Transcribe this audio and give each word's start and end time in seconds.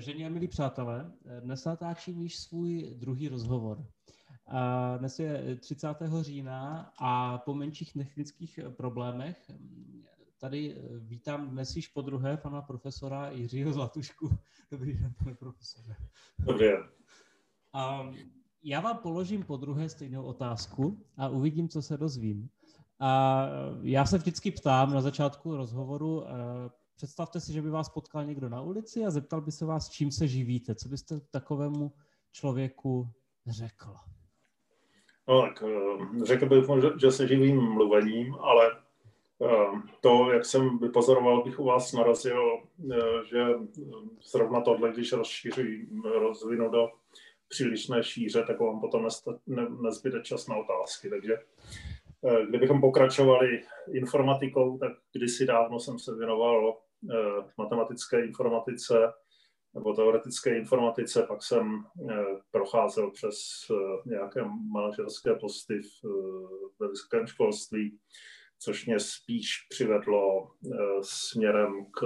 Vážení 0.00 0.26
a 0.26 0.28
milí 0.28 0.48
přátelé, 0.48 1.12
dnes 1.40 1.64
natáčím 1.64 2.20
již 2.20 2.38
svůj 2.38 2.94
druhý 2.96 3.28
rozhovor. 3.28 3.86
Dnes 4.98 5.18
je 5.18 5.56
30. 5.56 5.88
října 6.20 6.92
a 6.98 7.38
po 7.38 7.54
menších 7.54 7.92
technických 7.92 8.60
problémech 8.76 9.50
tady 10.38 10.76
vítám 10.98 11.50
dnes 11.50 11.76
již 11.76 11.88
po 11.88 12.02
druhé 12.02 12.36
pana 12.36 12.62
profesora 12.62 13.30
Jiřího 13.30 13.72
Zlatušku. 13.72 14.30
Dobrý 14.70 14.98
den, 14.98 15.14
pane 15.18 15.34
profesore. 15.34 15.96
Dobrý 16.38 16.64
den. 16.64 16.82
A 17.72 18.10
já 18.62 18.80
vám 18.80 18.98
položím 18.98 19.42
po 19.42 19.56
druhé 19.56 19.88
stejnou 19.88 20.22
otázku 20.22 21.04
a 21.16 21.28
uvidím, 21.28 21.68
co 21.68 21.82
se 21.82 21.96
dozvím. 21.96 22.48
A 23.00 23.46
já 23.82 24.06
se 24.06 24.18
vždycky 24.18 24.50
ptám 24.50 24.94
na 24.94 25.00
začátku 25.00 25.56
rozhovoru, 25.56 26.24
Představte 27.00 27.40
si, 27.40 27.52
že 27.52 27.62
by 27.62 27.70
vás 27.70 27.88
potkal 27.88 28.24
někdo 28.24 28.48
na 28.48 28.62
ulici 28.62 29.04
a 29.04 29.10
zeptal 29.10 29.40
by 29.40 29.52
se 29.52 29.64
vás, 29.64 29.88
čím 29.88 30.10
se 30.10 30.28
živíte. 30.28 30.74
Co 30.74 30.88
byste 30.88 31.20
takovému 31.20 31.92
člověku 32.32 33.08
řekl? 33.46 33.94
No 35.28 35.42
tak 35.42 35.62
eh, 35.62 36.24
řekl 36.24 36.46
bych, 36.46 36.64
že 37.00 37.10
se 37.10 37.28
živím 37.28 37.60
mluvením, 37.60 38.34
ale 38.34 38.70
eh, 39.42 39.82
to, 40.00 40.32
jak 40.32 40.44
jsem 40.44 40.78
vypozoroval, 40.78 41.44
bych 41.44 41.60
u 41.60 41.64
vás 41.64 41.92
narazil, 41.92 42.58
eh, 42.92 42.96
že 43.28 43.44
zrovna 44.22 44.60
tohle, 44.60 44.92
když 44.92 45.12
rozšíří, 45.12 45.88
rozvinu 46.04 46.70
do 46.70 46.88
přílišné 47.48 48.02
šíře, 48.02 48.44
tak 48.46 48.60
vám 48.60 48.80
potom 48.80 49.08
nezbyde 49.82 50.22
čas 50.22 50.48
na 50.48 50.56
otázky. 50.56 51.10
Takže 51.10 51.38
kdybychom 52.48 52.80
pokračovali 52.80 53.62
informatikou, 53.92 54.78
tak 54.78 54.92
kdysi 55.12 55.46
dávno 55.46 55.80
jsem 55.80 55.98
se 55.98 56.14
věnoval 56.14 56.76
Eh, 57.08 57.44
matematické 57.58 58.24
informatice 58.24 59.12
nebo 59.74 59.94
teoretické 59.94 60.58
informatice, 60.58 61.22
pak 61.22 61.42
jsem 61.42 61.84
eh, 62.10 62.14
procházel 62.50 63.10
přes 63.10 63.66
eh, 63.70 64.08
nějaké 64.08 64.44
manažerské 64.72 65.34
posty 65.34 65.80
ve 66.78 66.88
vysokém 66.88 67.26
školství, 67.26 67.98
což 68.58 68.86
mě 68.86 69.00
spíš 69.00 69.66
přivedlo 69.70 70.50
směrem 71.02 71.86
k 72.00 72.04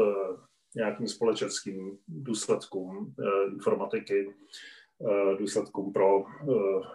nějakým 0.75 1.09
společenským 1.09 1.99
důsledkům 2.09 3.15
informatiky, 3.53 4.35
důsledkům 5.39 5.93
pro 5.93 6.25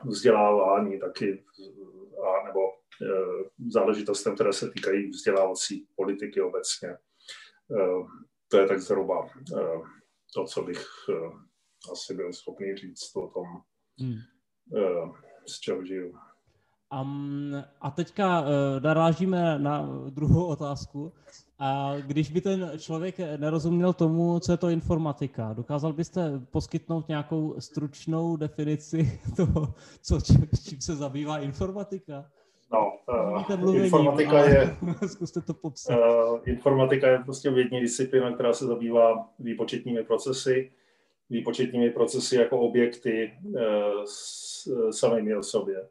vzdělávání 0.05 0.99
taky, 0.99 1.43
a 2.23 2.47
nebo 2.47 2.59
záležitostem, 3.67 4.35
které 4.35 4.53
se 4.53 4.71
týkají 4.71 5.09
vzdělávací 5.09 5.87
politiky 5.95 6.41
obecně. 6.41 6.97
Eh, 7.71 8.05
to 8.47 8.57
je 8.57 8.67
tak 8.67 8.81
zhruba 8.81 9.29
eh, 9.57 9.81
to, 10.33 10.45
co 10.45 10.63
bych 10.63 10.85
eh, 11.09 11.29
asi 11.91 12.13
byl 12.13 12.33
schopný 12.33 12.75
říct 12.75 13.15
o 13.15 13.27
tom, 13.27 13.45
hmm. 13.99 14.17
z 15.47 15.59
čeho 15.59 15.85
žiju. 15.85 16.13
Um, 17.01 17.63
a 17.81 17.91
teďka 17.91 18.41
uh, 18.41 18.47
narážíme 18.79 19.59
na 19.59 19.89
druhou 20.09 20.45
otázku. 20.45 21.13
A 21.59 21.95
když 21.99 22.31
by 22.31 22.41
ten 22.41 22.71
člověk 22.77 23.17
nerozuměl 23.37 23.93
tomu, 23.93 24.39
co 24.39 24.51
je 24.51 24.57
to 24.57 24.69
informatika, 24.69 25.53
dokázal 25.53 25.93
byste 25.93 26.39
poskytnout 26.51 27.07
nějakou 27.07 27.55
stručnou 27.59 28.35
definici 28.35 29.21
toho, 29.35 29.73
co, 30.01 30.21
čím 30.69 30.81
se 30.81 30.95
zabývá 30.95 31.37
informatika? 31.37 32.25
No, 32.71 32.99
uh, 33.53 33.75
informatika 33.75 34.45
je... 34.45 34.77
Zkuste 35.07 35.41
to 35.41 35.53
popsat. 35.53 35.99
Uh, 35.99 36.39
informatika 36.45 37.07
je 37.07 37.19
prostě 37.19 37.49
vědní 37.49 37.81
disciplína, 37.81 38.33
která 38.33 38.53
se 38.53 38.65
zabývá 38.65 39.29
výpočetními 39.39 40.03
procesy, 40.03 40.71
výpočetními 41.29 41.89
procesy 41.89 42.35
jako 42.35 42.59
objekty 42.59 43.33
uh, 43.43 43.61
s, 44.05 44.91
samými 44.91 45.35
o 45.35 45.43
sobě. 45.43 45.89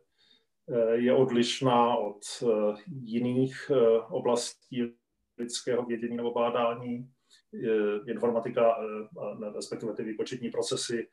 Uh, 0.67 0.91
je 0.91 1.15
odlišná 1.15 1.97
od 1.97 2.21
uh, 2.43 2.77
jiných 2.87 3.71
uh, 3.71 3.79
oblastí 4.15 4.95
lidského 5.39 5.83
vědění 5.83 6.17
nebo 6.17 6.33
bádání. 6.33 7.11
Uh, 7.53 8.09
informatika, 8.09 8.77
uh, 8.79 9.55
respektive 9.55 9.95
ty 9.95 10.03
výpočetní 10.05 10.51
procesy, 10.51 11.09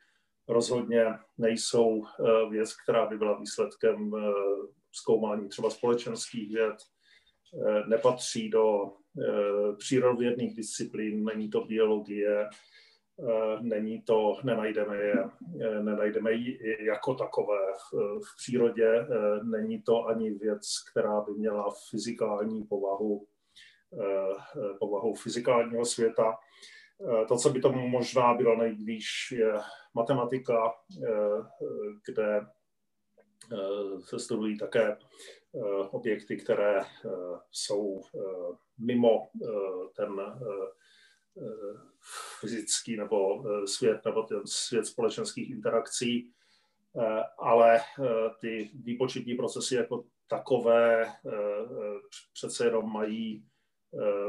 rozhodně 0.48 1.04
nejsou 1.38 1.88
uh, 1.88 2.06
věc, 2.50 2.76
která 2.82 3.06
by 3.06 3.18
byla 3.18 3.38
výsledkem 3.38 4.12
uh, 4.12 4.20
zkoumání 4.96 5.48
třeba 5.48 5.70
společenských 5.70 6.52
věd, 6.54 6.76
eh, 7.68 7.82
nepatří 7.86 8.50
do 8.50 8.92
eh, 9.22 9.76
přírodovědných 9.78 10.56
disciplín, 10.56 11.24
není 11.24 11.50
to 11.50 11.64
biologie, 11.64 12.44
eh, 12.44 13.58
není 13.60 14.02
to, 14.02 14.36
nenajdeme 14.44 14.96
je, 14.96 15.24
nenajdeme 15.82 16.32
ji 16.32 16.58
jako 16.86 17.14
takové 17.14 17.58
v, 17.92 18.36
přírodě, 18.36 19.06
není 19.42 19.82
to 19.82 20.04
ani 20.06 20.30
věc, 20.30 20.60
která 20.90 21.20
by 21.20 21.32
měla 21.32 21.74
fyzikální 21.90 22.64
povahu, 22.64 23.26
povahu 24.80 25.14
fyzikálního 25.14 25.84
světa. 25.84 26.36
To, 27.28 27.36
co 27.36 27.50
by 27.50 27.60
tomu 27.60 27.88
možná 27.88 28.34
bylo 28.34 28.56
nejblíž, 28.56 29.06
je 29.32 29.52
matematika, 29.94 30.72
kde 32.06 32.46
se 34.00 34.18
studují 34.18 34.58
také 34.58 34.92
eh, 34.92 35.60
objekty, 35.90 36.36
které 36.36 36.80
eh, 36.80 37.08
jsou 37.50 38.00
mimo 38.78 39.28
ten 39.96 40.10
fyzický 42.40 42.96
nebo 42.96 43.44
svět, 43.66 44.00
nebo 44.04 44.22
ten 44.22 44.40
svět 44.44 44.86
společenských 44.86 45.50
interakcí, 45.50 46.32
ale 47.38 47.80
ty 48.40 48.70
výpočetní 48.74 49.34
procesy 49.34 49.74
jako 49.74 50.04
takové 50.28 51.12
přece 52.32 52.64
jenom 52.64 52.92
mají 52.92 53.46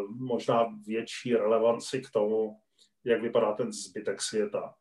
možná 0.09 0.66
větší 0.85 1.35
relevanci 1.35 2.01
k 2.01 2.09
tomu, 2.09 2.59
jak 3.03 3.22
vypadá 3.22 3.53
ten 3.53 3.72
zbytek 3.72 4.22
světa. 4.22 4.75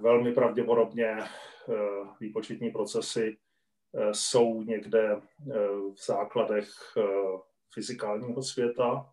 Velmi 0.00 0.32
pravděpodobně 0.32 1.18
Eh, 1.68 2.08
výpočetní 2.20 2.70
procesy 2.70 3.36
eh, 3.94 4.14
jsou 4.14 4.62
někde 4.62 5.12
eh, 5.12 5.20
v 5.94 6.06
základech 6.06 6.68
fyzikálního 7.74 8.42
světa. 8.42 9.12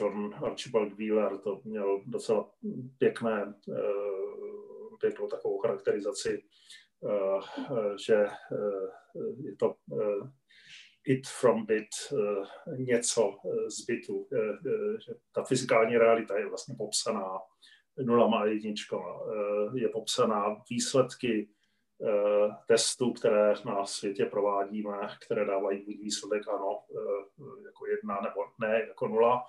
John 0.00 0.34
Archibald 0.44 0.92
Wheeler 0.92 1.38
to 1.38 1.60
měl 1.64 2.02
docela 2.06 2.50
pěkné, 2.98 3.54
pěknou 5.00 5.28
takovou 5.28 5.58
charakterizaci, 5.58 6.44
že 8.06 8.26
je 9.44 9.56
to 9.56 9.76
it 11.06 11.26
from 11.26 11.66
bit, 11.66 11.88
něco 12.76 13.36
z 13.68 13.84
bitu, 13.84 14.28
ta 15.32 15.44
fyzikální 15.44 15.98
realita 15.98 16.38
je 16.38 16.48
vlastně 16.48 16.74
popsaná 16.78 17.38
nulama 18.04 18.38
a 18.38 18.44
jedničkama. 18.44 19.20
Je 19.74 19.88
popsaná 19.88 20.56
výsledky 20.70 21.48
Eh, 22.02 22.48
testů, 22.66 23.12
které 23.12 23.54
na 23.64 23.86
světě 23.86 24.24
provádíme, 24.24 25.08
které 25.24 25.44
dávají 25.44 25.84
buď 25.84 25.96
výsledek 25.98 26.48
ano 26.48 26.78
eh, 26.90 27.64
jako 27.64 27.86
jedna 27.86 28.20
nebo 28.20 28.40
ne 28.60 28.80
jako 28.88 29.08
nula. 29.08 29.44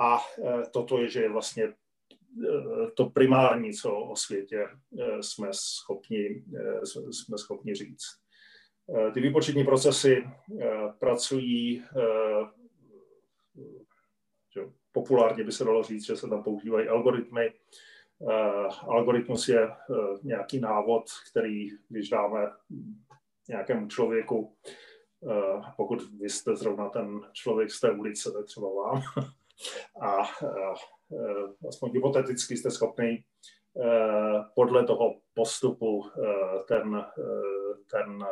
A 0.00 0.18
eh, 0.18 0.62
toto 0.72 0.98
je, 0.98 1.08
že 1.08 1.22
je 1.22 1.28
vlastně 1.28 1.74
to 2.96 3.10
primární, 3.10 3.72
co 3.72 3.94
o 3.94 4.16
světě 4.16 4.68
jsme 5.20 5.48
schopni, 5.52 6.44
jsme 7.10 7.38
schopni 7.38 7.74
říct. 7.74 8.06
Ty 9.14 9.20
výpočetní 9.20 9.64
procesy 9.64 10.24
pracují, 10.98 11.84
populárně 14.92 15.44
by 15.44 15.52
se 15.52 15.64
dalo 15.64 15.82
říct, 15.82 16.06
že 16.06 16.16
se 16.16 16.28
tam 16.28 16.42
používají 16.42 16.88
algoritmy, 16.88 17.52
Eh, 18.28 18.68
algoritmus 18.88 19.48
je 19.48 19.62
eh, 19.68 19.74
nějaký 20.22 20.60
návod, 20.60 21.04
který, 21.30 21.68
když 21.88 22.08
dáme 22.08 22.52
nějakému 23.48 23.88
člověku, 23.88 24.56
eh, 25.30 25.60
pokud 25.76 26.02
vy 26.02 26.30
jste 26.30 26.56
zrovna 26.56 26.88
ten 26.88 27.20
člověk 27.32 27.70
z 27.70 27.80
té 27.80 27.90
ulice, 27.90 28.32
tak 28.32 28.44
třeba 28.44 28.68
vám, 28.68 29.02
a 30.02 30.22
aspoň 31.68 31.92
hypoteticky 31.92 32.56
jste 32.56 32.70
schopný 32.70 33.24
podle 34.54 34.84
toho 34.84 35.20
postupu 35.34 36.10
ten, 36.68 37.04
ten 37.90 38.24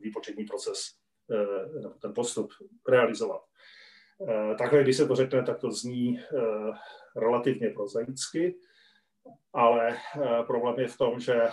výpočetní 0.00 0.44
proces, 0.44 0.78
ten 2.02 2.14
postup 2.14 2.50
realizovat. 2.88 3.42
Eh, 4.22 4.54
takhle, 4.58 4.82
když 4.82 4.96
se 4.96 5.06
to 5.06 5.14
řekne, 5.14 5.42
tak 5.42 5.58
to 5.58 5.70
zní 5.70 6.18
eh, 6.18 6.72
relativně 7.16 7.70
prozaicky, 7.70 8.56
ale 9.52 9.96
eh, 9.96 10.42
problém 10.46 10.78
je 10.78 10.88
v 10.88 10.98
tom, 10.98 11.20
že 11.20 11.48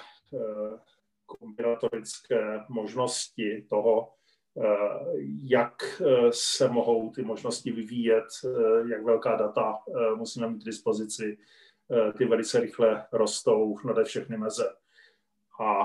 kombinatorické 1.25 2.59
možnosti 2.69 3.65
toho, 3.69 4.13
jak 5.43 6.01
se 6.29 6.67
mohou 6.67 7.11
ty 7.11 7.21
možnosti 7.21 7.71
vyvíjet, 7.71 8.25
jak 8.91 9.03
velká 9.03 9.35
data 9.35 9.79
musíme 10.15 10.47
mít 10.49 10.61
k 10.61 10.65
dispozici, 10.65 11.37
ty 12.17 12.25
velice 12.25 12.59
rychle 12.59 13.05
rostou 13.11 13.77
nade 13.85 14.03
všechny 14.03 14.37
meze. 14.37 14.73
A 15.61 15.83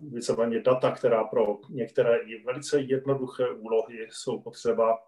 víceméně 0.00 0.60
data, 0.60 0.90
která 0.90 1.24
pro 1.24 1.58
některé 1.70 2.18
i 2.18 2.44
velice 2.44 2.80
jednoduché 2.80 3.50
úlohy 3.50 4.08
jsou 4.10 4.40
potřeba, 4.40 4.98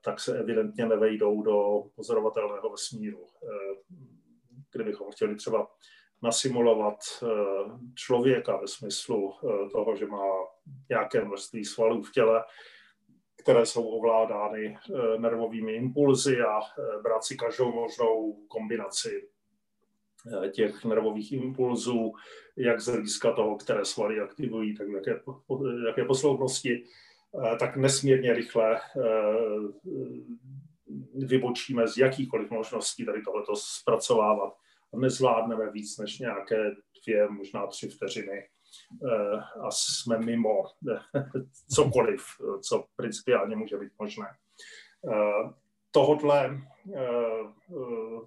tak 0.00 0.20
se 0.20 0.38
evidentně 0.38 0.86
nevejdou 0.86 1.42
do 1.42 1.82
pozorovatelného 1.96 2.70
vesmíru. 2.70 3.26
Kdybychom 4.72 5.10
chtěli 5.10 5.36
třeba 5.36 5.66
nasimulovat 6.22 6.98
člověka 7.94 8.56
ve 8.56 8.68
smyslu 8.68 9.32
toho, 9.72 9.96
že 9.96 10.06
má 10.06 10.24
nějaké 10.88 11.24
množství 11.24 11.64
svalů 11.64 12.02
v 12.02 12.12
těle, 12.12 12.44
které 13.46 13.66
jsou 13.66 13.84
ovládány 13.84 14.76
eh, 14.76 15.18
nervovými 15.18 15.72
impulzy 15.72 16.40
a 16.40 16.60
eh, 16.60 17.02
brát 17.02 17.24
si 17.24 17.36
každou 17.36 17.72
možnou 17.72 18.32
kombinaci 18.48 19.28
eh, 20.44 20.48
těch 20.48 20.84
nervových 20.84 21.32
impulzů, 21.32 22.12
jak 22.56 22.80
z 22.80 22.86
hlediska 22.86 23.32
toho, 23.32 23.56
které 23.56 23.84
svaly 23.84 24.20
aktivují, 24.20 24.74
tak 24.74 24.88
jaké, 24.88 25.20
jaké 25.86 26.04
posloupnosti, 26.04 26.84
tak 27.58 27.76
nesmírně 27.76 28.34
rychle 28.34 28.80
vybočíme 31.14 31.88
z 31.88 31.96
jakýchkoliv 31.96 32.50
možností 32.50 33.04
tady 33.04 33.22
tohleto 33.22 33.56
zpracovávat 33.56 34.56
a 34.94 34.98
nezvládneme 34.98 35.70
víc 35.70 35.98
než 35.98 36.18
nějaké 36.18 36.70
dvě, 37.06 37.28
možná 37.28 37.66
tři 37.66 37.88
vteřiny 37.88 38.48
Eh, 39.04 39.40
a 39.60 39.70
jsme 39.70 40.18
mimo 40.18 40.64
cokoliv, 41.74 42.22
co 42.62 42.84
principiálně 42.96 43.56
může 43.56 43.76
být 43.76 43.92
možné. 43.98 44.26
Eh, 45.12 45.52
tohodle, 45.90 46.60
eh, 46.94 47.52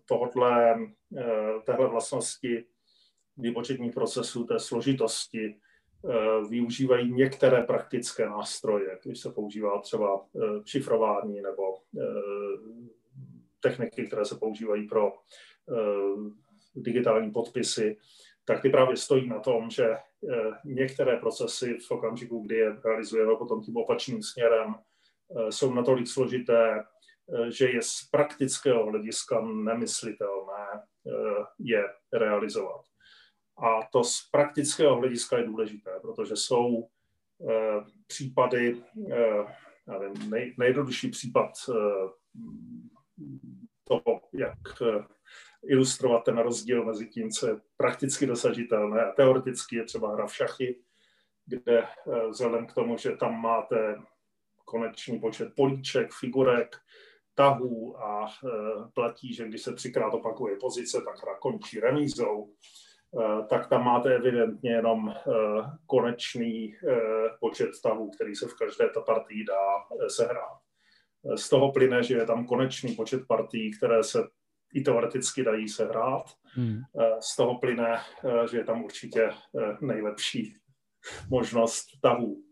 tohodle, 0.06 0.80
téhle 1.66 1.88
vlastnosti 1.88 2.66
výpočetních 3.38 3.94
procesů, 3.94 4.44
té 4.44 4.60
složitosti, 4.60 5.60
využívají 6.50 7.14
některé 7.14 7.64
praktické 7.64 8.26
nástroje, 8.26 9.00
když 9.04 9.20
se 9.20 9.32
používá 9.32 9.82
třeba 9.82 10.26
šifrování 10.66 11.42
nebo 11.42 11.78
techniky, 13.60 14.08
které 14.08 14.26
se 14.26 14.36
používají 14.36 14.88
pro 14.88 15.14
digitální 16.76 17.32
podpisy, 17.32 17.98
tak 18.50 18.62
ty 18.62 18.70
právě 18.70 18.98
stojí 18.98 19.30
na 19.30 19.40
tom, 19.40 19.70
že 19.70 19.86
eh, 19.86 20.00
některé 20.66 21.18
procesy 21.18 21.78
v 21.88 21.92
okamžiku, 21.92 22.40
kdy 22.40 22.56
je 22.56 22.78
realizujeme 22.86 23.36
potom 23.38 23.62
tím 23.62 23.78
opačným 23.78 24.24
směrem, 24.24 24.76
eh, 24.76 25.52
jsou 25.52 25.74
natolik 25.74 26.08
složité, 26.08 26.80
eh, 26.80 27.52
že 27.52 27.70
je 27.70 27.82
z 27.82 28.10
praktického 28.12 28.86
hlediska 28.86 29.42
nemyslitelné 29.42 30.84
je 31.60 31.84
realizovat. 32.14 32.82
A 33.60 33.88
to 33.92 34.04
z 34.04 34.30
praktického 34.32 34.96
hlediska 34.96 35.38
je 35.38 35.46
důležité, 35.46 35.92
protože 36.02 36.36
jsou 36.36 36.88
případy, 38.08 38.82
nevím, 39.88 40.30
nej, 40.30 40.56
nejjednodušší 40.58 41.10
případ 41.10 41.52
toho, 43.84 44.22
jak 44.34 44.60
ilustrovat 45.64 46.24
ten 46.24 46.38
rozdíl 46.38 46.86
mezi 46.86 47.08
tím, 47.08 47.32
co 47.32 47.48
je 47.48 47.56
prakticky 47.78 48.26
dosažitelné 48.26 49.06
a 49.06 49.12
teoreticky 49.12 49.76
je 49.76 49.84
třeba 49.84 50.14
hra 50.14 50.28
v 50.28 50.36
šachy, 50.36 50.80
kde 51.46 51.84
eh, 51.84 52.28
vzhledem 52.30 52.68
k 52.68 52.74
tomu, 52.74 52.98
že 52.98 53.12
tam 53.12 53.42
máte 53.42 54.02
konečný 54.66 55.20
počet 55.20 55.56
políček, 55.56 56.12
figurek, 56.20 56.76
tahů 57.36 58.04
a 58.04 58.28
eh, 58.28 58.50
platí, 58.94 59.34
že 59.34 59.48
když 59.48 59.62
se 59.62 59.74
třikrát 59.74 60.14
opakuje 60.14 60.56
pozice, 60.56 61.02
tak 61.06 61.24
hra 61.24 61.36
končí 61.40 61.80
remízou, 61.80 62.50
eh, 62.50 62.89
tak 63.50 63.68
tam 63.68 63.86
máte 63.86 64.16
evidentně 64.16 64.72
jenom 64.72 65.14
konečný 65.86 66.76
počet 67.40 67.70
tahů, 67.84 68.10
který 68.10 68.36
se 68.36 68.48
v 68.48 68.54
každé 68.54 68.90
ta 68.90 69.02
partii 69.02 69.46
dá 69.46 69.64
sehrát. 70.08 70.58
Z 71.36 71.50
toho 71.50 71.72
plyne, 71.72 72.04
že 72.04 72.16
je 72.16 72.26
tam 72.26 72.46
konečný 72.46 72.96
počet 72.96 73.28
partií, 73.28 73.72
které 73.78 74.04
se 74.04 74.20
i 74.74 74.82
teoreticky 74.82 75.44
dají 75.44 75.70
se 75.70 75.86
hrát. 75.86 76.24
Hmm. 76.44 76.82
Eh, 77.00 77.22
z 77.22 77.36
toho 77.36 77.60
plyne, 77.60 77.98
eh, 77.98 78.48
že 78.52 78.58
je 78.58 78.64
tam 78.64 78.84
určitě 78.84 79.24
eh, 79.24 79.78
nejlepší 79.82 80.54
možnost 81.30 81.86
tahů. 82.02 82.44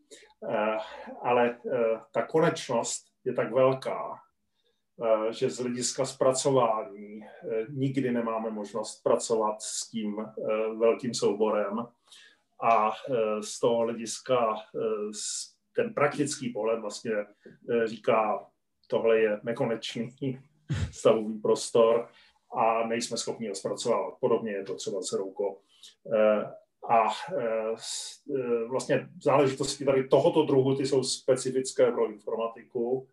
Ale 1.24 1.58
ta 2.14 2.22
konečnost 2.22 3.06
je 3.26 3.34
tak 3.34 3.54
velká, 3.54 4.20
že 5.30 5.50
z 5.50 5.60
hlediska 5.60 6.06
zpracování 6.06 7.22
nikdy 7.70 8.12
nemáme 8.12 8.50
možnost 8.50 9.04
pracovat 9.04 9.62
s 9.62 9.90
tím 9.90 10.26
velkým 10.78 11.14
souborem 11.14 11.88
a 12.64 12.92
z 13.42 13.60
toho 13.60 13.78
hlediska 13.78 14.56
ten 15.76 15.94
praktický 15.94 16.50
pohled 16.50 16.80
vlastně 16.80 17.12
říká, 17.86 18.46
tohle 18.88 19.20
je 19.20 19.40
nekonečný 19.44 20.16
stavový 20.92 21.40
prostor 21.40 22.08
a 22.56 22.88
nejsme 22.88 23.18
schopni 23.18 23.50
ho 23.50 23.56
zpracovávat. 23.56 24.14
Podobně 24.20 24.52
je 24.52 24.64
to 24.64 24.76
třeba 24.76 25.02
s 25.02 25.12
rouko. 25.12 25.58
Eh, 26.16 26.54
a 26.90 27.08
eh, 27.38 27.76
eh, 28.36 28.66
vlastně 28.70 29.10
záležitosti 29.24 29.86
tady 29.86 30.08
tohoto 30.08 30.46
druhu, 30.46 30.76
ty 30.76 30.86
jsou 30.86 31.04
specifické 31.04 31.92
pro 31.92 32.12
informatiku 32.12 33.08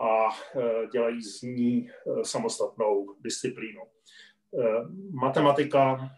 a 0.00 0.28
dělají 0.92 1.22
z 1.22 1.42
ní 1.42 1.90
samostatnou 2.22 3.14
disciplínu. 3.20 3.80
Matematika 5.10 6.10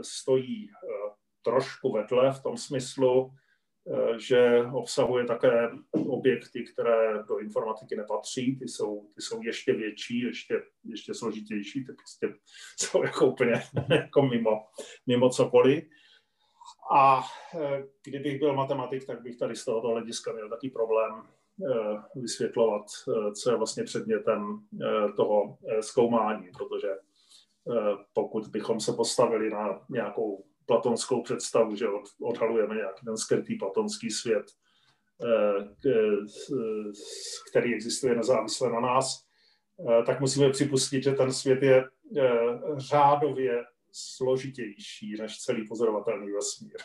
stojí 0.00 0.70
trošku 1.42 1.92
vedle 1.92 2.32
v 2.32 2.42
tom 2.42 2.56
smyslu, 2.56 3.30
že 4.18 4.62
obsahuje 4.72 5.24
také 5.24 5.70
objekty, 5.92 6.64
které 6.64 7.22
do 7.28 7.38
informatiky 7.38 7.96
nepatří, 7.96 8.56
ty 8.56 8.68
jsou, 8.68 9.10
ty 9.14 9.22
jsou 9.22 9.42
ještě 9.42 9.72
větší, 9.72 10.20
ještě, 10.20 10.62
ještě 10.84 11.14
složitější, 11.14 11.84
ty 11.84 11.92
prostě 11.92 12.34
jsou 12.76 13.02
jako 13.02 13.26
úplně 13.26 13.62
jako 13.90 14.22
mimo, 14.22 14.66
mimo 15.06 15.30
cokoliv. 15.30 15.84
A 16.92 17.22
kdybych 18.04 18.38
byl 18.38 18.54
matematik, 18.54 19.06
tak 19.06 19.22
bych 19.22 19.36
tady 19.36 19.56
z 19.56 19.64
tohoto 19.64 19.88
hlediska 19.88 20.32
měl 20.32 20.48
taky 20.48 20.70
problém 20.70 21.22
vysvětlovat, 22.14 22.84
co 23.42 23.50
je 23.50 23.56
vlastně 23.56 23.84
předmětem 23.84 24.58
toho 25.16 25.58
zkoumání, 25.80 26.48
protože 26.58 26.88
pokud 28.12 28.48
bychom 28.48 28.80
se 28.80 28.92
postavili 28.92 29.50
na 29.50 29.80
nějakou 29.90 30.44
platonskou 30.70 31.22
představu, 31.22 31.76
že 31.76 31.86
odhalujeme 32.22 32.74
nějaký 32.74 33.04
ten 33.04 33.16
skrytý 33.16 33.54
platonský 33.54 34.10
svět, 34.10 34.46
eh, 35.24 35.66
který 37.50 37.74
existuje 37.74 38.14
nezávisle 38.14 38.72
na 38.72 38.80
nás, 38.80 39.24
eh, 39.80 40.02
tak 40.06 40.20
musíme 40.20 40.50
připustit, 40.50 41.02
že 41.02 41.12
ten 41.12 41.32
svět 41.32 41.62
je 41.62 41.84
eh, 41.84 42.30
řádově 42.76 43.64
složitější 43.92 45.16
než 45.20 45.38
celý 45.38 45.68
pozorovatelný 45.68 46.32
vesmír. 46.32 46.76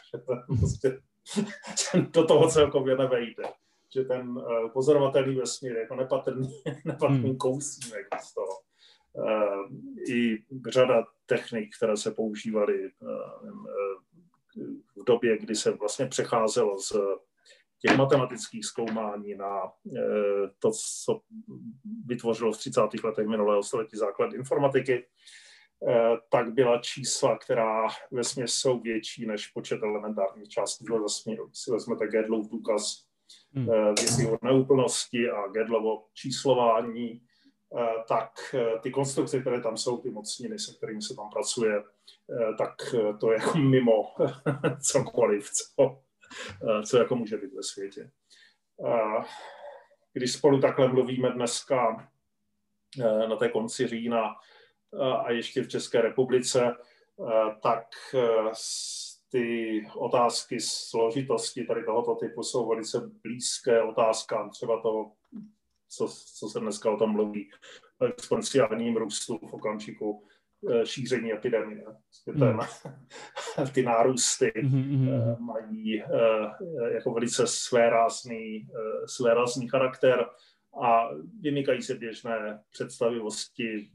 Do 2.11 2.25
toho 2.25 2.49
celkově 2.49 2.97
nevejde. 2.97 3.43
Že 3.95 4.03
ten 4.03 4.35
pozorovatelný 4.73 5.35
vesmír 5.35 5.71
je 5.71 5.79
jako 5.79 5.95
nepatrný, 5.95 6.61
nepatrný 6.85 7.29
hmm. 7.29 7.37
kousínek 7.37 8.07
z 8.21 8.33
toho. 8.33 8.65
I 10.09 10.37
řada 10.69 11.05
technik, 11.25 11.75
které 11.77 11.97
se 11.97 12.11
používaly 12.11 12.85
eh, 12.85 12.89
eh, 13.47 14.61
v 15.01 15.03
době, 15.07 15.37
kdy 15.37 15.55
se 15.55 15.71
vlastně 15.71 16.05
přecházelo 16.05 16.79
z 16.79 16.93
těch 17.79 17.97
matematických 17.97 18.65
zkoumání 18.65 19.35
na 19.35 19.61
eh, 19.97 20.01
to, 20.59 20.71
co 21.05 21.21
vytvořilo 22.05 22.53
v 22.53 22.57
30. 22.57 22.81
letech 23.03 23.27
minulého 23.27 23.63
století 23.63 23.97
základ 23.97 24.33
informatiky, 24.33 25.05
tak 26.29 26.53
byla 26.53 26.79
čísla, 26.81 27.37
která 27.37 27.87
ve 28.11 28.23
jsou 28.23 28.79
větší 28.79 29.25
než 29.25 29.47
počet 29.47 29.83
elementárních 29.83 30.49
částí 30.49 30.85
do 30.85 31.03
vesmíru. 31.03 31.49
Si 31.53 31.71
vezmete 31.71 32.07
Gedlov 32.07 32.49
důkaz. 32.49 33.05
Věci 33.99 34.27
o 34.27 34.37
neúplnosti 34.41 35.29
a 35.29 35.47
Gedlovo 35.47 36.03
číslování, 36.13 37.21
Eh, 37.77 38.03
tak 38.07 38.31
eh, 38.53 38.79
ty 38.79 38.91
konstrukce, 38.91 39.41
které 39.41 39.61
tam 39.61 39.77
jsou, 39.77 39.97
ty 39.97 40.09
mocniny, 40.09 40.59
se 40.59 40.73
kterými 40.77 41.01
se 41.01 41.15
tam 41.15 41.29
pracuje, 41.29 41.77
eh, 41.79 42.53
tak 42.57 42.75
to 43.19 43.31
je 43.31 43.37
jako 43.41 43.57
mimo 43.57 44.13
cokoliv, 44.81 45.49
co, 45.51 46.01
co 46.85 46.97
jako 46.97 47.15
může 47.15 47.37
být 47.37 47.53
ve 47.53 47.63
světě. 47.63 48.11
Když 50.13 50.33
spolu 50.33 50.59
takhle 50.59 50.87
mluvíme 50.87 51.29
dneska 51.29 52.09
na 53.27 53.35
té 53.35 53.49
konci 53.49 53.87
října 53.87 54.35
a 55.25 55.31
ještě 55.31 55.63
v 55.63 55.67
České 55.67 56.01
republice, 56.01 56.75
tak 57.61 57.87
ty 59.35 59.87
otázky 59.95 60.57
složitosti 60.59 61.63
tady 61.63 61.83
tohoto 61.83 62.15
typu 62.15 62.43
jsou 62.43 62.69
velice 62.69 63.11
blízké 63.23 63.81
otázkám 63.81 64.49
třeba 64.49 64.81
toho 64.81 65.11
co, 65.89 66.07
co 66.39 66.47
se 66.49 66.59
dneska 66.59 66.91
o 66.91 66.97
tom 66.97 67.11
mluví, 67.11 67.49
o 68.01 68.05
exponenciálním 68.05 68.95
růstu 68.95 69.37
v 69.37 69.53
okamžiku, 69.53 70.27
šíření 70.83 71.33
epidemie. 71.33 71.83
Ten, 72.25 72.43
hmm. 72.43 72.59
ty 73.73 73.83
nárůsty 73.83 74.51
mm-hmm. 74.55 75.39
mají 75.39 76.03
jako 76.93 77.13
velice 77.13 77.47
svérázný, 77.47 78.67
svérázný 79.05 79.67
charakter 79.69 80.25
a 80.83 81.09
vymykají 81.41 81.81
se 81.81 81.95
běžné 81.95 82.63
představivosti 82.71 83.89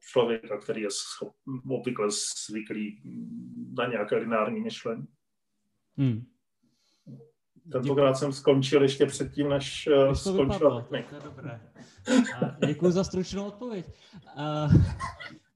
člověka, 0.00 0.58
který 0.58 0.82
je 0.82 0.90
schop, 0.90 1.34
obvykle 1.68 2.08
zvyklý 2.48 3.02
na 3.78 3.86
nějaké 3.86 4.16
lineární 4.16 4.60
myšlení. 4.60 5.06
Hmm. 5.96 6.24
Tentokrát 7.72 8.14
jsem 8.14 8.32
skončil 8.32 8.82
ještě 8.82 9.06
předtím, 9.06 9.48
než 9.48 9.88
uh, 10.08 10.12
skončila 10.12 10.80
technika. 10.80 11.08
To 11.08 11.16
je 11.16 11.22
dobré. 11.22 11.60
děkuji 12.66 12.92
za 12.92 13.04
stručnou 13.04 13.46
odpověď. 13.46 13.86
A, 14.36 14.68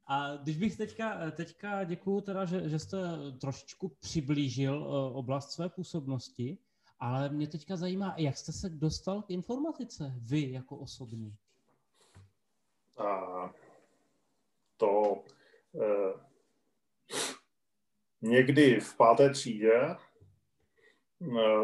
a 0.06 0.37
když 0.37 0.56
bych 0.56 0.76
teďka, 0.76 1.30
teďka 1.30 1.85
děkuji 1.85 2.21
teda, 2.21 2.45
že, 2.45 2.68
že 2.68 2.78
jste 2.78 2.99
trošičku 3.40 3.97
přiblížil 4.00 4.78
uh, 4.78 5.16
oblast 5.16 5.50
své 5.50 5.68
působnosti, 5.68 6.59
ale 7.00 7.28
mě 7.28 7.46
teďka 7.46 7.76
zajímá, 7.76 8.14
jak 8.16 8.36
jste 8.36 8.52
se 8.52 8.68
dostal 8.68 9.22
k 9.22 9.30
informatice, 9.30 10.14
vy 10.18 10.52
jako 10.52 10.76
osobní? 10.76 11.34
A 12.96 13.50
to 14.76 15.22
eh, 15.74 16.20
někdy 18.22 18.80
v 18.80 18.96
páté 18.96 19.30
třídě 19.30 19.72
eh, 19.74 19.96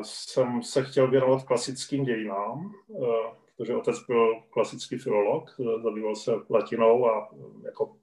jsem 0.02 0.62
se 0.62 0.84
chtěl 0.84 1.10
věnovat 1.10 1.42
klasickým 1.42 2.04
dějinám, 2.04 2.72
eh, 2.90 3.42
protože 3.56 3.76
otec 3.76 4.06
byl 4.06 4.42
klasický 4.50 4.98
filolog, 4.98 5.56
eh, 5.60 5.82
zabýval 5.82 6.16
se 6.16 6.32
latinou 6.50 7.06
a 7.06 7.30
eh, 7.32 7.66
jako 7.66 7.96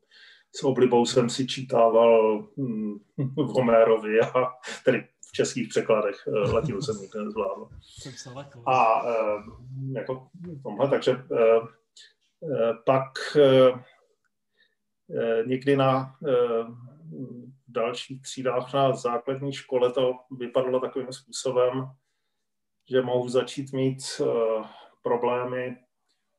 s 0.56 0.64
oblibou 0.64 1.06
jsem 1.06 1.30
si 1.30 1.48
čítával 1.48 2.48
hm, 2.58 3.00
v 3.18 3.48
Homérovi 3.48 4.20
a 4.20 4.54
tedy 4.86 5.08
v 5.30 5.32
českých 5.32 5.68
překladech 5.68 6.28
eh, 6.28 6.32
latinu 6.52 6.82
jsem 6.82 6.96
nikdy 6.96 7.20
nezvládl. 7.20 7.70
A 8.66 9.04
eh, 9.10 9.44
jako 9.92 10.28
tomhle, 10.64 10.90
takže 10.90 11.12
eh, 11.12 11.60
pak 12.86 13.12
někdy 15.46 15.78
na 15.78 16.16
dalších 17.68 18.22
třídách 18.22 18.74
na 18.74 18.96
základní 18.96 19.54
škole 19.54 19.92
to 19.92 20.14
vypadalo 20.32 20.80
takovým 20.80 21.14
způsobem, 21.14 21.86
že 22.90 23.02
mohu 23.02 23.30
začít 23.30 23.74
mít 23.74 24.22
problémy 25.04 25.78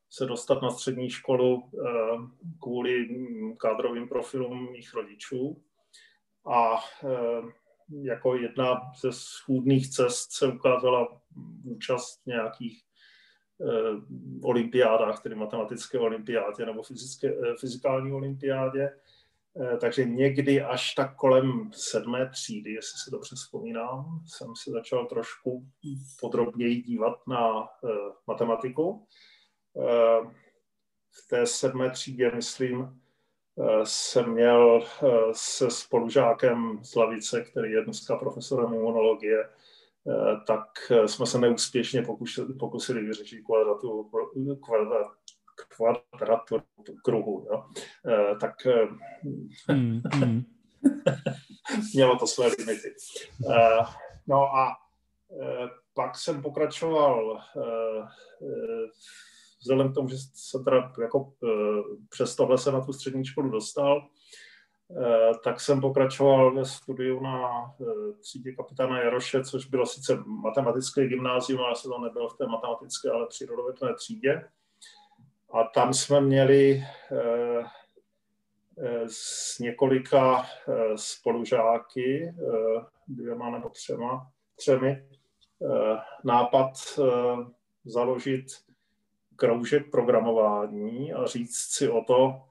se 0.09 0.25
dostat 0.25 0.61
na 0.61 0.69
střední 0.69 1.09
školu 1.09 1.71
kvůli 2.61 3.07
kádrovým 3.57 4.07
profilům 4.07 4.71
mých 4.71 4.93
rodičů. 4.93 5.63
A 6.53 6.79
jako 8.01 8.35
jedna 8.35 8.81
ze 9.01 9.11
schůdných 9.11 9.89
cest 9.89 10.31
se 10.31 10.47
ukázala 10.47 11.21
účast 11.63 12.21
nějakých 12.25 12.81
eh, 13.61 13.65
olympiádách, 14.43 15.23
tedy 15.23 15.35
matematické 15.35 15.99
olympiádě 15.99 16.65
nebo 16.65 16.83
fyzické, 16.83 17.27
eh, 17.27 17.55
fyzikální 17.59 18.11
olympiádě. 18.11 18.89
Eh, 19.59 19.77
takže 19.77 20.05
někdy 20.05 20.61
až 20.61 20.93
tak 20.93 21.15
kolem 21.15 21.71
sedmé 21.73 22.29
třídy, 22.29 22.71
jestli 22.71 22.99
si 22.99 23.11
dobře 23.11 23.35
vzpomínám, 23.35 24.23
jsem 24.27 24.55
se 24.55 24.71
začal 24.71 25.05
trošku 25.05 25.67
podrobněji 26.19 26.81
dívat 26.81 27.27
na 27.27 27.63
eh, 27.63 27.87
matematiku. 28.27 29.07
Eh, 29.77 30.25
v 31.11 31.27
té 31.29 31.45
sedmé 31.45 31.89
třídě, 31.89 32.31
myslím, 32.35 33.01
jsem 33.83 34.31
měl 34.31 34.83
eh, 34.83 35.07
se 35.31 35.69
spolužákem 35.69 36.79
z 36.83 36.95
Lavice, 36.95 37.41
který 37.41 37.71
je 37.71 37.83
dneska 37.83 38.15
profesorem 38.15 38.73
imunologie, 38.73 39.43
eh, 39.43 40.37
tak 40.47 40.91
eh, 40.91 41.07
jsme 41.07 41.25
se 41.25 41.39
neúspěšně 41.39 42.01
pokusili, 42.01 42.53
pokusili 42.53 43.01
vyřešit 43.01 43.41
kvadraturu, 43.41 44.11
kvadraturu 45.67 46.63
kruhu. 47.03 47.47
Jo. 47.51 47.65
Tak 48.41 48.55
mm, 49.73 50.01
mm. 50.15 50.43
mělo 51.93 52.17
to 52.17 52.27
své 52.27 52.47
limity. 52.47 52.93
No 54.27 54.55
a 54.55 54.75
pak 55.93 56.17
jsem 56.17 56.41
pokračoval 56.41 57.41
vzhledem 59.61 59.91
k 59.91 59.95
tomu, 59.95 60.09
že 60.09 60.17
se 60.33 60.59
teda 60.63 60.93
jako 61.01 61.33
eh, 61.43 61.47
přes 62.09 62.35
tohle 62.35 62.57
se 62.57 62.71
na 62.71 62.81
tu 62.81 62.93
střední 62.93 63.25
školu 63.25 63.49
dostal, 63.49 64.07
eh, 64.97 65.31
tak 65.43 65.61
jsem 65.61 65.81
pokračoval 65.81 66.55
ve 66.55 66.65
studiu 66.65 67.19
na 67.19 67.49
eh, 67.81 68.13
třídě 68.21 68.55
kapitána 68.55 69.01
Jaroše, 69.01 69.43
což 69.43 69.65
bylo 69.65 69.85
sice 69.85 70.23
matematické 70.25 71.07
gymnázium, 71.07 71.61
ale 71.61 71.75
se 71.75 71.87
to 71.87 71.99
nebylo 71.99 72.29
v 72.29 72.37
té 72.37 72.47
matematické, 72.47 73.09
ale 73.11 73.27
přírodovědné 73.27 73.93
třídě. 73.95 74.49
A 75.53 75.63
tam 75.63 75.93
jsme 75.93 76.21
měli 76.21 76.83
s 79.07 79.59
několika 79.59 80.45
spolužáky, 80.95 82.35
dvěma 83.07 83.49
nebo 83.49 83.69
třema, 83.69 84.27
třemi, 84.55 85.07
nápad 86.23 86.71
založit 87.85 88.45
kroužek 89.41 89.91
programování 89.91 91.13
a 91.13 91.25
říct 91.25 91.57
si 91.57 91.89
o 91.89 92.03
to, 92.03 92.41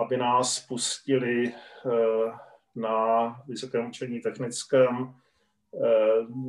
aby 0.00 0.16
nás 0.16 0.66
pustili 0.66 1.48
eh, 1.48 2.32
na 2.74 3.28
vysokém 3.46 3.88
učení 3.88 4.20
technickém 4.20 5.14
eh, 5.74 5.88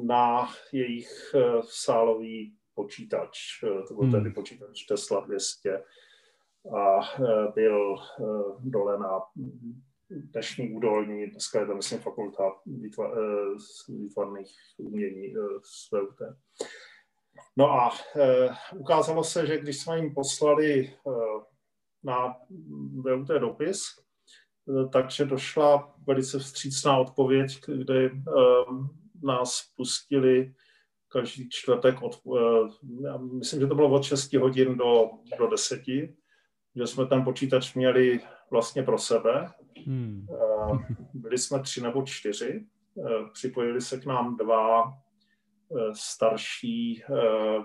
na 0.04 0.50
jejich 0.72 1.36
eh, 1.36 1.62
sálový 1.64 2.56
počítač. 2.76 3.40
To 3.88 3.94
byl 3.94 4.12
tedy 4.12 4.24
hmm. 4.24 4.34
počítač 4.34 4.84
Tesla 4.84 5.20
200 5.20 5.84
a 6.78 7.00
byl 7.56 7.96
dole 8.60 9.00
na 9.00 9.20
dnešní 10.10 10.72
údolní, 10.72 11.28
dneska 11.28 11.60
je 11.60 11.66
to 11.66 11.76
myslím 11.76 12.00
fakulta 12.00 12.52
výtvarných 13.88 14.56
umění 14.78 15.34
z 15.64 15.92
VUT. 15.92 16.22
No 17.58 17.72
a 17.72 17.90
e, 18.16 18.50
ukázalo 18.76 19.24
se, 19.24 19.48
že 19.48 19.58
když 19.58 19.80
jsme 19.80 19.98
jim 19.98 20.14
poslali 20.14 20.80
e, 20.80 20.92
na 22.04 22.36
VUT 22.94 23.28
dopis, 23.28 23.82
e, 23.84 24.88
takže 24.90 25.26
došla 25.26 25.96
velice 26.08 26.40
vstřícná 26.40 26.98
odpověď, 26.98 27.60
kdy 27.68 28.06
e, 28.06 28.12
nás 29.24 29.62
pustili 29.76 30.54
každý 31.08 31.50
čtvrtek 31.50 32.02
od, 32.02 32.16
e, 32.16 33.18
myslím, 33.18 33.60
že 33.62 33.68
to 33.68 33.76
bylo 33.76 33.90
od 33.90 34.04
6 34.04 34.34
hodin 34.34 34.78
do, 34.78 35.10
do 35.40 35.48
10, 35.48 35.82
že 36.76 36.88
jsme 36.88 37.06
ten 37.06 37.24
počítač 37.24 37.74
měli 37.74 38.20
vlastně 38.52 38.84
pro 38.84 38.98
sebe. 38.98 39.52
Hmm. 39.86 40.28
E, 40.30 40.96
byli 41.14 41.38
jsme 41.38 41.60
tři 41.60 41.82
nebo 41.82 42.04
čtyři, 42.04 42.66
e, 42.98 43.30
připojili 43.34 43.82
se 43.82 44.00
k 44.00 44.06
nám 44.06 44.38
dva 44.38 44.94
starší 45.94 47.04
eh, 47.04 47.62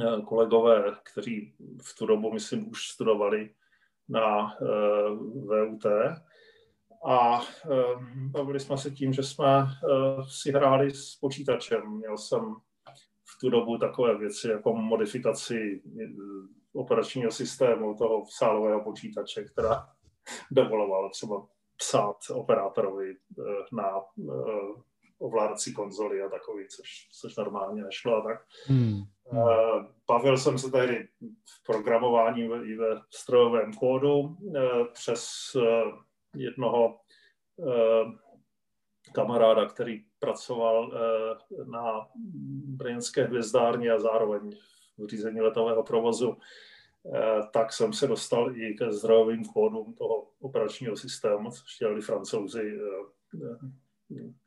eh, 0.00 0.22
kolegové, 0.22 0.96
kteří 1.02 1.54
v 1.82 1.98
tu 1.98 2.06
dobu, 2.06 2.32
myslím, 2.32 2.70
už 2.70 2.88
studovali 2.88 3.54
na 4.08 4.56
VUT. 5.46 5.86
A 7.06 7.40
bavili 8.14 8.60
jsme 8.60 8.78
se 8.78 8.90
tím, 8.90 9.12
že 9.12 9.22
jsme 9.22 9.66
si 10.28 10.52
hráli 10.52 10.90
s 10.90 11.16
počítačem. 11.16 11.90
Měl 11.90 12.18
jsem 12.18 12.40
v 13.24 13.38
tu 13.40 13.50
dobu 13.50 13.78
takové 13.78 14.18
věci 14.18 14.48
jako 14.48 14.72
modifikaci 14.72 15.82
operačního 16.74 17.30
systému 17.30 17.94
toho 17.94 18.24
sálového 18.28 18.84
počítače, 18.84 19.44
která 19.44 19.88
dovolovala 20.50 21.08
třeba 21.08 21.46
psát 21.76 22.16
operátorovi 22.30 23.16
na 23.72 23.90
ovládací 25.22 25.74
konzoly 25.74 26.22
a 26.22 26.28
takový, 26.28 26.68
což, 26.68 27.08
což 27.20 27.36
normálně 27.36 27.82
nešlo 27.82 28.16
a 28.16 28.20
tak. 28.20 28.46
Hmm. 28.66 29.02
Uh, 29.24 29.84
bavil 30.08 30.38
jsem 30.38 30.58
se 30.58 30.70
tehdy 30.70 31.08
v 31.48 31.66
programování 31.66 32.42
i 32.42 32.76
ve 32.76 33.00
strojovém 33.10 33.74
kódu 33.74 34.18
uh, 34.18 34.62
přes 34.92 35.52
uh, 35.54 35.62
jednoho 36.36 36.98
kamaráda, 39.14 39.66
který 39.66 40.04
pracoval 40.18 40.92
na 41.64 42.08
brněnské 42.64 43.24
hvězdárně 43.24 43.90
a 43.90 43.98
zároveň 43.98 44.50
v 44.98 45.06
řízení 45.06 45.40
letového 45.40 45.82
provozu, 45.82 46.36
tak 47.52 47.72
jsem 47.72 47.92
se 47.92 48.06
dostal 48.06 48.56
i 48.56 48.74
ke 48.74 48.92
zdrojovým 48.92 49.44
kódům 49.44 49.94
toho 49.94 50.28
operačního 50.40 50.96
systému, 50.96 51.50
což 51.50 51.78
dělali 51.78 52.00
francouzi 52.00 52.78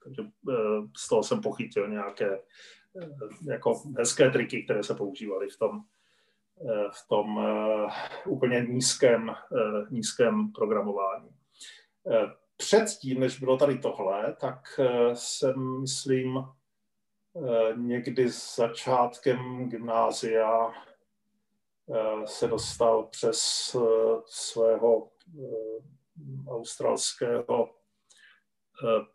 takže 0.04 0.22
eh, 0.50 0.54
z 0.98 1.10
toho 1.10 1.24
jsem 1.24 1.42
pochytil 1.42 1.88
nějaké 1.88 2.36
eh, 2.36 3.10
jako 3.52 3.82
hezké 3.98 4.32
triky, 4.32 4.64
které 4.64 4.84
se 4.84 4.96
používaly 4.96 5.50
v 5.50 5.58
tom, 5.58 5.82
v 6.92 7.08
tom 7.08 7.40
úplně 8.26 8.66
nízkém, 8.70 9.36
nízkém 9.90 10.52
programování. 10.52 11.30
Předtím, 12.58 13.20
než 13.20 13.40
bylo 13.40 13.58
tady 13.58 13.78
tohle, 13.78 14.36
tak 14.40 14.80
jsem, 15.14 15.82
myslím, 15.82 16.44
někdy 17.76 18.30
s 18.30 18.56
začátkem 18.56 19.70
gymnázia 19.70 20.72
se 22.26 22.48
dostal 22.48 23.04
přes 23.04 23.76
svého 24.26 25.10
australského 26.48 27.70
Eh, 27.70 27.85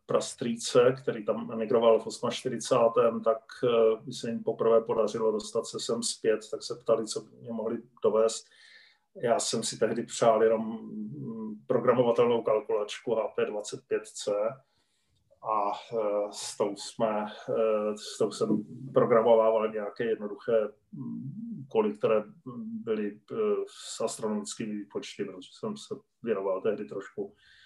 prastrýce, 0.07 0.95
který 1.03 1.25
tam 1.25 1.53
emigroval 1.53 1.99
v 1.99 2.07
48. 2.31 3.23
tak 3.23 3.39
by 4.05 4.11
eh, 4.11 4.13
se 4.13 4.31
jim 4.31 4.43
poprvé 4.43 4.81
podařilo 4.81 5.33
dostat 5.33 5.67
se 5.67 5.81
sem 5.81 6.03
zpět, 6.03 6.41
tak 6.51 6.63
se 6.63 6.75
ptali, 6.75 7.07
co 7.07 7.21
by 7.21 7.37
mě 7.37 7.53
mohli 7.53 7.79
dovést. 8.03 8.47
Já 9.23 9.39
jsem 9.39 9.63
si 9.63 9.79
tehdy 9.79 10.03
přál 10.03 10.43
jenom 10.43 10.63
mm, 10.63 11.55
programovatelnou 11.67 12.43
kalkulačku 12.43 13.15
HP25C 13.15 14.33
a 15.43 15.73
eh, 15.93 16.29
s 16.31 16.57
tou, 16.57 16.77
jsme, 16.77 17.27
s 17.95 18.19
tou 18.19 18.31
jsem 18.31 18.65
programoval 18.95 19.73
nějaké 19.73 20.05
jednoduché 20.05 20.69
mm, 20.93 21.65
úkoly, 21.67 21.93
které 21.93 22.25
byly 22.85 23.21
s 23.67 24.01
astronomickými 24.01 24.75
výpočty, 24.75 25.25
protože 25.25 25.49
jsem 25.53 25.77
se 25.77 25.95
věnoval 26.23 26.61
tehdy 26.61 26.85
trošku 26.85 27.35
Eh, 27.35 27.60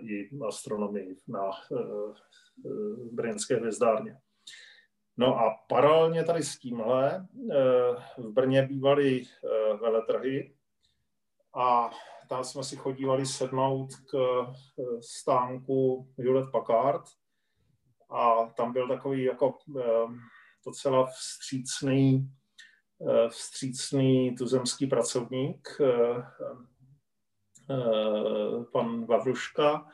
i 0.00 0.30
astronomii 0.48 1.16
na 1.28 1.50
eh, 1.50 1.76
eh, 2.66 2.70
brněnské 3.12 3.56
hvězdárně. 3.56 4.18
No 5.16 5.38
a 5.38 5.56
paralelně 5.68 6.24
tady 6.24 6.42
s 6.42 6.58
tímhle 6.58 7.26
v 8.18 8.32
Brně 8.32 8.62
bývaly 8.62 9.24
veletrhy 9.80 10.54
a 11.54 11.90
tam 12.28 12.44
jsme 12.44 12.64
si 12.64 12.76
chodívali 12.76 13.26
sednout 13.26 13.88
k 14.10 14.16
stánku 15.00 16.08
Hewlett 16.18 16.50
Packard 16.50 17.04
a 18.10 18.46
tam 18.56 18.72
byl 18.72 18.88
takový 18.88 19.24
jako 19.24 19.58
docela 20.66 21.06
vstřícný, 21.06 22.30
vstřícný 23.28 24.34
tuzemský 24.36 24.86
pracovník, 24.86 25.68
Eh, 25.80 26.22
pan 28.72 29.06
Vavruška, 29.06 29.86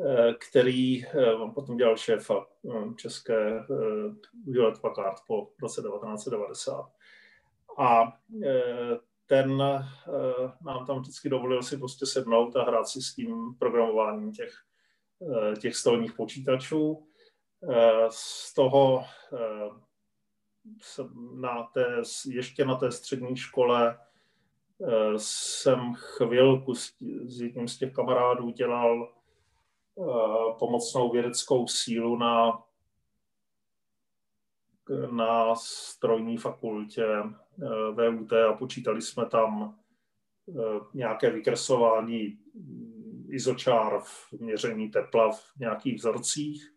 eh, 0.00 0.34
který 0.48 1.06
eh, 1.06 1.12
potom 1.54 1.76
dělal 1.76 1.96
šéfa 1.96 2.46
české 2.96 3.64
Violet 4.46 4.80
Packard 4.80 5.16
po 5.26 5.50
roce 5.62 5.82
1990. 5.82 6.92
A 7.78 8.18
ten 9.26 9.58
nám 10.64 10.86
tam 10.86 11.00
vždycky 11.00 11.28
dovolil 11.28 11.62
si 11.62 11.78
prostě 11.78 12.06
sednout 12.06 12.56
a 12.56 12.64
hrát 12.64 12.88
si 12.88 13.02
s 13.02 13.14
tím 13.14 13.54
programováním 13.58 14.32
těch, 14.32 14.52
těch 15.60 15.76
stolních 15.76 16.12
počítačů. 16.12 17.06
Z 18.10 18.54
toho 18.54 19.04
na 21.34 21.62
té, 21.62 22.02
ještě 22.26 22.64
na 22.64 22.74
té 22.76 22.92
střední 22.92 23.36
škole 23.36 23.98
jsem 25.16 25.94
chvilku 25.94 26.74
s, 26.74 26.92
s 27.24 27.40
jedním 27.40 27.68
z 27.68 27.78
těch 27.78 27.92
kamarádů 27.92 28.50
dělal 28.50 29.12
uh, 29.94 30.58
pomocnou 30.58 31.10
vědeckou 31.10 31.66
sílu 31.66 32.16
na, 32.16 32.62
na 35.10 35.54
strojní 35.54 36.36
fakultě 36.36 37.06
eh, 37.06 38.10
VUT 38.10 38.32
a 38.32 38.52
počítali 38.52 39.02
jsme 39.02 39.26
tam 39.26 39.78
nějaké 40.94 41.30
vykresování 41.30 42.38
izočár 43.28 44.00
v 44.00 44.32
měření 44.32 44.90
tepla 44.90 45.32
v 45.32 45.56
nějakých 45.58 45.94
vzorcích 45.94 46.72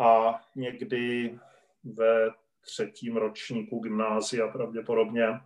a 0.00 0.40
někdy 0.56 1.38
ve 1.84 2.30
třetím 2.60 3.16
ročníku 3.16 3.78
gymnázia 3.78 4.48
pravděpodobně 4.48 5.40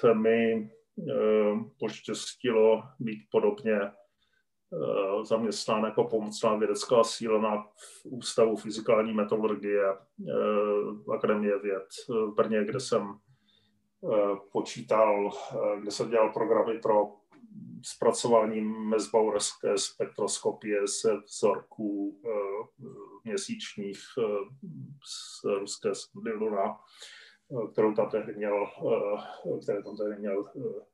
se 0.00 0.14
mi 0.14 0.52
eh, 0.52 1.54
poštěstilo 1.78 2.82
být 2.98 3.20
podobně 3.30 3.80
eh, 3.82 5.24
zaměstnán 5.24 5.84
jako 5.84 6.04
pomocná 6.04 6.56
vědecká 6.56 7.04
síla 7.04 7.40
na 7.40 7.66
Ústavu 8.04 8.56
fyzikální 8.56 9.12
metodologie 9.12 9.82
eh, 9.90 11.14
Akademie 11.14 11.58
věd 11.58 11.88
v 12.08 12.34
Brně, 12.34 12.64
kde 12.64 12.80
jsem 12.80 13.18
počítal, 14.52 15.30
kde 15.80 15.90
jsem 15.90 16.10
dělal 16.10 16.32
programy 16.32 16.78
pro 16.78 17.12
zpracování 17.82 18.60
mezbauerské 18.60 19.78
spektroskopie 19.78 20.88
se 20.88 21.16
vzorků 21.16 22.20
měsíčních 23.24 23.98
z 25.06 25.44
ruské 25.44 25.94
sondy 25.94 26.32
Luna 26.32 26.78
kterou 27.72 27.94
tam 27.94 28.10
tehdy 28.10 28.34
měl, 28.34 28.66
eh, 28.66 29.58
které 29.62 29.82
tam 29.82 29.96
tehdy 29.96 30.16
měl, 30.16 30.50
eh, 30.56 30.84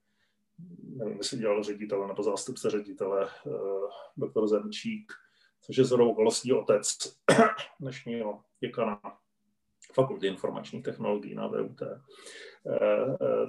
nevím, 0.82 1.18
jestli 1.18 1.38
dělal 1.38 1.62
ředitel 1.62 2.08
nebo 2.08 2.22
zástupce 2.22 2.70
ředitele, 2.70 3.28
eh, 3.46 3.50
doktor 4.16 4.48
Zemčík, 4.48 5.12
což 5.60 5.76
je 5.76 5.84
zhodou 5.84 6.10
okolností 6.10 6.52
otec 6.52 6.98
dnešního 7.80 8.40
děkana 8.60 9.00
Fakulty 9.92 10.26
informačních 10.26 10.82
technologií 10.82 11.34
na 11.34 11.46
VUT. 11.46 11.82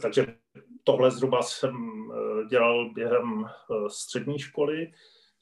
Takže 0.02 0.38
tohle 0.84 1.12
zhruba 1.12 1.41
jsem 1.41 1.76
dělal 2.50 2.94
během 2.94 3.46
střední 3.88 4.39
školy. 4.39 4.91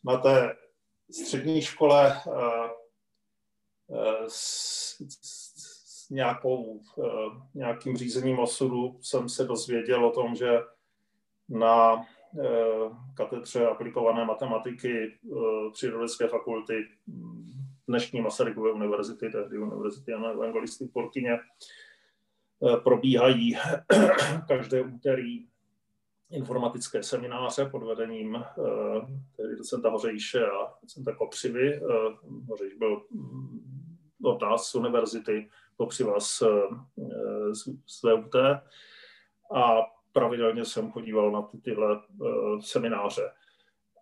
Na 0.04 0.18
té 0.18 0.56
střední 1.12 1.62
škole 1.62 2.22
nějakou, 6.12 6.82
eh, 7.04 7.42
nějakým 7.54 7.98
řízením 7.98 8.40
osudu 8.40 9.00
jsem 9.02 9.30
se 9.30 9.44
dozvěděl 9.44 10.06
o 10.06 10.12
tom, 10.12 10.36
že 10.36 10.60
na 11.50 11.96
eh, 12.40 12.46
katedře 13.14 13.68
aplikované 13.68 14.26
matematiky 14.26 15.18
eh, 15.26 15.36
Přírodecké 15.72 16.28
fakulty 16.28 16.88
dnešní 17.88 18.22
Masarykové 18.22 18.72
univerzity, 18.72 19.30
tehdy 19.30 19.58
Univerzity 19.58 20.12
Jana 20.12 20.30
Evangelisty 20.30 20.86
v 20.86 20.94
Porkyně, 20.94 21.40
probíhají 22.84 23.58
každé 24.48 24.82
úterý 24.82 25.46
informatické 26.32 27.04
semináře 27.04 27.66
pod 27.66 27.84
vedením 27.84 28.44
tehdy 29.38 29.56
docenta 29.56 29.90
Hořejše 29.90 30.46
a 30.46 30.74
docenta 30.82 31.16
Kopřivy. 31.16 31.82
Hořejš 32.50 32.74
byl 32.74 33.02
mm, 33.12 33.64
od 34.24 34.42
nás 34.42 34.66
z 34.66 34.76
univerzity, 34.76 35.50
vás 36.04 36.42
eh, 36.42 37.56
z, 37.56 37.64
z 37.88 38.04
VUT 38.04 38.36
a 39.56 39.82
pravidelně 40.12 40.66
jsem 40.66 40.92
chodíval 40.92 41.32
na 41.32 41.42
ty, 41.42 41.58
tyhle 41.58 42.02
uh, 42.20 42.60
semináře. 42.60 43.32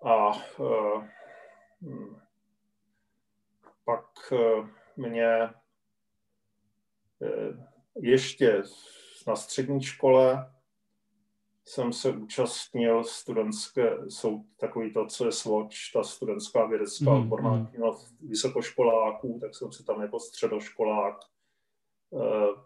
A 0.05 0.31
uh, 0.57 1.05
pak 3.85 4.05
uh, 4.31 4.67
mě 4.95 5.49
uh, 7.19 7.57
ještě 7.95 8.63
na 9.27 9.35
střední 9.35 9.81
škole 9.83 10.53
jsem 11.65 11.93
se 11.93 12.11
účastnil 12.11 13.03
studentské, 13.03 14.09
jsou 14.09 14.43
takový 14.59 14.93
to, 14.93 15.05
co 15.05 15.25
je 15.25 15.31
SWOČ, 15.31 15.91
ta 15.91 16.03
studentská 16.03 16.65
vědecká 16.65 17.11
mm, 17.11 17.21
odborná 17.21 17.53
mm. 17.53 17.67
vysokoškoláků, 18.21 19.37
tak 19.41 19.55
jsem 19.55 19.71
se 19.71 19.83
tam 19.83 20.01
jako 20.01 20.19
středoškolák 20.19 21.15
Eh, 21.15 21.40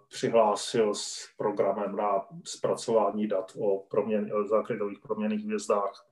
přihlásil 0.08 0.94
s 0.94 1.30
programem 1.38 1.96
na 1.96 2.28
zpracování 2.44 3.28
dat 3.28 3.52
o, 3.60 3.80
proměn, 3.80 4.30
základových 4.50 5.00
proměných 5.00 5.46
hvězdách. 5.46 6.06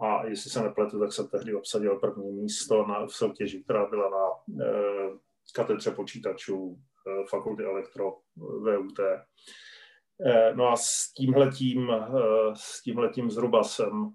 A 0.00 0.26
jestli 0.26 0.50
se 0.50 0.62
nepletu, 0.62 1.00
tak 1.00 1.12
jsem 1.12 1.28
tehdy 1.28 1.54
obsadil 1.54 1.98
první 1.98 2.32
místo 2.32 2.86
na, 2.86 3.06
v 3.06 3.12
soutěži, 3.12 3.64
která 3.64 3.86
byla 3.86 4.10
na 4.10 4.26
eh, 4.64 5.10
katedře 5.54 5.90
počítačů 5.90 6.78
eh, 7.06 7.26
Fakulty 7.28 7.64
elektro 7.64 8.16
VUT. 8.36 9.00
Eh, 10.26 10.54
no 10.54 10.68
a 10.68 10.76
s 10.76 11.12
tímhletím, 11.12 11.90
eh, 11.90 12.08
s 12.54 12.82
tímhletím 12.82 13.30
zhruba 13.30 13.64
jsem 13.64 14.10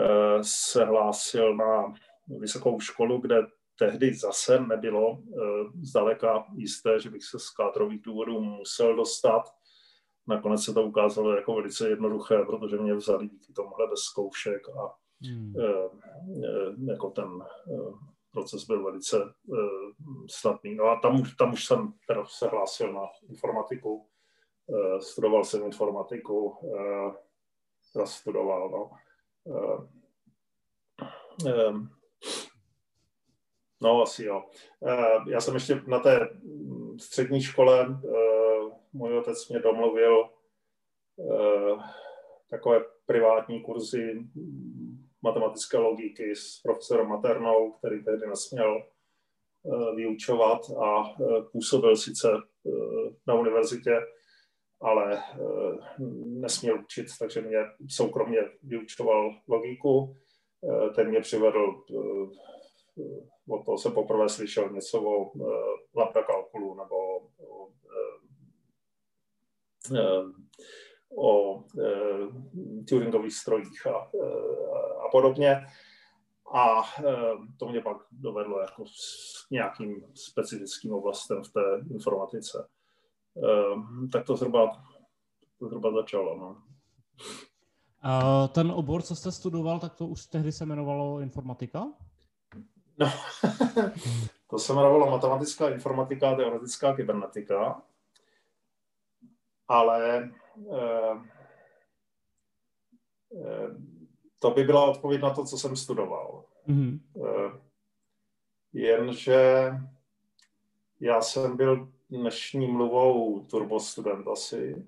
eh, 0.00 0.38
se 0.42 0.84
hlásil 0.84 1.56
na 1.56 1.94
vysokou 2.28 2.80
školu, 2.80 3.20
kde 3.20 3.46
tehdy 3.78 4.14
zase 4.14 4.60
nebylo 4.60 5.10
uh, 5.10 5.20
zdaleka 5.82 6.44
jisté, 6.56 7.00
že 7.00 7.10
bych 7.10 7.24
se 7.24 7.38
z 7.38 7.50
kádrových 7.50 8.02
důvodů 8.02 8.40
musel 8.40 8.96
dostat. 8.96 9.42
Nakonec 10.26 10.64
se 10.64 10.74
to 10.74 10.82
ukázalo 10.82 11.36
jako 11.36 11.54
velice 11.54 11.88
jednoduché, 11.88 12.42
protože 12.46 12.76
mě 12.76 12.94
vzali 12.94 13.28
díky 13.28 13.52
tomuhle 13.52 13.86
bez 13.86 14.00
zkoušek 14.00 14.68
a 14.68 14.94
hmm. 15.26 15.54
uh, 15.56 15.64
uh, 16.26 16.88
jako 16.88 17.10
ten 17.10 17.28
proces 18.32 18.64
byl 18.64 18.84
velice 18.84 19.16
snadný. 20.30 20.74
No 20.74 20.84
a 20.84 21.00
tam, 21.00 21.22
tam 21.38 21.52
už 21.52 21.64
jsem 21.64 21.92
teda 22.08 22.24
se 22.26 22.48
hlásil 22.48 22.92
na 22.92 23.02
informatiku 23.28 24.06
studoval 25.00 25.44
jsem 25.44 25.64
informatiku, 25.64 26.56
teda 27.92 28.06
studoval, 28.06 28.70
no. 28.70 28.90
No, 33.84 34.02
asi 34.02 34.24
jo. 34.24 34.44
Já 35.28 35.40
jsem 35.40 35.54
ještě 35.54 35.82
na 35.86 35.98
té 35.98 36.28
střední 37.00 37.42
škole, 37.42 38.00
můj 38.92 39.18
otec 39.18 39.48
mě 39.48 39.58
domluvil 39.58 40.28
takové 42.50 42.80
privátní 43.06 43.62
kurzy 43.62 44.24
matematické 45.22 45.78
logiky 45.78 46.36
s 46.36 46.60
profesorem 46.62 47.06
Maternou, 47.08 47.72
který 47.72 48.04
tehdy 48.04 48.26
nesměl 48.26 48.82
eh, 48.82 49.94
vyučovat 49.94 50.60
a 50.70 51.02
eh, 51.08 51.24
působil 51.52 51.96
sice 51.96 52.28
eh, 52.32 52.70
na 53.26 53.34
univerzitě, 53.34 54.00
ale 54.80 55.22
nesměl 56.26 56.80
učit, 56.80 57.06
takže 57.18 57.40
mě 57.40 57.58
soukromně 57.88 58.38
vyučoval 58.62 59.30
logiku. 59.48 60.16
Ten 60.94 61.08
mě 61.08 61.20
přivedl, 61.20 61.84
od 63.48 63.64
toho 63.64 63.78
jsem 63.78 63.92
poprvé 63.92 64.28
slyšel 64.28 64.70
něco 64.70 65.02
o 65.02 65.32
lambda 65.96 66.22
kalkulu 66.22 66.74
nebo 66.74 67.18
o, 67.38 67.70
o 71.18 71.58
e, 71.58 72.84
Turingových 72.88 73.34
strojích 73.34 73.86
a, 73.86 74.10
a 75.06 75.08
podobně. 75.12 75.66
A 76.54 76.82
to 77.58 77.68
mě 77.68 77.80
pak 77.80 77.96
dovedlo 78.12 78.60
jako 78.60 78.84
s 78.86 79.50
nějakým 79.50 80.02
specifickým 80.14 80.92
oblastem 80.92 81.42
v 81.42 81.52
té 81.52 81.94
informatice. 81.94 82.68
Tak 84.12 84.26
to 84.26 84.36
zhruba, 84.36 84.82
to 85.58 85.68
zhruba 85.68 85.92
začalo. 85.92 86.38
No. 86.38 86.62
Ten 88.48 88.70
obor, 88.70 89.02
co 89.02 89.16
jste 89.16 89.32
studoval, 89.32 89.80
tak 89.80 89.94
to 89.94 90.06
už 90.06 90.26
tehdy 90.26 90.52
se 90.52 90.64
jmenovalo 90.64 91.20
informatika? 91.20 91.92
No, 92.98 93.06
to 94.50 94.58
se 94.58 94.72
jmenovalo 94.72 95.10
matematická 95.10 95.70
informatika, 95.70 96.36
teoretická 96.36 96.94
kybernetika, 96.94 97.82
ale 99.68 100.30
Eh, 100.56 101.20
eh, 103.44 103.76
to 104.38 104.50
by 104.50 104.64
byla 104.64 104.84
odpověď 104.84 105.22
na 105.22 105.34
to, 105.34 105.44
co 105.44 105.58
jsem 105.58 105.76
studoval. 105.76 106.44
Mm-hmm. 106.68 107.00
Jenže 108.72 109.72
já 111.00 111.20
jsem 111.20 111.56
byl 111.56 111.92
dnešní 112.10 112.66
mluvou 112.66 113.40
turbostudent 113.40 114.28
asi. 114.28 114.86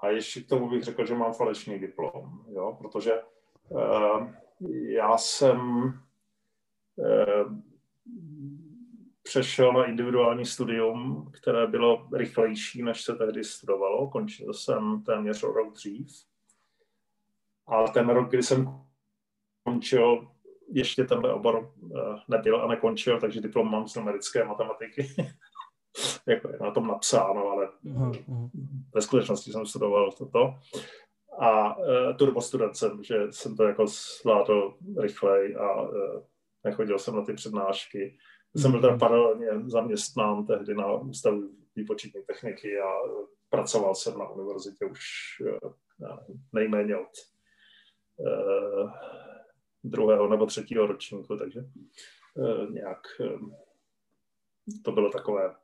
A 0.00 0.08
ještě 0.08 0.40
k 0.40 0.48
tomu 0.48 0.70
bych 0.70 0.82
řekl, 0.82 1.06
že 1.06 1.14
mám 1.14 1.32
falešný 1.32 1.78
diplom, 1.78 2.44
jo? 2.48 2.76
protože 2.78 3.22
uh, 3.68 4.30
já 4.70 5.18
jsem 5.18 5.60
uh, 6.96 7.58
přešel 9.22 9.72
na 9.72 9.84
individuální 9.84 10.46
studium, 10.46 11.30
které 11.32 11.66
bylo 11.66 12.08
rychlejší, 12.12 12.82
než 12.82 13.02
se 13.02 13.14
tehdy 13.14 13.44
studovalo. 13.44 14.08
Končil 14.10 14.52
jsem 14.52 15.02
téměř 15.02 15.42
o 15.42 15.52
rok 15.52 15.74
dřív. 15.74 16.08
A 17.66 17.88
ten 17.88 18.08
rok, 18.08 18.30
kdy 18.30 18.42
jsem 18.42 18.80
končil, 19.64 20.28
ještě 20.72 21.04
tenhle 21.04 21.32
obor 21.32 21.72
eh, 21.84 21.98
nebyl 22.28 22.62
a 22.62 22.68
nekončil, 22.68 23.20
takže 23.20 23.40
diplom 23.40 23.70
mám 23.70 23.88
z 23.88 23.94
numerické 23.94 24.44
matematiky. 24.44 25.06
jako 26.26 26.48
je 26.48 26.58
na 26.60 26.70
tom 26.70 26.86
napsáno, 26.86 27.48
ale 27.48 27.68
uh-huh. 27.84 28.50
ve 28.94 29.02
skutečnosti 29.02 29.52
jsem 29.52 29.66
studoval 29.66 30.12
toto. 30.12 30.54
A 31.42 31.76
uh, 31.76 32.16
turbostudent 32.16 32.76
jsem, 32.76 33.04
že 33.04 33.14
jsem 33.30 33.56
to 33.56 33.64
jako 33.64 33.86
zvládl 33.86 34.74
rychleji 34.98 35.54
a 35.54 35.82
uh, 35.82 35.90
nechodil 36.64 36.98
jsem 36.98 37.16
na 37.16 37.24
ty 37.24 37.34
přednášky. 37.34 38.18
Jsem 38.56 38.70
byl 38.70 38.80
teda 38.80 38.98
paralelně 38.98 39.46
zaměstnán 39.66 40.46
tehdy 40.46 40.74
na 40.74 40.92
Ústavu 40.92 41.50
výpočetní 41.76 42.22
techniky 42.22 42.80
a 42.80 42.88
pracoval 43.48 43.94
jsem 43.94 44.18
na 44.18 44.28
univerzitě 44.28 44.84
už 44.84 45.00
eh, 45.46 45.68
nejméně 46.52 46.96
od 46.96 47.08
uh, 48.16 48.90
druhého 49.84 50.28
nebo 50.28 50.46
třetího 50.46 50.86
ročníku, 50.86 51.36
takže 51.36 51.60
uh, 52.34 52.70
nějak 52.70 53.00
uh, 53.20 53.50
to 54.84 54.92
bylo 54.92 55.10
takové, 55.10 55.54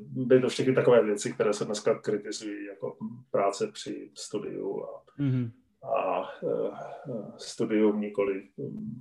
byly 0.00 0.40
to 0.40 0.48
všechny 0.48 0.74
takové 0.74 1.04
věci, 1.04 1.32
které 1.32 1.52
se 1.52 1.64
dneska 1.64 1.98
kritizují 1.98 2.66
jako 2.66 2.96
práce 3.30 3.66
při 3.72 4.10
studiu 4.14 4.84
a 4.84 5.04
mm-hmm 5.18 5.50
a 5.82 6.20
uh, 6.42 6.78
studium 7.36 8.00
nikoli 8.00 8.48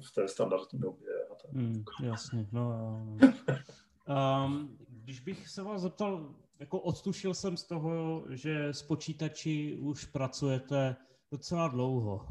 v 0.08 0.12
té 0.15 0.28
standardní 0.28 0.80
době. 0.80 1.10
Mm, 1.52 1.84
jasně, 2.04 2.48
no, 2.52 2.69
no. 2.69 3.34
um, 4.45 4.78
když 4.89 5.19
bych 5.19 5.48
se 5.48 5.63
vás 5.63 5.82
zeptal, 5.82 6.36
jako 6.60 6.80
odtušil 6.80 7.34
jsem 7.34 7.58
z 7.58 7.63
toho, 7.63 8.26
že 8.30 8.67
s 8.67 8.84
počítači 8.84 9.78
už 9.82 10.06
pracujete 10.06 10.95
docela 11.32 11.67
dlouho. 11.67 12.28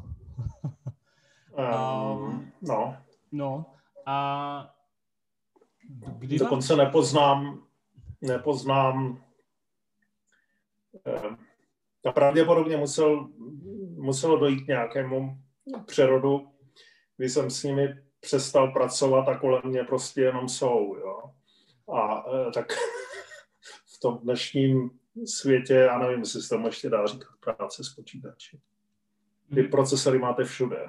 um, 1.52 2.52
no. 2.62 2.96
No, 3.32 3.66
a 4.06 4.74
kdy 6.18 6.38
Dokonce 6.38 6.76
vám... 6.76 6.86
nepoznám, 6.86 7.62
nepoznám 8.20 9.24
um, 11.26 11.38
a 12.07 12.12
pravděpodobně 12.12 12.76
musel, 12.76 13.28
muselo 13.96 14.38
dojít 14.38 14.64
k 14.64 14.68
nějakému 14.68 15.38
přerodu, 15.87 16.48
kdy 17.16 17.28
jsem 17.28 17.50
s 17.50 17.62
nimi 17.62 17.94
přestal 18.20 18.72
pracovat 18.72 19.28
a 19.28 19.38
kolem 19.38 19.62
mě 19.64 19.85
prostě 19.85 20.20
jenom 20.20 20.48
jsou. 20.48 20.96
Jo. 20.96 21.31
A 21.94 22.24
e, 22.48 22.50
tak 22.52 22.72
v 23.96 24.00
tom 24.00 24.18
dnešním 24.18 24.90
světě, 25.26 25.74
já 25.74 25.98
nevím, 25.98 26.18
jestli 26.18 26.42
se 26.42 26.48
tomu 26.48 26.66
ještě 26.66 26.90
dá 26.90 27.07
říkat 27.07 27.28
práce 27.40 27.85
s 27.85 27.94
počítači. 27.94 28.61
Ty 29.54 29.61
hmm. 29.61 29.70
procesory 29.70 30.18
máte 30.18 30.44
všude. 30.44 30.88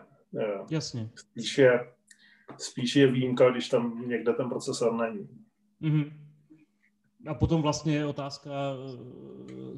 Jasně. 0.69 1.09
Spíš 1.15 1.57
je, 1.57 1.93
spíš 2.57 2.95
je 2.95 3.11
výjimka, 3.11 3.49
když 3.49 3.69
tam 3.69 4.09
někde 4.09 4.33
ten 4.33 4.49
procesor 4.49 4.93
není. 4.93 5.29
Mm-hmm. 5.81 6.13
A 7.27 7.33
potom 7.33 7.61
vlastně 7.61 7.95
je 7.95 8.05
otázka, 8.05 8.51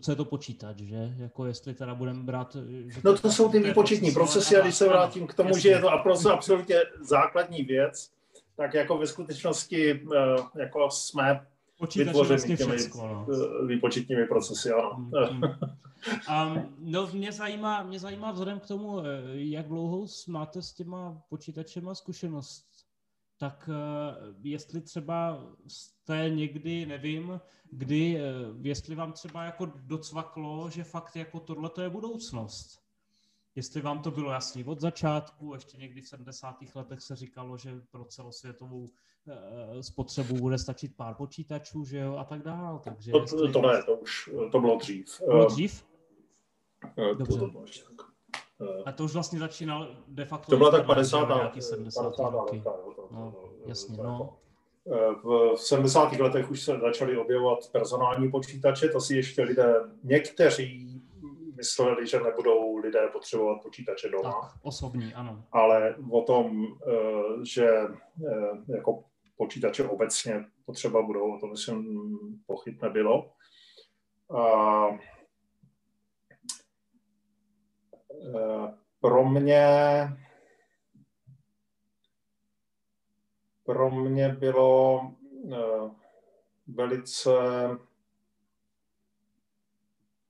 co 0.01 0.11
je 0.11 0.15
to 0.15 0.25
počítač, 0.25 0.79
že? 0.79 1.15
Jako 1.17 1.45
jestli 1.45 1.73
teda 1.73 1.95
budeme 1.95 2.23
brát... 2.23 2.57
Že 2.87 3.01
no 3.03 3.17
to 3.17 3.31
jsou 3.31 3.49
ty 3.49 3.59
výpočetní 3.59 4.11
procesy 4.11 4.57
a 4.57 4.61
když 4.61 4.75
se 4.75 4.87
vrátím 4.87 5.27
k 5.27 5.33
tomu, 5.33 5.49
jasný. 5.49 5.61
že 5.61 5.69
je 5.69 5.79
to 5.79 5.89
absolutně 6.31 6.75
základní 7.01 7.63
věc, 7.63 8.11
tak 8.55 8.73
jako 8.73 8.97
ve 8.97 9.07
skutečnosti 9.07 9.91
eh, 9.91 10.61
jako 10.61 10.89
jsme 10.91 11.45
Počítač 11.81 12.07
vytvořeni 12.07 12.37
vlastně 12.37 12.57
těmi 12.57 12.77
všecko, 12.77 13.07
no. 13.07 13.27
Eh, 13.33 13.65
výpočetními 13.65 14.25
procesy, 14.25 14.71
ano. 14.71 14.95
Mm, 14.97 15.11
mm. 15.31 15.43
Um, 16.53 16.75
no 16.79 17.09
mě 17.13 17.31
zajímá, 17.31 17.83
mě 17.83 17.99
zajímá 17.99 18.31
vzhledem 18.31 18.59
k 18.59 18.67
tomu, 18.67 18.99
eh, 18.99 19.03
jak 19.33 19.67
dlouho 19.67 20.05
máte 20.27 20.61
s 20.61 20.73
těma 20.73 21.21
počítačema 21.29 21.95
zkušenost, 21.95 22.65
tak 23.41 23.69
jestli 24.43 24.81
třeba 24.81 25.43
jste 25.67 26.29
někdy, 26.29 26.85
nevím, 26.85 27.41
kdy, 27.71 28.17
eh, 28.17 28.21
jestli 28.61 28.95
vám 28.95 29.13
třeba 29.13 29.43
jako 29.43 29.65
docvaklo, 29.75 30.69
že 30.69 30.83
fakt 30.83 31.15
jako 31.15 31.39
tohle 31.39 31.69
to 31.69 31.81
je 31.81 31.89
budoucnost. 31.89 32.81
Jestli 33.55 33.81
vám 33.81 34.01
to 34.01 34.11
bylo 34.11 34.31
jasný 34.31 34.63
od 34.63 34.79
začátku, 34.79 35.53
ještě 35.53 35.77
někdy 35.77 36.01
v 36.01 36.07
70. 36.07 36.75
letech 36.75 37.01
se 37.01 37.15
říkalo, 37.15 37.57
že 37.57 37.81
pro 37.91 38.05
celosvětovou 38.05 38.79
uh, 38.79 38.89
spotřebu 39.81 40.35
bude 40.35 40.57
stačit 40.57 40.95
pár 40.95 41.15
počítačů, 41.15 41.85
že 41.85 41.97
jo, 41.97 42.15
a 42.17 42.23
tak 42.23 42.43
dál. 42.43 42.79
Takže 42.83 43.11
to, 43.11 43.19
jestli... 43.19 43.51
to 43.51 43.61
ne, 43.61 43.83
to 43.83 43.95
už 43.95 44.29
to 44.51 44.59
bylo 44.59 44.77
dřív. 44.77 45.21
Bylo 45.25 45.45
dřív? 45.45 45.85
Dobře. 47.17 47.39
To, 47.39 47.51
to 47.51 48.10
a 48.85 48.91
to 48.91 49.03
už 49.03 49.13
vlastně 49.13 49.39
začínal 49.39 49.87
de 50.07 50.25
facto... 50.25 50.51
To 50.51 50.57
byla 50.57 50.71
tak 50.71 50.85
50. 50.85 51.27
70. 51.59 52.01
50. 52.01 52.29
roky. 52.31 52.63
No, 53.11 53.33
jasně, 53.65 53.97
no. 54.03 54.37
V 55.23 55.57
70. 55.57 56.11
letech 56.11 56.51
už 56.51 56.61
se 56.61 56.79
začaly 56.81 57.17
objevovat 57.17 57.59
personální 57.71 58.31
počítače, 58.31 58.89
to 58.89 59.01
si 59.01 59.15
ještě 59.15 59.43
lidé, 59.43 59.73
někteří 60.03 61.01
mysleli, 61.61 62.07
že 62.07 62.19
nebudou 62.19 62.77
lidé 62.77 63.07
potřebovat 63.13 63.61
počítače 63.61 64.09
doma. 64.09 64.31
Tak, 64.41 64.51
osobní, 64.61 65.13
ano. 65.13 65.43
Ale 65.51 65.95
o 66.11 66.21
tom, 66.21 66.67
eh, 66.87 67.45
že 67.45 67.67
eh, 67.67 68.73
jako 68.75 69.03
počítače 69.37 69.83
obecně 69.83 70.45
potřeba 70.65 71.01
budou, 71.01 71.35
o 71.35 71.39
tom 71.39 71.49
myslím 71.51 72.19
pochyb 72.45 72.81
nebylo. 72.81 73.31
A 74.37 74.87
eh, 74.89 74.99
pro 78.99 79.29
mě 79.29 79.67
pro 83.71 83.91
mě 83.91 84.29
bylo 84.29 85.01
eh, 85.53 85.89
velice 86.67 87.31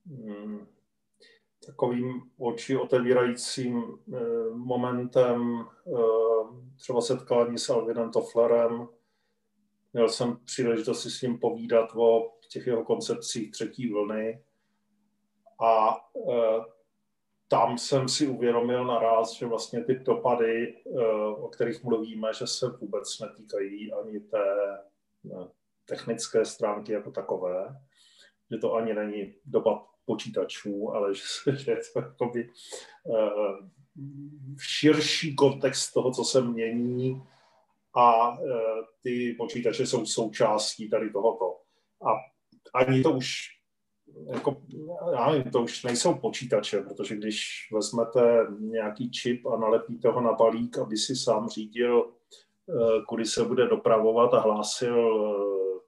mm, 0.06 0.68
takovým 1.66 2.32
oči 2.38 2.78
otevírajícím 2.78 3.84
eh, 4.14 4.20
momentem 4.54 5.66
eh, 5.88 5.92
třeba 6.78 7.02
setkání 7.02 7.58
s 7.58 7.70
Alvinem 7.70 8.12
Tofflerem. 8.12 8.88
Měl 9.94 10.10
jsem 10.10 10.38
příležitost 10.46 11.02
si 11.02 11.10
s 11.10 11.22
ním 11.22 11.40
povídat 11.40 11.90
o 11.96 12.34
těch 12.50 12.68
jeho 12.68 12.84
koncepcích 12.84 13.52
třetí 13.52 13.90
vlny 13.94 14.44
a 15.62 15.98
eh, 16.32 16.81
tam 17.52 17.78
jsem 17.78 18.10
si 18.10 18.28
uvědomil 18.28 18.86
naraz, 18.86 19.34
že 19.34 19.46
vlastně 19.46 19.84
ty 19.84 19.96
dopady, 19.96 20.84
o 21.38 21.48
kterých 21.48 21.84
mluvíme, 21.84 22.34
že 22.34 22.48
se 22.48 22.70
vůbec 22.70 23.20
netýkají 23.20 23.94
ani 23.94 24.20
té 24.20 24.46
technické 25.86 26.46
stránky 26.46 26.94
jako 26.94 27.12
takové, 27.12 27.76
že 28.52 28.58
to 28.58 28.74
ani 28.74 28.94
není 28.94 29.34
dopad 29.46 29.82
počítačů, 30.06 30.92
ale 30.94 31.16
že, 31.16 31.24
že 31.56 31.72
je 31.72 31.78
to 31.94 32.00
jakoby 32.00 32.50
uh, 33.04 33.70
širší 34.60 35.36
kontext 35.36 35.94
toho, 35.94 36.12
co 36.12 36.24
se 36.24 36.42
mění 36.42 37.24
a 37.98 38.38
ty 39.04 39.36
počítače 39.38 39.86
jsou 39.86 40.06
součástí 40.06 40.90
tady 40.90 41.10
tohoto. 41.10 41.58
A 42.08 42.10
ani 42.74 43.04
to 43.04 43.12
už 43.12 43.61
jako, 44.34 44.62
já 45.14 45.32
nevím, 45.32 45.52
to 45.52 45.62
už 45.62 45.84
nejsou 45.84 46.14
počítače, 46.14 46.82
protože 46.82 47.16
když 47.16 47.70
vezmete 47.74 48.48
nějaký 48.60 49.12
čip 49.12 49.46
a 49.46 49.58
nalepíte 49.58 50.10
ho 50.10 50.22
na 50.22 50.34
balík, 50.34 50.78
aby 50.78 50.98
si 50.98 51.16
sám 51.16 51.50
řídil, 51.50 52.12
eh, 52.70 53.02
kudy 53.08 53.26
se 53.26 53.44
bude 53.44 53.68
dopravovat 53.68 54.34
a 54.34 54.40
hlásil 54.40 55.12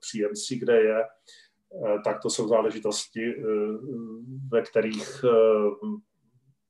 příjemci, 0.00 0.56
kde 0.56 0.80
je, 0.82 1.04
Eh, 1.74 1.98
tak 2.04 2.22
to 2.22 2.30
jsou 2.30 2.48
záležitosti, 2.48 3.34
eh, 3.38 3.42
ve 4.48 4.62
kterých 4.62 5.24
eh, 5.24 5.88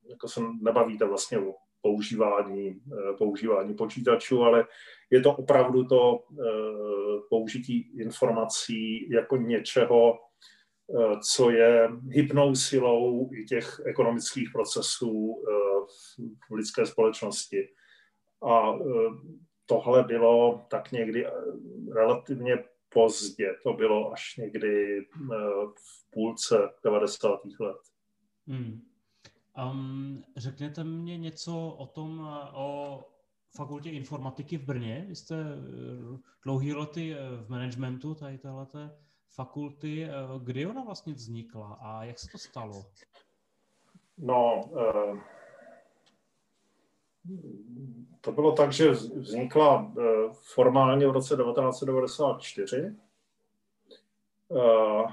jako 0.08 0.28
se 0.28 0.40
nebavíte 0.62 1.04
vlastně 1.04 1.38
o 1.38 1.54
používání, 1.82 2.80
používání 3.18 3.74
počítačů, 3.74 4.42
ale 4.42 4.66
je 5.10 5.20
to 5.20 5.36
opravdu 5.36 5.84
to 5.84 6.24
použití 7.30 7.90
informací 8.00 9.10
jako 9.10 9.36
něčeho, 9.36 10.18
co 11.32 11.50
je 11.50 11.88
hybnou 12.08 12.54
silou 12.54 13.30
i 13.32 13.44
těch 13.44 13.80
ekonomických 13.84 14.48
procesů 14.52 15.44
v 16.50 16.54
lidské 16.54 16.86
společnosti. 16.86 17.68
A 18.50 18.72
tohle 19.66 20.02
bylo 20.02 20.66
tak 20.70 20.92
někdy 20.92 21.26
relativně 21.94 22.58
pozdě, 22.94 23.56
to 23.62 23.72
bylo 23.72 24.12
až 24.12 24.36
někdy 24.36 24.98
eh, 24.98 25.36
v 25.74 26.10
půlce 26.10 26.54
90. 26.84 27.40
let. 27.60 27.76
Hmm. 28.46 28.80
Um, 29.70 30.24
řekněte 30.36 30.84
mě 30.84 31.18
něco 31.18 31.68
o 31.68 31.86
tom, 31.86 32.28
eh, 32.28 32.50
o 32.52 33.00
fakultě 33.56 33.90
informatiky 33.90 34.58
v 34.58 34.64
Brně. 34.64 35.04
Vy 35.08 35.16
jste 35.16 35.36
eh, 35.36 36.18
dlouhý 36.44 36.74
lety 36.74 37.16
v 37.44 37.48
managementu 37.48 38.14
tady 38.14 38.38
téhleté 38.38 38.90
fakulty. 39.34 40.08
Kdy 40.42 40.66
ona 40.66 40.82
vlastně 40.82 41.14
vznikla 41.14 41.78
a 41.80 42.04
jak 42.04 42.18
se 42.18 42.28
to 42.28 42.38
stalo? 42.38 42.84
No, 44.18 44.70
to 48.20 48.32
bylo 48.32 48.52
tak, 48.52 48.72
že 48.72 48.90
vznikla 48.90 49.92
eh, 49.98 50.02
formálně 50.32 51.06
v 51.06 51.12
roce 51.12 51.36
1994. 51.36 52.96
Eh, 54.56 55.04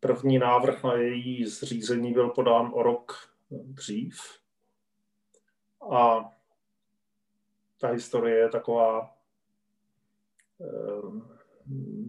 první 0.00 0.38
návrh 0.38 0.84
na 0.84 0.94
její 0.94 1.46
zřízení 1.46 2.12
byl 2.12 2.28
podán 2.28 2.70
o 2.74 2.82
rok 2.82 3.12
dřív. 3.50 4.20
A 5.90 6.30
ta 7.80 7.88
historie 7.88 8.36
je 8.36 8.48
taková, 8.48 9.02
eh, 9.02 9.13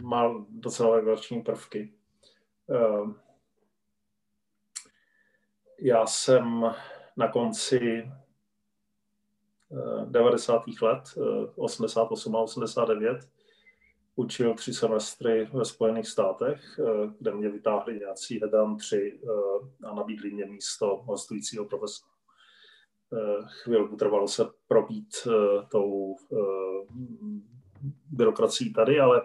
má 0.01 0.45
docela 0.49 0.89
legrační 0.89 1.41
prvky. 1.41 1.93
Já 5.79 6.07
jsem 6.07 6.75
na 7.17 7.27
konci 7.31 8.11
90. 10.05 10.63
Eh, 10.67 10.85
let, 10.85 11.03
88 11.55 12.35
eh, 12.35 12.37
a 12.37 12.41
89, 12.41 13.29
učil 14.15 14.53
tři 14.53 14.73
semestry 14.73 15.49
ve 15.53 15.65
Spojených 15.65 16.07
státech, 16.07 16.79
eh, 16.79 17.09
kde 17.19 17.31
mě 17.31 17.49
vytáhli 17.49 17.99
nějací 17.99 18.39
tři 18.79 19.19
a 19.83 19.95
nabídli 19.95 20.31
mě 20.31 20.45
místo 20.45 21.03
hostujícího 21.05 21.65
profesora. 21.65 22.11
Chvilku 23.47 23.95
trvalo 23.95 24.27
se 24.27 24.45
probít 24.67 25.27
tou 25.71 26.15
byrokracií 28.11 28.73
tady, 28.73 28.99
ale, 28.99 29.21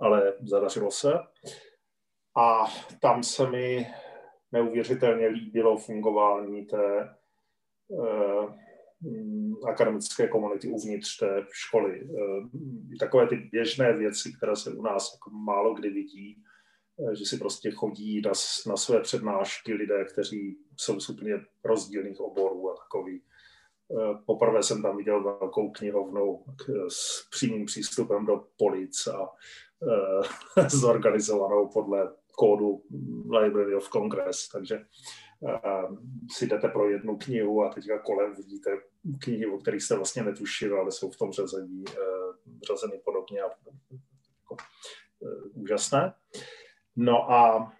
ale 0.00 0.32
zadařilo 0.42 0.90
se. 0.90 1.12
A 2.36 2.64
tam 3.00 3.22
se 3.22 3.50
mi 3.50 3.86
neuvěřitelně 4.52 5.26
líbilo 5.26 5.76
fungování 5.76 6.66
té 6.66 7.16
uh, 7.88 8.54
akademické 9.68 10.28
komunity 10.28 10.68
uvnitř 10.68 11.18
té 11.18 11.46
školy. 11.52 12.04
Uh, 12.04 12.48
takové 13.00 13.26
ty 13.26 13.36
běžné 13.36 13.92
věci, 13.92 14.32
které 14.36 14.56
se 14.56 14.72
u 14.72 14.82
nás 14.82 15.12
jako 15.14 15.30
málo 15.30 15.74
kdy 15.74 15.90
vidí, 15.90 16.42
uh, 16.96 17.12
že 17.12 17.24
si 17.24 17.38
prostě 17.38 17.70
chodí 17.70 18.20
na, 18.20 18.32
na 18.66 18.76
své 18.76 19.00
přednášky 19.00 19.74
lidé, 19.74 20.04
kteří 20.04 20.58
jsou 20.76 21.00
z 21.00 21.08
úplně 21.08 21.34
rozdílných 21.64 22.20
oborů 22.20 22.70
a 22.70 22.74
takový. 22.76 23.22
Poprvé 24.26 24.62
jsem 24.62 24.82
tam 24.82 24.96
viděl 24.96 25.22
velkou 25.22 25.70
knihovnu 25.70 26.44
s 26.88 27.28
přímým 27.30 27.66
přístupem 27.66 28.26
do 28.26 28.44
polic 28.58 29.06
a 29.06 29.28
zorganizovanou 30.68 31.68
podle 31.68 32.12
kódu 32.38 32.82
Library 33.40 33.74
of 33.74 33.88
Congress, 33.88 34.48
takže 34.48 34.84
uh, 35.40 35.96
si 36.30 36.46
jdete 36.46 36.68
pro 36.68 36.90
jednu 36.90 37.16
knihu 37.16 37.62
a 37.62 37.68
teďka 37.68 37.98
kolem 37.98 38.34
vidíte 38.34 38.70
knihy, 39.18 39.46
o 39.46 39.58
kterých 39.58 39.82
jste 39.82 39.96
vlastně 39.96 40.22
netušili, 40.22 40.78
ale 40.78 40.92
jsou 40.92 41.10
v 41.10 41.16
tom 41.16 41.32
řazení, 41.32 41.84
řazeny 42.66 43.00
podobně 43.04 43.40
a 43.40 43.50
jako, 44.40 44.56
úžasné. 45.54 46.14
No 46.96 47.32
a 47.32 47.72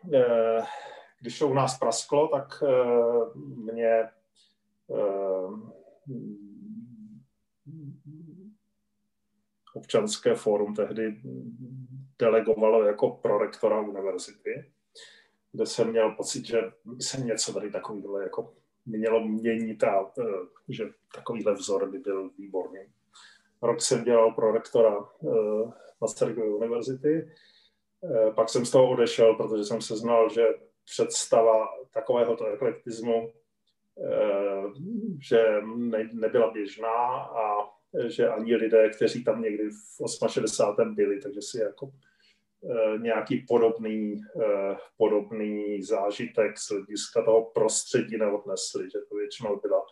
když 1.20 1.38
to 1.38 1.48
u 1.48 1.54
nás 1.54 1.78
prasklo, 1.78 2.28
tak 2.28 2.62
mě 3.44 4.08
občanské 9.74 10.34
fórum 10.34 10.74
tehdy 10.74 11.20
delegovalo 12.18 12.82
jako 12.82 13.10
prorektora 13.10 13.80
univerzity, 13.80 14.72
kde 15.52 15.66
jsem 15.66 15.90
měl 15.90 16.10
pocit, 16.10 16.46
že 16.46 16.60
se 17.00 17.20
něco 17.20 17.52
tady 17.52 17.70
takovýhle 17.70 18.22
jako 18.22 18.54
mělo 18.86 19.28
měnit 19.28 19.84
a 19.84 20.12
e, 20.18 20.22
že 20.68 20.84
takovýhle 21.14 21.54
vzor 21.54 21.90
by 21.90 21.98
byl 21.98 22.30
výborný. 22.38 22.80
Rok 23.62 23.80
jsem 23.80 24.04
dělal 24.04 24.32
prorektora 24.32 24.96
e, 24.98 25.28
Masarykovy 26.00 26.48
univerzity, 26.48 27.14
e, 27.18 28.32
pak 28.32 28.48
jsem 28.48 28.66
z 28.66 28.70
toho 28.70 28.90
odešel, 28.90 29.34
protože 29.34 29.64
jsem 29.64 29.80
se 29.80 29.96
znal, 29.96 30.30
že 30.30 30.46
představa 30.84 31.68
takovéhoto 31.92 32.46
eklektismu, 32.46 33.32
že 35.20 35.60
nebyla 36.12 36.50
běžná 36.50 37.06
a 37.18 37.70
že 38.06 38.28
ani 38.28 38.56
lidé, 38.56 38.90
kteří 38.90 39.24
tam 39.24 39.42
někdy 39.42 39.70
v 39.70 40.28
68. 40.28 40.94
byli, 40.94 41.20
takže 41.20 41.42
si 41.42 41.60
jako 41.60 41.90
Eh, 42.64 42.98
nějaký 42.98 43.44
podobný, 43.48 44.22
eh, 44.42 44.76
podobný 44.96 45.82
zážitek 45.82 46.58
z 46.58 46.70
hlediska 46.70 47.22
toho 47.22 47.44
prostředí 47.44 48.18
neodnesli, 48.18 48.90
že 48.90 48.98
to 49.08 49.16
většinou 49.16 49.60
byla, 49.60 49.86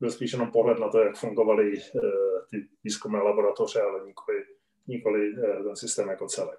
byl 0.00 0.10
spíš 0.10 0.32
jenom 0.32 0.50
pohled 0.50 0.78
na 0.78 0.88
to, 0.88 0.98
jak 0.98 1.16
fungovaly 1.16 1.72
eh, 1.78 2.00
ty 2.50 2.68
výzkumné 2.84 3.18
laboratoře, 3.18 3.80
ale 3.80 4.06
nikoli, 4.06 4.44
nikoli 4.86 5.34
ten 5.64 5.76
systém 5.76 6.08
jako 6.08 6.26
celek. 6.26 6.58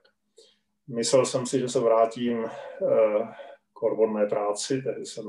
Myslel 0.87 1.25
jsem 1.25 1.45
si, 1.45 1.59
že 1.59 1.69
se 1.69 1.79
vrátím 1.79 2.45
k 3.81 3.83
odborné 3.83 4.25
práci, 4.25 4.81
tedy 4.81 5.05
jsem 5.05 5.25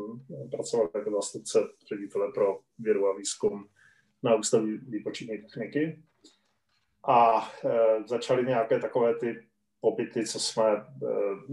pracoval 0.51 0.91
jako 0.95 1.11
zástupce 1.11 1.59
ředitele 1.89 2.33
pro 2.33 2.61
vědu 2.79 3.07
a 3.07 3.17
výzkum 3.17 3.69
na 4.23 4.35
Ústavu 4.35 4.67
výpočetní 4.89 5.39
techniky. 5.39 6.03
A 7.09 7.49
začaly 8.07 8.45
nějaké 8.45 8.79
takové 8.79 9.15
ty 9.15 9.47
pobyty, 9.81 10.27
co 10.27 10.41
jsme 10.41 10.65
eh, 10.65 11.07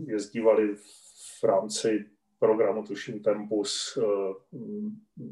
jezdívali 0.07 0.75
v 0.75 1.43
rámci 1.43 2.05
programu 2.39 2.83
Tuším 2.83 3.23
Tempus. 3.23 3.97
Eh, 3.97 4.33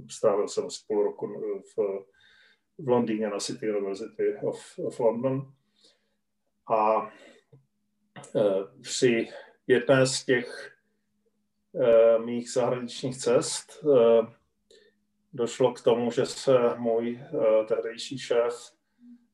strávil 0.09 0.47
jsem 0.47 0.65
asi 0.65 0.83
půl 0.87 1.03
roku 1.03 1.27
v, 1.61 2.05
v 2.77 2.89
Londýně 2.89 3.29
na 3.29 3.39
City 3.39 3.71
University 3.71 4.35
of, 4.43 4.79
of 4.79 4.99
London. 4.99 5.53
A 6.73 7.11
eh, 8.35 8.81
při 8.81 9.29
jedné 9.67 10.05
z 10.07 10.25
těch 10.25 10.76
mých 12.25 12.51
zahraničních 12.51 13.17
cest 13.17 13.83
uh, 13.83 14.27
došlo 15.33 15.73
k 15.73 15.81
tomu, 15.81 16.11
že 16.11 16.25
se 16.25 16.57
můj 16.77 17.19
uh, 17.31 17.65
tehdejší 17.65 18.17
šéf 18.17 18.53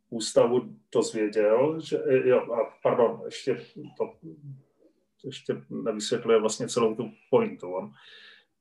ústavu 0.10 0.62
dozvěděl, 0.94 1.80
že, 1.80 1.98
jo, 2.26 2.54
a 2.54 2.78
pardon, 2.84 3.22
ještě 3.26 3.58
to 3.98 4.14
ještě 5.24 5.62
nevysvětluje 5.70 6.40
vlastně 6.40 6.68
celou 6.68 6.96
tu 6.96 7.12
pointu. 7.30 7.74
On 7.74 7.94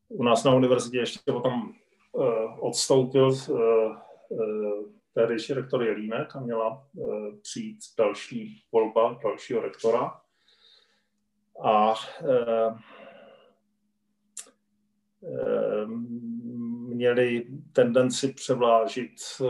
u 0.09 0.23
nás 0.23 0.45
na 0.45 0.55
univerzitě 0.55 0.99
ještě 0.99 1.33
potom 1.33 1.73
uh, 2.13 2.67
odstoupil 2.67 3.29
uh, 3.29 3.59
uh, 4.29 4.85
tehdejší 5.15 5.53
rektor 5.53 5.83
Jelínek 5.83 6.37
a 6.37 6.41
měla 6.41 6.87
uh, 6.95 7.39
přijít 7.43 7.79
další 7.99 8.65
volba 8.73 9.19
dalšího 9.23 9.61
rektora. 9.61 10.21
A 11.65 11.95
uh, 15.23 15.91
měli 16.89 17.47
tendenci 17.73 18.33
převlážit 18.33 19.13
uh, 19.41 19.49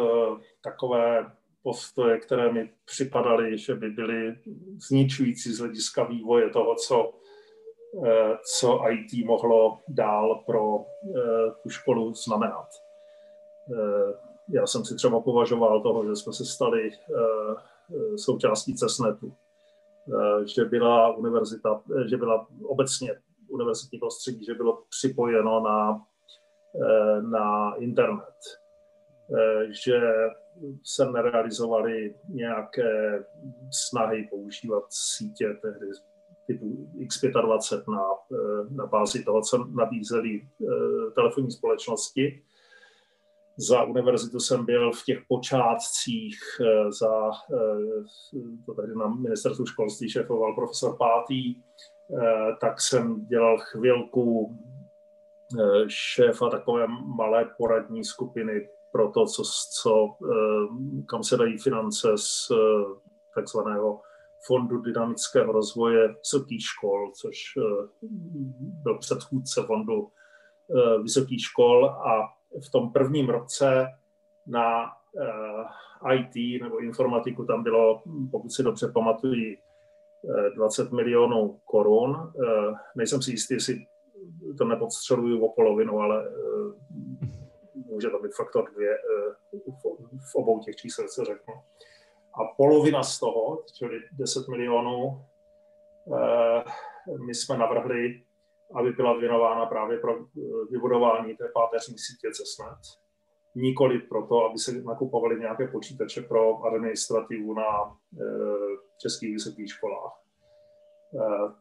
takové 0.61 1.27
postoje, 1.63 2.19
které 2.19 2.53
mi 2.53 2.71
připadaly, 2.85 3.59
že 3.59 3.75
by 3.75 3.91
byly 3.91 4.37
zničující 4.89 5.53
z 5.53 5.59
hlediska 5.59 6.05
vývoje 6.05 6.51
toho, 6.51 6.75
co, 6.75 7.13
eh, 8.07 8.37
co 8.59 8.81
IT 8.91 9.27
mohlo 9.27 9.81
dál 9.89 10.43
pro 10.47 10.79
eh, 10.81 11.51
tu 11.63 11.69
školu 11.71 12.15
znamenat. 12.15 12.69
Eh, 13.73 14.15
já 14.49 14.67
jsem 14.67 14.85
si 14.85 14.95
třeba 14.95 15.21
považoval 15.21 15.81
toho, 15.81 16.07
že 16.07 16.17
jsme 16.17 16.33
se 16.33 16.45
stali 16.45 16.91
součástí 18.17 18.75
CESNETu, 18.75 19.35
že 20.57 20.65
byla 20.65 21.17
univerzita, 21.17 21.83
že 22.07 22.17
byla 22.17 22.47
obecně 22.65 23.15
univerzitní 23.53 23.99
prostředí, 23.99 24.45
že 24.45 24.55
bylo 24.55 24.83
připojeno 24.89 25.61
na, 25.61 26.07
na 27.21 27.75
internet, 27.75 28.39
že 29.85 30.01
se 30.83 31.11
nerealizovaly 31.11 32.15
nějaké 32.29 33.25
snahy 33.71 34.29
používat 34.31 34.85
sítě 34.91 35.59
tehdy 35.63 35.87
typu 36.47 36.89
X25 36.99 37.93
na, 37.93 38.05
eh, 38.33 38.75
na 38.75 38.87
bázi 38.87 39.25
toho, 39.25 39.43
co 39.43 39.65
nabízely 39.65 40.41
eh, 40.41 41.11
telefonní 41.15 41.51
společnosti. 41.51 42.43
Za 43.57 43.83
univerzitu 43.83 44.41
jsem 44.41 44.65
byl 44.65 44.93
v 44.93 45.05
těch 45.05 45.19
počátcích 45.29 46.39
eh, 46.61 46.93
za, 46.93 47.31
to 48.67 48.75
tady 48.75 48.95
na 48.95 49.09
ministerstvu 49.09 49.67
školství 49.67 50.11
šéfoval 50.11 50.55
profesor 50.55 50.97
Pátý, 50.99 51.55
tak 52.61 52.81
jsem 52.81 53.27
dělal 53.27 53.59
chvilku 53.59 54.57
šéfa 55.89 56.51
takové 56.51 56.87
malé 57.17 57.51
poradní 57.59 58.05
skupiny 58.05 58.69
pro 58.93 59.11
to, 59.11 59.27
co, 59.27 59.43
co, 59.83 60.17
eh, 60.25 61.03
kam 61.09 61.23
se 61.23 61.37
dají 61.37 61.59
finance 61.59 62.09
z 62.17 62.49
eh, 62.51 62.57
takzvaného 63.35 64.01
Fondu 64.47 64.81
dynamického 64.81 65.53
rozvoje 65.53 66.09
vysokých 66.09 66.63
škol, 66.63 67.13
což 67.15 67.37
eh, 67.59 67.87
byl 68.83 68.99
předchůdce 68.99 69.63
Fondu 69.63 70.11
vysokých 71.03 71.41
škol. 71.41 71.87
A 71.87 72.29
v 72.67 72.71
tom 72.71 72.93
prvním 72.93 73.29
roce 73.29 73.87
na 74.47 74.93
IT 76.15 76.63
nebo 76.63 76.79
informatiku 76.79 77.45
tam 77.45 77.63
bylo, 77.63 78.03
pokud 78.31 78.53
si 78.53 78.63
dobře 78.63 78.89
pamatuji, 78.89 79.59
20 80.55 80.93
milionů 80.93 81.61
korun. 81.65 82.33
Nejsem 82.97 83.23
si 83.23 83.31
jistý, 83.31 83.55
jestli 83.55 83.87
to 84.59 84.65
nepodstřeluju 84.65 85.45
o 85.45 85.53
polovinu, 85.53 86.01
ale 86.01 86.25
může 87.93 88.11
to 88.11 88.19
být 88.19 88.35
faktor 88.35 88.71
dvě 88.75 88.95
eh, 88.95 89.59
v 90.33 90.35
obou 90.35 90.61
těch 90.61 90.77
čísel, 90.77 91.09
co 91.09 91.25
řeknu. 91.25 91.55
A 92.35 92.55
polovina 92.57 93.03
z 93.03 93.21
toho, 93.21 93.65
čili 93.75 94.01
10 94.13 94.49
milionů, 94.49 95.25
eh, 96.17 96.65
my 97.27 97.35
jsme 97.35 97.59
navrhli, 97.59 98.23
aby 98.75 98.93
byla 98.93 99.19
věnována 99.19 99.67
právě 99.67 99.99
pro 99.99 100.13
eh, 100.17 100.41
vybudování 100.71 101.37
té 101.37 101.45
páteřní 101.55 101.99
sítě 101.99 102.29
CESNET. 102.33 102.79
Nikoli 103.55 103.99
proto, 103.99 104.45
aby 104.45 104.59
se 104.59 104.73
nakupovaly 104.73 105.41
nějaké 105.41 105.69
počítače 105.69 106.23
pro 106.23 106.63
administrativu 106.63 107.55
na 107.55 107.97
českých 109.03 109.33
vysokých 109.33 109.71
školách. 109.71 110.13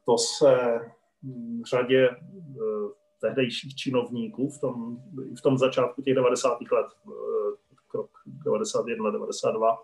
To 0.05 0.17
se 0.17 0.79
v 1.23 1.63
řadě 1.69 2.09
tehdejších 3.21 3.75
činovníků 3.75 4.49
v 4.49 4.59
tom, 4.59 4.97
v 5.37 5.41
tom 5.41 5.57
začátku 5.57 6.01
těch 6.01 6.15
90. 6.15 6.71
let, 6.71 6.85
eh, 7.07 7.75
krok 7.87 8.09
91, 8.25 9.11
92, 9.11 9.77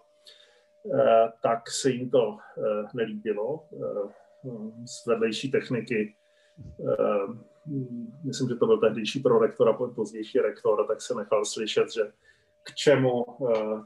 eh, 0.94 1.32
tak 1.44 1.72
se 1.72 1.90
jim 1.90 2.10
to 2.10 2.38
eh, 2.38 2.84
nelíbilo. 2.94 3.64
Z 4.86 5.06
vedlejší 5.06 5.52
techniky, 5.52 6.16
myslím, 8.24 8.50
že 8.50 8.56
to 8.56 8.66
byl 8.66 8.78
tehdejší 8.78 9.20
prorektor 9.20 9.70
a 9.70 9.74
pozdější 9.74 10.40
rektor, 10.40 10.88
tak 10.88 11.02
se 11.02 11.16
nechal 11.16 11.46
slyšet, 11.46 11.94
že 11.94 12.12
k 12.68 12.76
čemu 12.76 13.26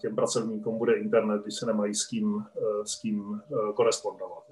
těm 0.02 0.16
pracovníkům 0.16 0.78
bude 0.78 0.94
internet, 0.94 1.42
když 1.42 1.56
se 1.56 1.66
nemají 1.66 1.96
s 1.96 2.08
kým, 2.08 2.46
s 2.84 3.02
kým 3.02 3.42
korespondovat. 3.76 4.44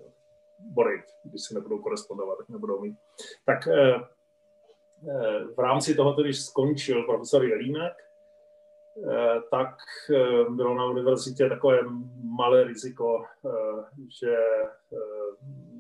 Borej, 0.59 1.03
když 1.23 1.41
se 1.43 1.53
nebudou 1.53 1.79
korespondovat, 1.79 2.37
tak 2.37 2.49
nebudou 2.49 2.81
mít. 2.81 2.97
Tak 3.45 3.67
Eh, 5.07 5.45
v 5.55 5.59
rámci 5.59 5.95
toho, 5.95 6.13
když 6.13 6.41
skončil 6.45 7.03
profesor 7.03 7.43
Jelínek, 7.43 7.93
eh, 7.93 9.41
tak 9.51 9.75
eh, 10.15 10.49
bylo 10.49 10.75
na 10.75 10.85
univerzitě 10.85 11.49
takové 11.49 11.79
malé 12.37 12.63
riziko, 12.63 13.23
že 14.21 14.35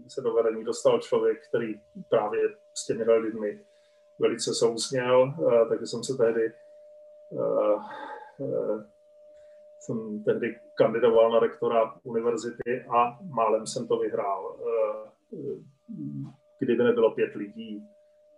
se 0.07 0.21
do 0.21 0.33
vedení 0.33 0.63
dostal 0.63 0.99
člověk, 0.99 1.47
který 1.47 1.81
právě 2.09 2.41
s 2.73 2.85
těmi 2.85 3.03
lidmi 3.03 3.59
velice 4.19 4.53
souzněl, 4.53 5.33
takže 5.69 5.85
jsem 5.85 6.03
se 6.03 6.17
tehdy 6.17 6.53
jsem 9.79 10.23
tehdy 10.23 10.59
kandidoval 10.75 11.31
na 11.31 11.39
rektora 11.39 11.95
univerzity 12.03 12.85
a 12.89 13.19
málem 13.29 13.67
jsem 13.67 13.87
to 13.87 13.97
vyhrál. 13.97 14.57
Kdyby 16.59 16.83
nebylo 16.83 17.11
pět 17.11 17.35
lidí, 17.35 17.89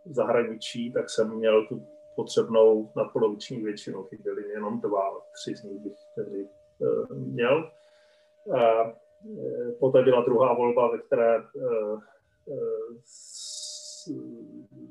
zahraničí, 0.05 0.93
tak 0.93 1.09
jsem 1.09 1.35
měl 1.35 1.67
tu 1.67 1.87
potřebnou 2.15 2.91
nadpoloviční 2.95 3.63
většinu, 3.63 4.03
chyběly 4.03 4.49
jenom 4.49 4.81
dva, 4.81 5.21
tři 5.33 5.55
z 5.55 5.63
nich 5.63 5.79
bych 5.79 5.93
tehdy 6.15 6.47
uh, 6.79 7.17
měl. 7.17 7.71
Poté 9.79 10.03
byla 10.03 10.21
druhá 10.21 10.53
volba, 10.53 10.91
ve 10.91 10.97
které 10.97 11.43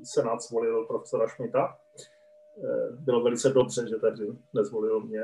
Senát 0.03 0.41
zvolil 0.41 0.85
profesora 0.85 1.27
Šmita. 1.27 1.77
Bylo 2.99 3.23
velice 3.23 3.49
dobře, 3.49 3.87
že 3.87 3.95
tady 3.95 4.27
nezvolil 4.53 4.99
mě. 4.99 5.23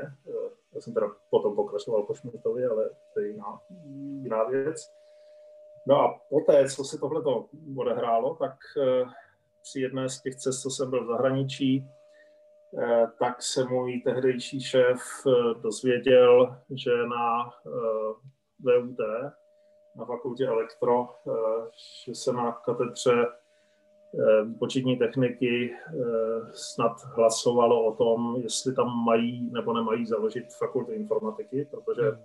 Já 0.74 0.80
jsem 0.80 0.94
teda 0.94 1.06
potom 1.30 1.56
pokračoval 1.56 2.02
po 2.02 2.14
Šmitovi, 2.14 2.64
ale 2.64 2.90
to 3.14 3.20
je 3.20 3.28
jiná, 3.28 3.60
jiná 4.22 4.44
věc. 4.44 4.92
No 5.86 5.96
a 5.96 6.20
poté, 6.30 6.68
co 6.68 6.84
se 6.84 6.98
tohle 6.98 7.22
odehrálo, 7.76 8.34
tak 8.34 8.54
při 9.62 9.80
jedné 9.80 10.08
z 10.08 10.20
těch 10.20 10.36
cest, 10.36 10.62
co 10.62 10.70
jsem 10.70 10.90
byl 10.90 11.04
v 11.04 11.06
zahraničí, 11.06 11.88
eh, 12.78 13.06
tak 13.18 13.42
se 13.42 13.64
můj 13.64 14.00
tehdejší 14.00 14.60
šéf 14.60 15.00
eh, 15.26 15.60
dozvěděl, 15.60 16.56
že 16.70 16.90
na 16.90 17.52
eh, 17.66 18.14
VUT, 18.60 18.98
na 19.96 20.04
fakultě 20.04 20.46
elektro, 20.46 21.08
že 22.04 22.14
se 22.14 22.32
na 22.32 22.52
katedře 22.52 23.26
početní 24.58 24.96
techniky 24.96 25.74
snad 26.52 26.92
hlasovalo 27.16 27.84
o 27.84 27.94
tom, 27.96 28.36
jestli 28.42 28.74
tam 28.74 29.04
mají 29.04 29.50
nebo 29.52 29.72
nemají 29.72 30.06
založit 30.06 30.44
fakultu 30.58 30.92
informatiky, 30.92 31.68
protože 31.70 32.18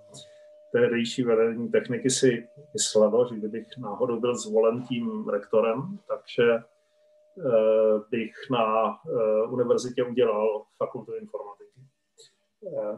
tehdejší 0.72 1.24
vedení 1.24 1.70
techniky 1.70 2.10
si 2.10 2.48
myslelo, 2.74 3.28
že 3.28 3.36
kdybych 3.36 3.78
náhodou 3.78 4.20
byl 4.20 4.38
zvolen 4.38 4.84
tím 4.84 5.30
rektorem, 5.30 6.00
takže 6.08 6.60
Eh, 7.40 8.00
bych 8.10 8.34
na 8.52 8.98
univerzitě 9.50 10.04
udělal 10.04 10.66
fakultu 10.78 11.14
informatiky. 11.14 11.82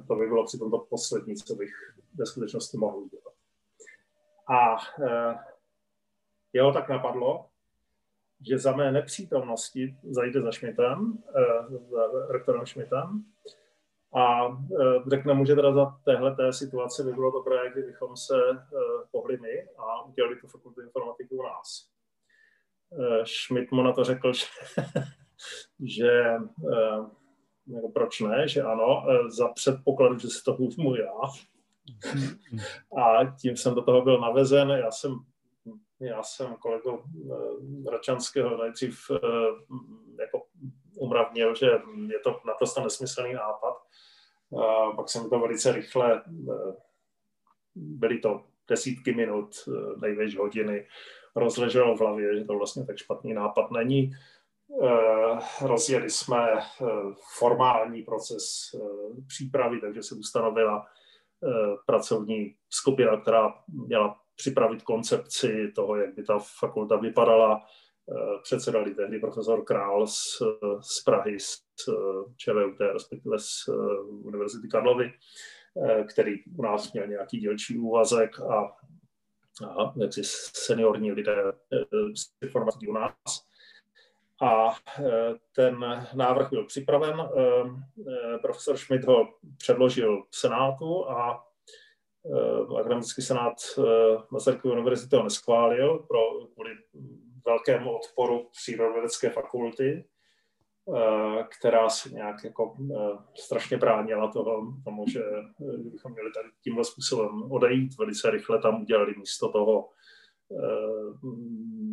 To 0.07 0.15
by 0.15 0.27
bylo 0.27 0.45
přitom 0.45 0.71
to 0.71 0.77
poslední, 0.77 1.35
co 1.35 1.55
bych 1.55 1.71
ve 2.15 2.25
skutečnosti 2.25 2.77
mohl 2.77 2.97
udělat. 2.97 3.33
A 4.49 4.77
jeho 6.53 6.73
tak 6.73 6.89
napadlo, 6.89 7.45
že 8.49 8.57
za 8.57 8.75
mé 8.75 8.91
nepřítomnosti 8.91 9.97
zajde 10.03 10.41
za 10.41 10.51
Šmitem, 10.51 11.17
za 11.91 12.31
rektorem 12.31 12.65
Šmitem, 12.65 13.23
a 14.15 14.57
řekne 15.07 15.33
mu, 15.33 15.45
že 15.45 15.55
teda 15.55 15.73
za 15.73 15.85
téhle 16.05 16.35
té 16.35 16.53
situace 16.53 17.03
by 17.03 17.11
bylo 17.13 17.31
dobré, 17.31 17.71
kdybychom 17.71 18.17
se 18.17 18.35
pohli 19.11 19.37
my 19.37 19.67
a 19.77 20.05
udělali 20.05 20.35
tu 20.35 20.47
fakultu 20.47 20.81
informatiky 20.81 21.35
u 21.35 21.43
nás. 21.43 21.89
Schmidt 23.23 23.71
mu 23.71 23.83
na 23.83 23.93
to 23.93 24.03
řekl, 24.03 24.33
že, 24.33 24.45
že 25.97 26.35
jako 27.67 27.89
proč 27.89 28.19
ne, 28.19 28.47
že 28.47 28.61
ano, 28.61 29.05
za 29.27 29.47
předpokladu, 29.47 30.19
že 30.19 30.27
si 30.27 30.43
to 30.43 30.57
vezmu 30.57 30.95
já. 30.95 31.19
A 33.01 33.35
tím 33.41 33.57
jsem 33.57 33.75
do 33.75 33.81
toho 33.81 34.01
byl 34.01 34.19
navezen. 34.19 34.69
Já 34.69 34.91
jsem, 34.91 35.11
já 35.99 36.23
jsem 36.23 36.55
kolego 36.55 37.03
Račanského 37.91 38.63
nejdřív 38.63 39.11
jako 40.19 40.45
umravnil, 40.95 41.55
že 41.55 41.65
je 42.07 42.19
to 42.23 42.41
naprosto 42.47 42.81
nesmyslný 42.81 43.33
nápad. 43.33 43.77
Pak 44.95 45.09
jsem 45.09 45.29
to 45.29 45.39
velice 45.39 45.71
rychle, 45.71 46.23
byly 47.75 48.19
to 48.19 48.43
desítky 48.69 49.13
minut, 49.13 49.55
největší 50.01 50.37
hodiny, 50.37 50.87
rozleželo 51.35 51.95
v 51.95 51.99
hlavě, 51.99 52.37
že 52.37 52.45
to 52.45 52.53
vlastně 52.57 52.85
tak 52.85 52.97
špatný 52.97 53.33
nápad 53.33 53.71
není. 53.71 54.11
Rozjeli 55.61 56.09
jsme 56.09 56.47
formální 57.37 58.03
proces 58.03 58.75
přípravy, 59.27 59.81
takže 59.81 60.03
se 60.03 60.15
ustanovila 60.15 60.85
pracovní 61.85 62.55
skupina, 62.69 63.21
která 63.21 63.53
měla 63.67 64.21
připravit 64.35 64.83
koncepci 64.83 65.71
toho, 65.75 65.95
jak 65.95 66.15
by 66.15 66.23
ta 66.23 66.39
fakulta 66.39 66.95
vypadala, 66.97 67.61
Eh, 68.11 68.39
předsedali 68.43 68.95
tehdy 68.95 69.19
profesor 69.19 69.63
Král 69.63 70.07
z, 70.07 70.41
z 70.79 71.03
Prahy, 71.03 71.39
z 71.39 71.61
ČVUT, 72.37 72.79
respektive 72.79 73.39
z 73.39 73.49
eh, 73.69 74.01
Univerzity 74.01 74.67
Karlovy, 74.67 75.13
eh, 75.85 76.03
který 76.03 76.43
u 76.57 76.61
nás 76.61 76.93
měl 76.93 77.07
nějaký 77.07 77.39
dělčí 77.39 77.77
úvazek 77.77 78.39
a, 78.39 78.75
a 79.67 79.93
jaksi 80.01 80.21
seniorní 80.53 81.11
lidé 81.11 81.35
z 82.15 82.43
informací 82.43 82.87
u 82.87 82.93
nás. 82.93 83.47
A 84.41 84.75
ten 85.55 85.85
návrh 86.13 86.49
byl 86.49 86.65
připraven, 86.65 87.29
profesor 88.41 88.77
Schmidt 88.77 89.05
ho 89.05 89.27
předložil 89.57 90.23
v 90.29 90.35
Senátu 90.35 91.09
a 91.09 91.47
akademický 92.79 93.21
senát 93.21 93.53
Masarykovy 94.31 94.73
univerzity 94.73 95.15
ho 95.15 95.23
neschválil 95.23 95.99
pro, 95.99 96.19
kvůli 96.53 96.71
velkému 97.45 97.95
odporu 97.95 98.49
přírodovědecké 98.51 99.29
fakulty, 99.29 100.05
eh, 100.95 101.43
která 101.57 101.89
se 101.89 102.09
nějak 102.09 102.43
jako 102.43 102.75
eh, 102.95 103.17
strašně 103.35 103.77
bránila 103.77 104.31
toho, 104.31 104.73
tomu, 104.83 105.05
že 105.07 105.23
eh, 105.23 105.77
bychom 105.77 106.11
měli 106.11 106.31
tady 106.31 106.49
tímhle 106.63 106.85
způsobem 106.85 107.51
odejít. 107.51 107.97
Velice 107.97 108.31
rychle 108.31 108.61
tam 108.61 108.81
udělali 108.81 109.15
místo 109.17 109.51
toho 109.51 109.89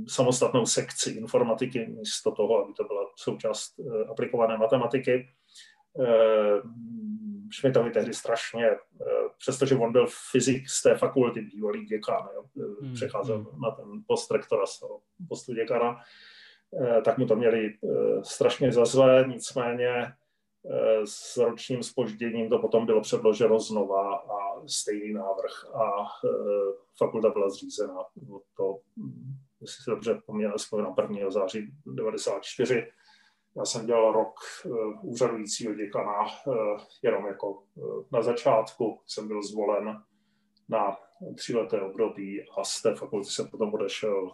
samostatnou 0.09 0.67
sekci 0.67 1.11
informatiky, 1.11 1.87
místo 1.87 2.33
toho, 2.33 2.65
aby 2.65 2.73
to 2.73 2.85
byla 2.85 3.11
součást 3.17 3.75
aplikované 4.11 4.57
matematiky. 4.59 5.29
Schmidtovi 7.53 7.91
tehdy 7.91 8.15
strašně, 8.15 8.71
přestože 9.39 9.77
on 9.77 9.93
byl 9.93 10.07
fyzik 10.31 10.69
z 10.69 10.83
té 10.83 10.99
fakulty, 10.99 11.41
bývalý 11.41 11.87
děkan, 11.87 12.29
jo, 12.35 12.45
hmm, 12.81 12.95
přecházel 12.95 13.39
hmm. 13.39 13.61
na 13.61 13.71
ten 13.71 13.87
post 14.07 14.31
rektora 14.31 14.67
z 14.67 14.81
toho 14.81 15.01
postu 15.29 15.55
děkana, 15.55 16.01
eh, 16.83 17.03
tak 17.03 17.19
mu 17.19 17.27
to 17.27 17.37
měli 17.37 17.67
eh, 17.67 18.25
strašně 18.25 18.73
za 18.73 18.85
zlé, 18.85 19.25
nicméně 19.29 19.91
eh, 19.91 21.01
s 21.05 21.37
ročním 21.37 21.83
spožděním 21.83 22.49
to 22.49 22.59
potom 22.59 22.87
bylo 22.87 23.01
předloženo 23.01 23.61
znova 23.61 24.17
a 24.17 24.67
stejný 24.67 25.13
návrh 25.13 25.75
a 25.75 26.05
fakulta 26.99 27.31
byla 27.31 27.49
zřízena. 27.49 27.97
To, 28.57 28.79
jestli 29.61 29.85
si 29.85 29.91
dobře 29.91 30.15
vzpomínám, 30.57 30.95
1. 31.11 31.31
září 31.31 31.59
1994 31.59 32.87
já 33.57 33.65
jsem 33.65 33.87
dělal 33.87 34.13
rok 34.13 34.35
uh, 34.65 34.77
úřadujícího 35.03 35.75
děkana, 35.75 36.23
uh, 36.47 36.81
jenom 37.03 37.27
jako 37.27 37.51
uh, 37.53 38.05
na 38.13 38.23
začátku 38.23 39.01
jsem 39.07 39.29
byl 39.29 39.43
zvolen 39.43 40.03
na 40.69 40.97
tříleté 41.37 41.81
období 41.81 42.43
a 42.59 42.65
z 42.65 42.83
té 42.83 42.95
fakulty 42.95 43.31
jsem 43.31 43.49
potom 43.49 43.75
odešel, 43.75 44.31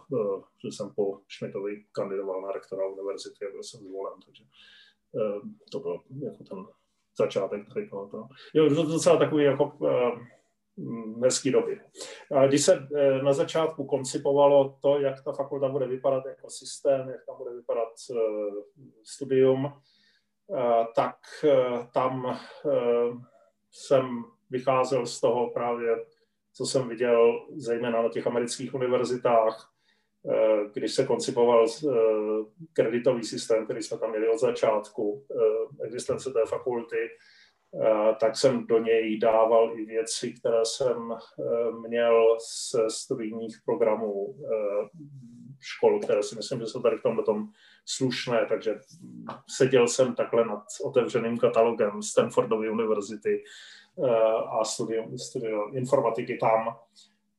že 0.63 0.67
jsem 0.67 0.93
po 0.95 1.19
Šmitovi 1.27 1.83
kandidoval 1.91 2.41
na 2.41 2.51
rektora 2.51 2.87
univerzity 2.87 3.45
a 3.45 3.51
byl 3.51 3.63
jsem 3.63 3.79
zvolen, 3.79 4.13
takže 4.25 4.43
to 5.71 5.79
byl 5.79 5.99
jako 6.23 6.43
ten 6.43 6.65
začátek 7.17 7.73
tady 7.73 7.89
tohoto. 7.89 8.27
Jo, 8.53 8.75
to 8.75 8.83
docela 8.83 9.17
takový 9.17 9.43
jako 9.43 9.77
uh, 10.79 11.09
Mm, 11.19 11.21
doby. 11.51 11.79
Když 12.47 12.65
se 12.65 12.87
eh, 12.95 13.21
na 13.23 13.33
začátku 13.33 13.85
koncipovalo 13.85 14.77
to, 14.81 14.99
jak 14.99 15.23
ta 15.23 15.31
fakulta 15.31 15.69
bude 15.69 15.87
vypadat 15.87 16.25
jako 16.25 16.49
systém, 16.49 17.09
jak 17.09 17.25
tam 17.25 17.37
bude 17.37 17.55
vypadat 17.55 17.89
eh, 18.11 18.15
studium, 19.03 19.73
eh, 20.55 20.85
tak 20.95 21.15
tam 21.93 22.39
jsem 23.71 24.23
vycházel 24.49 25.05
z 25.05 25.19
toho 25.19 25.49
právě, 25.49 26.05
co 26.53 26.65
jsem 26.65 26.89
viděl 26.89 27.47
zejména 27.55 28.01
na 28.01 28.09
těch 28.09 28.27
amerických 28.27 28.73
univerzitách, 28.73 29.69
když 30.73 30.93
se 30.93 31.05
koncipoval 31.05 31.65
kreditový 32.73 33.23
systém, 33.23 33.65
který 33.65 33.83
jsme 33.83 33.97
tam 33.97 34.09
měli 34.09 34.29
od 34.29 34.39
začátku 34.39 35.25
existence 35.83 36.29
té 36.31 36.45
fakulty, 36.45 37.09
tak 38.19 38.37
jsem 38.37 38.67
do 38.67 38.79
něj 38.79 39.19
dával 39.19 39.79
i 39.79 39.85
věci, 39.85 40.33
které 40.33 40.65
jsem 40.65 41.11
eh, 41.11 41.71
měl 41.87 42.37
z 42.39 42.75
studijních 42.95 43.57
programů 43.65 44.35
eh, 44.43 44.89
škol, 45.59 45.99
které 45.99 46.23
si 46.23 46.35
myslím, 46.35 46.59
že 46.59 46.65
jsou 46.65 46.81
tady 46.81 46.97
v 46.97 47.03
tomhle 47.03 47.23
tom 47.23 47.47
slušné, 47.85 48.45
takže 48.49 48.79
seděl 49.49 49.87
jsem 49.87 50.15
takhle 50.15 50.45
nad 50.45 50.63
otevřeným 50.83 51.37
katalogem 51.37 52.01
Stanfordovy 52.01 52.69
univerzity 52.69 53.43
a 54.59 54.63
studium, 54.63 55.17
studium 55.17 55.77
informatiky 55.77 56.37
tam 56.37 56.75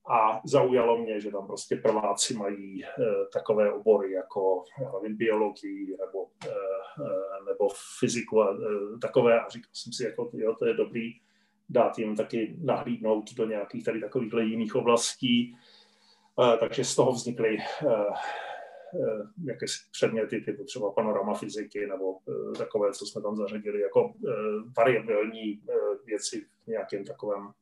a 0.09 0.41
zaujalo 0.45 0.99
mě, 0.99 1.21
že 1.21 1.31
tam 1.31 1.47
prostě 1.47 1.77
prváci 1.77 2.35
mají 2.35 2.85
uh, 2.85 3.05
takové 3.33 3.73
obory 3.73 4.13
jako 4.13 4.65
nevím, 5.03 5.17
biologii 5.17 5.97
nebo, 6.07 6.23
uh, 6.23 7.47
nebo 7.47 7.69
fyziku 7.99 8.43
a 8.43 8.57
takové. 9.03 9.41
A 9.41 9.49
říkal 9.49 9.71
jsem 9.73 9.93
si, 9.93 10.05
jako, 10.05 10.31
jo, 10.33 10.55
to 10.59 10.67
je 10.67 10.75
dobrý 10.75 11.21
dát 11.69 11.99
jim 11.99 12.17
taky 12.17 12.57
nahlídnout 12.63 13.35
do 13.35 13.47
nějakých 13.47 13.85
tady 13.85 14.01
takových 14.01 14.33
jiných 14.41 14.75
oblastí. 14.75 15.57
Takže 16.61 16.85
z 16.85 16.97
toho 16.97 17.13
vznikly 17.13 17.59
jakési 19.45 19.79
předměty 19.91 20.41
typu 20.41 20.65
třeba 20.65 20.93
panorama 20.93 21.35
fyziky 21.35 21.87
nebo 21.87 22.19
takové, 22.59 22.93
co 22.93 23.07
jsme 23.07 23.23
tam 23.23 23.37
zařadili 23.37 23.81
jako 23.81 24.15
variabilní 24.77 25.63
věci 26.07 26.47
v 26.65 26.67
nějakém 26.67 27.05
takovém 27.05 27.53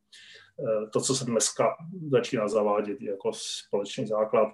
Eh, 0.48 0.48
to, 0.93 1.01
co 1.01 1.15
se 1.15 1.25
dneska 1.25 1.75
začíná 2.11 2.47
zavádět 2.47 3.01
jako 3.01 3.31
společný 3.33 4.07
základ. 4.07 4.49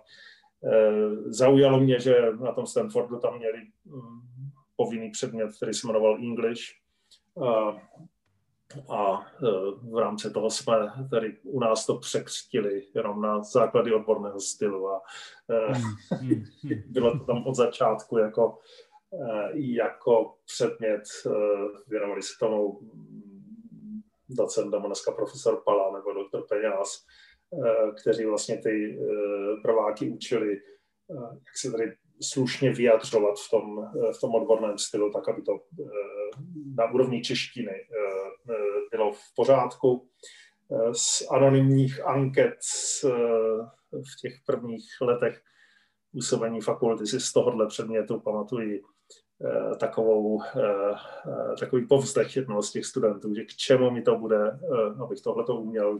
Eh, 0.64 1.32
zaujalo 1.32 1.80
mě, 1.80 2.00
že 2.00 2.16
na 2.40 2.52
tom 2.52 2.66
Stanfordu 2.66 3.20
tam 3.20 3.38
měli 3.38 3.58
mm, 3.86 4.22
povinný 4.76 5.12
předmět, 5.12 5.52
který 5.58 5.74
se 5.74 5.88
jmenoval 5.88 6.18
English. 6.18 6.62
A, 7.48 7.78
a 8.96 9.22
eh, 9.22 9.48
v 9.92 9.98
rámci 9.98 10.32
toho 10.32 10.50
jsme 10.50 10.76
tady 11.10 11.38
u 11.44 11.60
nás 11.60 11.86
to 11.86 11.98
překřtili 11.98 12.88
jenom 12.96 13.22
na 13.22 13.44
základy 13.44 13.94
odborného 13.94 14.40
stylu 14.40 14.90
a 14.90 15.02
hmm, 15.50 15.84
hmm, 16.12 16.44
hmm. 16.64 16.84
bylo 16.88 17.20
to 17.20 17.26
tam 17.26 17.44
od 17.48 17.56
začátku 17.56 18.18
jako, 18.18 18.60
jako 19.54 20.36
předmět, 20.46 21.02
věnovali 21.88 22.22
se 22.22 22.34
tomu 22.40 22.80
docent 24.36 24.72
nebo 24.72 24.88
dneska 24.88 25.12
profesor 25.12 25.62
Pala 25.66 26.00
nebo 26.00 26.14
doktor 26.14 26.46
Peňáz, 26.50 27.06
eh, 27.54 27.92
kteří 28.02 28.26
vlastně 28.26 28.58
ty 28.58 29.00
eh, 29.00 29.62
prváky 29.62 30.10
učili, 30.10 30.58
eh, 30.58 31.36
jak 31.46 31.58
se 31.58 31.72
tady 31.72 31.94
slušně 32.22 32.74
vyjadřovat 32.74 33.36
v 33.40 33.50
tom, 33.50 33.92
v 34.18 34.22
tom 34.22 34.36
odborném 34.36 34.78
stylu, 34.78 35.12
tak 35.12 35.30
aby 35.30 35.42
to 35.42 35.60
na 36.76 36.92
úrovni 36.92 37.22
češtiny 37.22 37.72
bylo 38.92 39.14
v 39.14 39.20
pořádku. 39.36 40.10
Z 40.92 41.28
anonymních 41.32 42.06
anket 42.06 42.56
v 43.92 44.22
těch 44.22 44.34
prvních 44.46 44.86
letech 45.02 45.42
působení 46.12 46.62
fakulty 46.62 47.08
si 47.08 47.20
z 47.20 47.34
tohohle 47.34 47.68
předmětu 47.68 48.20
pamatují 48.20 48.82
Eh, 48.82 48.95
takovou, 49.80 50.42
eh, 50.44 50.96
eh, 51.28 51.56
takový 51.60 51.88
povzdech 51.88 52.36
jednoho 52.36 52.64
z 52.64 52.72
těch 52.72 52.86
studentů, 52.86 53.36
že 53.36 53.44
k 53.44 53.50
čemu 53.50 53.92
mi 53.92 54.02
to 54.02 54.18
bude, 54.18 54.60
abych 55.04 55.22
tohle 55.22 55.44
to 55.44 55.56
uměl, 55.56 56.00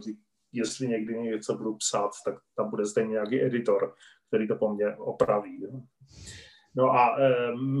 jestli 0.52 0.88
někdy 0.88 1.18
něco 1.18 1.56
budu 1.56 1.74
psát, 1.74 2.10
tak 2.24 2.34
tam 2.56 2.70
bude 2.70 2.84
zde 2.84 3.06
nějaký 3.06 3.42
editor, 3.42 3.94
který 4.28 4.48
to 4.48 4.56
po 4.56 4.74
mně 4.74 4.96
opraví. 4.96 5.66
No 6.74 6.90
a 6.90 7.16
um, 7.52 7.80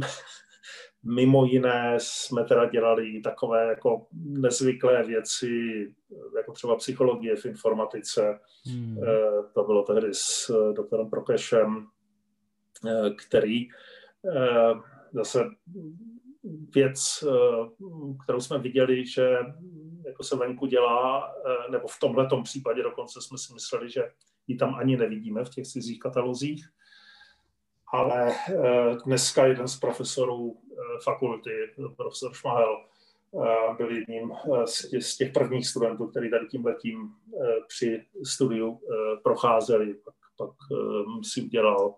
mimo 1.14 1.44
jiné 1.44 1.94
jsme 2.00 2.44
teda 2.44 2.66
dělali 2.66 3.20
takové 3.20 3.68
jako 3.68 4.06
nezvyklé 4.14 5.02
věci, 5.02 5.50
jako 6.36 6.52
třeba 6.52 6.76
psychologie 6.76 7.36
v 7.36 7.46
informatice. 7.46 8.38
Hmm. 8.66 8.96
To 9.54 9.64
bylo 9.64 9.82
tehdy 9.82 10.08
s 10.12 10.50
doktorem 10.72 11.10
Prokešem, 11.10 11.86
který 13.26 13.68
zase 15.12 15.44
věc, 16.74 17.24
kterou 18.24 18.40
jsme 18.40 18.58
viděli, 18.58 19.06
že 19.06 19.38
jako 20.06 20.22
se 20.22 20.36
venku 20.36 20.66
dělá, 20.66 21.34
nebo 21.70 21.88
v 21.88 21.98
tomhle 22.00 22.28
případě 22.42 22.82
dokonce 22.82 23.20
jsme 23.22 23.38
si 23.38 23.54
mysleli, 23.54 23.90
že 23.90 24.12
ji 24.46 24.56
tam 24.56 24.74
ani 24.74 24.96
nevidíme 24.96 25.44
v 25.44 25.50
těch 25.50 25.66
cizích 25.66 26.00
katalozích, 26.00 26.68
ale 27.92 28.32
dneska 29.06 29.46
jeden 29.46 29.68
z 29.68 29.80
profesorů 29.80 30.56
fakulty, 31.04 31.50
profesor 31.96 32.34
Šmahel, 32.34 32.84
byl 33.76 33.96
jedním 33.96 34.32
z 35.00 35.16
těch 35.16 35.32
prvních 35.32 35.68
studentů, 35.68 36.06
který 36.06 36.30
tady 36.30 36.46
tím 36.46 36.66
letím 36.66 37.14
při 37.66 38.06
studiu 38.24 38.80
procházeli. 39.22 39.94
Pak, 39.94 40.14
pak 40.38 40.50
si 41.22 41.42
udělal 41.42 41.94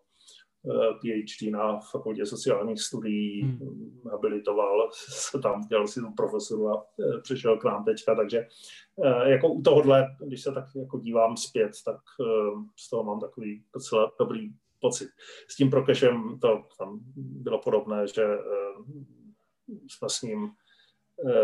PhD 1.00 1.50
na 1.50 1.80
fakultě 1.80 2.26
sociálních 2.26 2.80
studií, 2.80 3.42
hmm. 3.42 4.00
habilitoval 4.11 4.90
se 4.92 5.38
tam, 5.38 5.61
dělal 5.61 5.86
si 5.86 6.00
tu 6.00 6.12
profesoru 6.16 6.68
a 6.68 6.86
přišel 7.22 7.59
k 7.59 7.64
nám 7.64 7.84
teďka, 7.84 8.14
takže 8.14 8.46
jako 9.24 9.48
u 9.48 9.62
tohohle, 9.62 10.06
když 10.26 10.42
se 10.42 10.52
tak 10.52 10.64
jako 10.74 10.98
dívám 10.98 11.36
zpět, 11.36 11.70
tak 11.84 12.00
z 12.76 12.90
toho 12.90 13.04
mám 13.04 13.20
takový 13.20 13.64
docela 13.74 14.12
dobrý 14.18 14.50
pocit. 14.80 15.09
S 15.48 15.56
tím 15.56 15.70
Prokešem 15.70 16.38
to 16.40 16.62
tam 16.78 17.00
bylo 17.16 17.59
podobné, 17.59 18.06
že 18.06 18.24
jsme 19.88 20.09
s 20.09 20.22
ním 20.22 20.50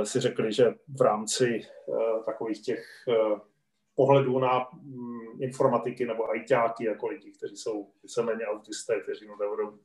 si 0.02 0.20
řekli, 0.20 0.52
že 0.52 0.74
v 0.98 1.00
rámci 1.00 1.60
takových 2.26 2.62
těch 2.62 2.84
eh, 3.94 3.96
pohledů 3.96 4.38
na 4.38 4.68
mm, 4.72 5.42
informatiky 5.42 6.06
nebo 6.06 6.30
ajťáky, 6.30 6.84
jako 6.84 7.06
lidi, 7.06 7.32
kteří 7.32 7.56
jsou 7.56 7.90
víceméně 8.02 8.46
autisté, 8.46 9.00
kteří 9.00 9.26
nebudou 9.40 9.78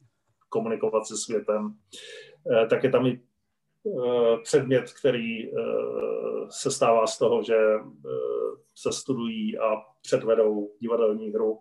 komunikovat 0.49 1.07
se 1.07 1.17
světem, 1.17 1.73
tak 2.69 2.83
je 2.83 2.89
tam 2.89 3.05
i 3.05 3.21
předmět, 4.43 4.93
který 4.99 5.51
se 6.49 6.71
stává 6.71 7.07
z 7.07 7.17
toho, 7.17 7.43
že 7.43 7.55
se 8.75 8.91
studují 8.91 9.59
a 9.59 9.75
předvedou 10.01 10.71
divadelní 10.79 11.31
hru 11.31 11.59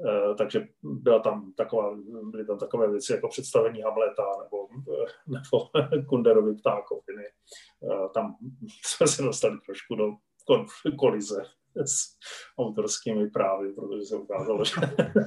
Eh, 0.00 0.34
takže 0.34 0.68
byla 0.82 1.18
tam 1.18 1.52
taková, 1.52 1.96
byly 2.22 2.46
tam 2.46 2.58
takové 2.58 2.90
věci 2.90 3.12
jako 3.12 3.28
představení 3.28 3.82
Hamleta 3.82 4.22
nebo, 4.42 4.68
eh, 4.92 5.12
nebo 5.26 5.68
Kunderovy 6.08 6.54
ptákoviny. 6.54 7.24
Eh, 7.24 8.08
tam 8.14 8.36
jsme 8.84 9.06
se 9.06 9.22
dostali 9.22 9.58
trošku 9.66 9.94
do 9.94 10.10
kolize 10.98 11.42
s 11.76 12.16
autorskými 12.58 13.30
právy, 13.30 13.72
protože 13.72 14.02
se 14.02 14.16
ukázalo, 14.16 14.64
že 14.64 14.74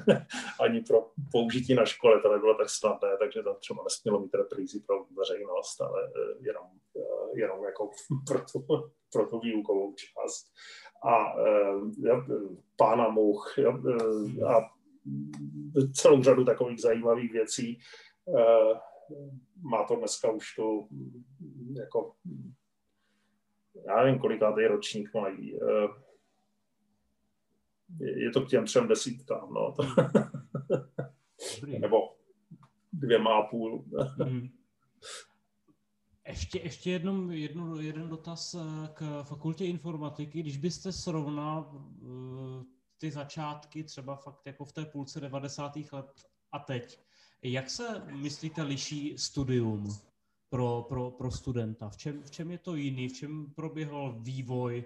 ani 0.63 0.81
pro 0.81 1.09
použití 1.31 1.73
na 1.73 1.85
škole 1.85 2.21
to 2.21 2.33
nebylo 2.33 2.53
tak 2.53 2.69
snadné, 2.69 3.17
takže 3.19 3.43
to 3.43 3.53
třeba 3.53 3.83
nesmělo 3.83 4.19
mít 4.19 4.33
reprízy 4.33 4.79
pro 4.87 5.05
veřejnost, 5.17 5.81
ale 5.81 6.01
jenom, 6.41 6.67
jenom 7.35 7.63
jako 7.63 7.89
pro 8.27 8.39
tu, 8.39 8.65
pro 9.13 9.27
tu 9.27 9.39
výukovou 9.39 9.93
část 9.93 10.45
a 11.05 11.41
ja, 12.03 12.25
pána 12.77 13.09
much 13.09 13.57
ja, 13.57 13.71
a 14.47 14.69
celou 15.93 16.23
řadu 16.23 16.45
takových 16.45 16.81
zajímavých 16.81 17.31
věcí. 17.31 17.79
Má 19.71 19.83
to 19.83 19.95
dneska 19.95 20.31
už 20.31 20.55
tu 20.55 20.87
jako 21.79 22.15
já 23.87 24.03
nevím, 24.03 24.19
kolikátý 24.19 24.65
ročník 24.65 25.13
mají. 25.13 25.59
Je 27.99 28.31
to 28.31 28.41
k 28.41 28.49
těm 28.49 28.65
třem 28.65 28.87
desítkám, 28.87 29.53
no. 29.53 29.75
Nebo 31.79 31.97
dvěma 32.93 33.39
a 33.39 33.47
půl. 33.47 33.85
Mm. 34.25 34.49
Ještě, 36.27 36.59
ještě 36.59 36.91
jednou, 36.91 37.29
jednu, 37.29 37.81
jeden 37.81 38.09
dotaz 38.09 38.53
eh, 38.53 38.87
k 38.93 39.23
fakultě 39.23 39.65
informatiky. 39.65 40.39
Když 40.39 40.57
byste 40.57 40.91
srovnal 40.91 41.71
uh, 41.73 42.63
ty 42.97 43.11
začátky, 43.11 43.83
třeba 43.83 44.15
fakt 44.15 44.45
jako 44.45 44.65
v 44.65 44.71
té 44.71 44.85
půlce 44.85 45.19
90. 45.19 45.77
let 45.91 46.25
a 46.51 46.59
teď, 46.59 46.99
jak 47.41 47.69
se, 47.69 48.03
myslíte, 48.11 48.63
liší 48.63 49.17
studium 49.17 49.87
pro, 50.49 50.85
pro, 50.89 51.11
pro 51.11 51.31
studenta? 51.31 51.89
V 51.89 51.97
čem, 51.97 52.23
v 52.23 52.31
čem 52.31 52.51
je 52.51 52.57
to 52.57 52.75
jiný? 52.75 53.09
V 53.09 53.13
čem 53.13 53.51
proběhl 53.55 54.15
vývoj 54.19 54.85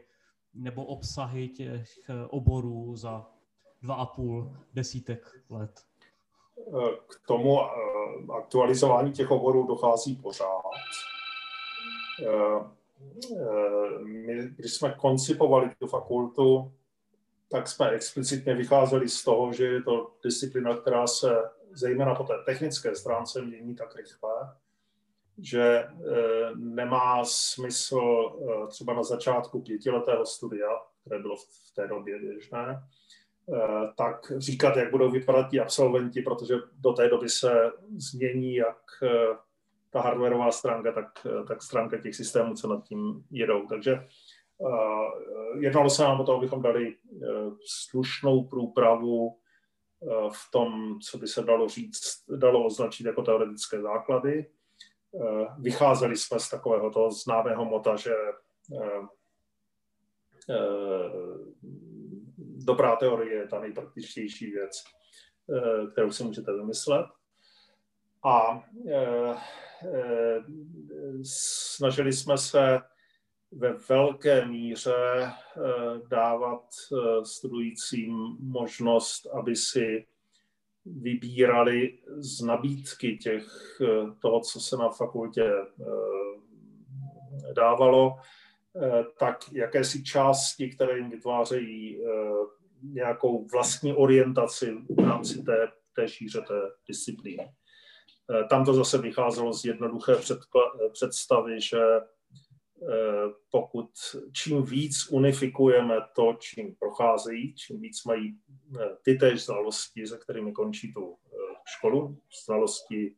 nebo 0.54 0.86
obsahy 0.86 1.48
těch 1.48 2.10
eh, 2.10 2.14
oborů 2.30 2.96
za 2.96 3.30
dva 3.82 3.96
a 3.96 4.06
půl 4.06 4.58
desítek 4.74 5.42
let? 5.50 5.82
K 7.08 7.28
tomu 7.28 7.60
aktualizování 8.34 9.12
těch 9.12 9.32
oborů 9.32 9.68
dochází 9.68 10.16
pořád. 10.16 10.62
Eh, 12.24 12.80
eh, 13.32 14.00
my, 14.00 14.50
když 14.58 14.74
jsme 14.74 14.96
koncipovali 15.00 15.70
tu 15.80 15.88
fakultu, 15.88 16.74
tak 17.50 17.68
jsme 17.68 17.90
explicitně 17.90 18.54
vycházeli 18.56 19.10
z 19.10 19.24
toho, 19.24 19.54
že 19.54 19.66
je 19.66 19.84
to 19.84 20.12
disciplína, 20.24 20.78
která 20.78 21.08
se 21.08 21.50
zejména 21.72 22.16
po 22.16 22.24
té 22.24 22.34
technické 22.46 22.96
stránce 22.96 23.42
mění 23.42 23.76
tak 23.76 23.96
rychle, 23.96 24.32
že 25.42 25.64
eh, 25.64 25.90
nemá 26.56 27.26
smysl 27.26 28.30
třeba 28.68 28.94
na 28.94 29.04
začátku 29.04 29.62
pětiletého 29.62 30.26
studia, 30.26 30.70
které 31.02 31.22
bylo 31.22 31.36
v 31.36 31.72
té 31.76 31.88
době 31.88 32.20
běžné, 32.20 32.84
tak 33.98 34.32
říkat, 34.38 34.78
jak 34.78 34.92
budou 34.92 35.12
vypadat 35.12 35.50
ti 35.50 35.60
absolventi, 35.60 36.22
protože 36.22 36.56
do 36.78 36.94
té 36.94 37.10
doby 37.10 37.30
se 37.30 37.72
změní 37.98 38.56
jak 38.56 38.78
ta 39.90 40.02
hardwareová 40.02 40.52
stránka, 40.52 40.92
tak, 40.92 41.28
tak 41.48 41.64
stránka 41.64 41.98
těch 41.98 42.16
systémů, 42.16 42.54
co 42.54 42.68
nad 42.68 42.84
tím 42.84 43.24
jedou. 43.32 43.68
Takže 43.68 44.08
jednalo 45.60 45.90
se 45.90 46.04
nám 46.04 46.22
o 46.22 46.24
to, 46.24 46.38
abychom 46.38 46.62
dali 46.62 46.96
slušnou 47.66 48.44
průpravu 48.44 49.38
v 50.32 50.52
tom, 50.52 51.00
co 51.00 51.18
by 51.18 51.28
se 51.28 51.44
dalo 51.44 51.70
říct, 51.70 52.24
dalo 52.36 52.66
označit 52.66 53.06
jako 53.06 53.22
teoretické 53.22 53.82
základy. 53.82 54.46
Uh, 55.12 55.62
vycházeli 55.62 56.18
jsme 56.18 56.40
z 56.40 56.50
takového 56.50 56.90
toho 56.90 57.12
známého 57.12 57.66
mota, 57.66 57.96
že 57.96 58.16
uh, 58.72 59.08
uh, 60.50 61.48
dobrá 62.38 62.96
teorie 62.96 63.36
je 63.36 63.48
ta 63.48 63.60
nejpraktičtější 63.60 64.52
věc, 64.52 64.84
kterou 65.92 66.12
si 66.12 66.24
můžete 66.24 66.54
vymyslet. 66.54 67.06
A 68.24 68.64
Eh, 69.84 70.44
snažili 71.24 72.14
jsme 72.14 72.38
se 72.38 72.80
ve 73.52 73.74
velké 73.74 74.46
míře 74.46 74.94
eh, 75.24 75.32
dávat 76.08 76.64
eh, 76.94 77.26
studujícím 77.26 78.38
možnost, 78.40 79.26
aby 79.26 79.56
si 79.56 80.08
vybírali 80.98 82.00
z 82.18 82.42
nabídky 82.42 83.18
těch, 83.18 83.46
toho, 84.22 84.40
co 84.40 84.60
se 84.60 84.78
na 84.78 84.90
fakultě 84.90 85.52
dávalo, 87.56 88.16
tak 89.20 89.38
jakési 89.52 90.04
části, 90.04 90.70
které 90.70 90.98
jim 90.98 91.10
vytvářejí 91.10 92.02
nějakou 92.84 93.48
vlastní 93.48 93.94
orientaci 93.94 94.78
v 94.90 95.00
rámci 95.00 95.44
té, 95.44 95.68
té 95.96 96.08
šíře 96.08 96.42
té 96.42 96.62
disciplíny. 96.88 97.52
Eh, 98.32 98.44
tam 98.44 98.66
to 98.66 98.74
zase 98.74 98.98
vycházelo 98.98 99.54
z 99.54 99.66
jednoduché 99.66 100.14
představy, 100.92 101.62
že 101.62 101.80
eh, 101.80 102.02
pokud 103.52 103.90
čím 104.34 104.64
víc 104.64 105.08
unifikujeme 105.12 105.96
to, 106.16 106.34
čím 106.40 106.76
procházejí, 106.76 107.56
čím 107.56 107.82
víc 107.82 108.04
mají 108.04 108.38
eh, 108.80 108.90
ty 109.04 109.16
též 109.16 109.46
znalosti, 109.46 110.08
se 110.08 110.18
kterými 110.18 110.52
končí 110.52 110.94
tu 110.94 111.18
školu, 111.78 112.18
znalosti, 112.46 113.16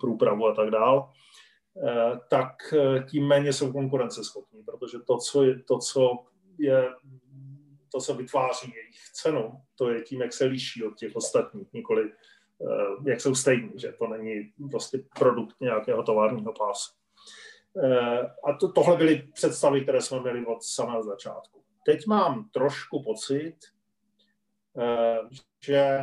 průpravu 0.00 0.46
a 0.46 0.54
tak 0.54 0.70
dál, 0.70 1.12
tak 2.30 2.74
tím 3.10 3.26
méně 3.26 3.52
jsou 3.52 3.72
konkurenceschopní, 3.72 4.62
protože 4.62 4.98
to, 4.98 5.16
co 5.16 5.44
je, 5.44 5.62
to, 5.62 5.78
co 5.78 6.18
je 6.58 6.90
to, 7.92 8.00
co 8.00 8.14
vytváří 8.14 8.72
jejich 8.74 8.96
cenu, 9.12 9.52
to 9.74 9.90
je 9.90 10.02
tím, 10.02 10.20
jak 10.20 10.32
se 10.32 10.44
liší 10.44 10.84
od 10.84 10.96
těch 10.96 11.16
ostatních, 11.16 11.72
nikoli 11.72 12.10
Eh, 12.62 13.10
jak 13.10 13.20
jsou 13.20 13.34
stejní, 13.34 13.72
že 13.76 13.92
to 13.92 14.06
není 14.06 14.52
prostě 14.70 15.04
produkt 15.18 15.56
nějakého 15.60 16.02
továrního 16.02 16.52
pásu. 16.52 16.92
Eh, 17.82 18.20
a 18.44 18.52
to, 18.60 18.72
tohle 18.72 18.96
byly 18.96 19.28
představy, 19.32 19.82
které 19.82 20.02
jsme 20.02 20.20
měli 20.20 20.46
od 20.46 20.62
samého 20.62 21.02
začátku. 21.02 21.62
Teď 21.84 22.06
mám 22.06 22.48
trošku 22.48 23.02
pocit, 23.02 23.56
eh, 24.78 25.18
že 25.64 26.00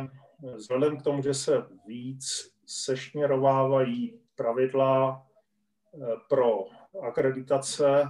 vzhledem 0.54 0.96
k 0.96 1.02
tomu, 1.02 1.22
že 1.22 1.34
se 1.34 1.66
víc 1.86 2.52
sešněrovávají 2.66 4.20
pravidla 4.34 5.26
pro 6.28 6.64
akreditace, 7.02 8.02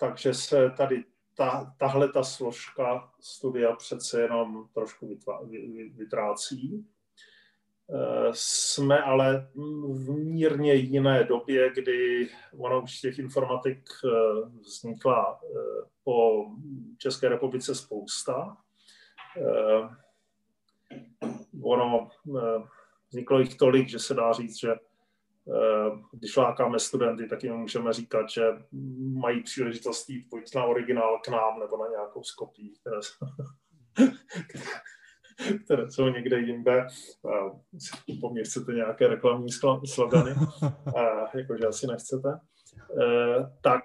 takže 0.00 0.34
se 0.34 0.70
tady 0.70 1.04
ta, 1.34 1.74
tahle 1.78 2.12
ta 2.12 2.22
složka 2.22 3.12
studia 3.20 3.76
přece 3.76 4.22
jenom 4.22 4.68
trošku 4.74 5.18
vytrácí. 5.94 6.86
Jsme 8.32 9.02
ale 9.02 9.48
v 9.88 10.10
mírně 10.10 10.74
jiné 10.74 11.24
době, 11.24 11.70
kdy 11.74 12.28
ono 12.58 12.82
už 12.82 13.00
těch 13.00 13.18
informatik 13.18 13.88
vznikla 14.60 15.40
po 16.04 16.46
České 16.98 17.28
republice 17.28 17.74
spousta. 17.74 18.56
Ono 21.62 22.08
vzniklo 23.10 23.38
jich 23.38 23.56
tolik, 23.56 23.88
že 23.88 23.98
se 23.98 24.14
dá 24.14 24.32
říct, 24.32 24.60
že 24.60 24.74
Eh, 25.48 25.98
když 26.12 26.36
lákáme 26.36 26.78
studenty, 26.78 27.28
tak 27.28 27.44
jim 27.44 27.56
můžeme 27.56 27.92
říkat, 27.92 28.30
že 28.30 28.42
mají 29.12 29.42
příležitost 29.42 30.10
jít 30.10 30.26
buď 30.28 30.54
na 30.54 30.64
originál 30.64 31.18
k 31.18 31.28
nám, 31.28 31.60
nebo 31.60 31.76
na 31.76 31.88
nějakou 31.88 32.22
skopí, 32.22 32.74
které 35.64 35.90
jsou 35.90 36.08
někde 36.08 36.40
jinde. 36.40 36.86
Eh, 37.26 38.18
po 38.20 38.30
mně 38.30 38.42
chcete 38.42 38.72
nějaké 38.72 39.06
reklamní 39.06 39.48
slogany, 39.84 40.34
eh, 40.96 41.24
jakože 41.38 41.66
asi 41.66 41.86
nechcete. 41.86 42.40
Tak 43.60 43.84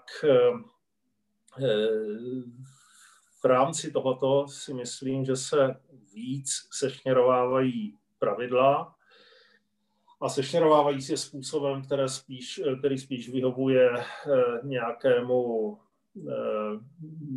v 3.43 3.45
rámci 3.45 3.91
tohoto 3.91 4.47
si 4.47 4.74
myslím, 4.74 5.26
že 5.26 5.36
se 5.36 5.76
víc 6.14 6.50
sešněrovávají 6.72 7.97
pravidla, 8.20 8.95
a 10.22 10.30
sešněrovávají 10.30 11.02
se 11.02 11.18
způsobem, 11.18 11.82
které 11.82 12.10
spíš, 12.10 12.62
který 12.80 12.97
spíš 12.97 13.30
vyhovuje 13.30 13.89
eh, 13.89 14.04
nějakému 14.64 15.78
eh, 16.18 16.32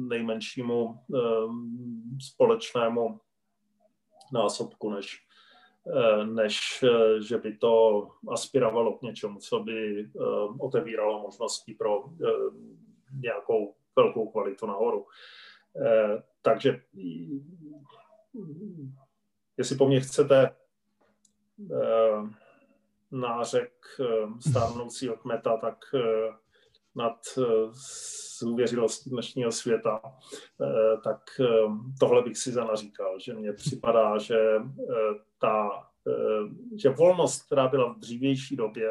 nejmenšímu 0.09 0.99
eh, 1.15 1.19
společnému 2.21 3.21
násobku, 4.33 4.91
než, 4.91 5.27
než 6.25 6.85
že 7.21 7.39
by 7.39 7.57
to 7.57 8.09
aspirovalo 8.29 8.99
k 8.99 9.03
něčemu, 9.03 9.39
co 9.39 9.61
by 9.61 10.09
otevíralo 10.59 11.23
možnosti 11.23 11.75
pro 11.75 12.05
nějakou 13.21 13.75
velkou 13.97 14.31
kvalitu 14.31 14.67
nahoru. 14.67 15.07
Takže 16.43 16.81
jestli 19.57 19.77
po 19.77 19.87
mně 19.87 20.01
chcete 20.01 20.55
nářek 23.13 23.73
eh, 24.01 24.51
stárnoucího 24.51 25.17
kmeta, 25.17 25.57
tak 25.57 25.85
eh, 25.95 26.33
nad 26.95 27.19
zůvěřilostí 28.39 29.11
eh, 29.11 29.13
dnešního 29.13 29.53
světa, 29.53 30.01
tak 31.05 31.21
tohle 32.01 32.23
bych 32.23 32.39
si 32.39 32.53
zanaříkal, 32.53 33.19
že 33.19 33.35
mně 33.35 33.53
připadá, 33.53 34.19
že 34.19 34.37
ta 35.39 35.71
že 36.77 36.89
volnost, 36.89 37.47
která 37.47 37.69
byla 37.69 37.93
v 37.93 37.99
dřívější 37.99 38.57
době, 38.57 38.91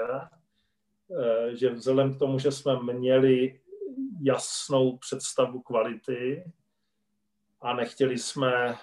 že 1.52 1.70
vzhledem 1.70 2.14
k 2.14 2.20
tomu, 2.20 2.40
že 2.40 2.52
jsme 2.52 2.84
měli 2.84 3.60
jasnou 4.22 4.98
představu 4.98 5.62
kvality 5.62 6.52
a 7.62 7.76
nechtěli 7.76 8.18
jsme, 8.18 8.76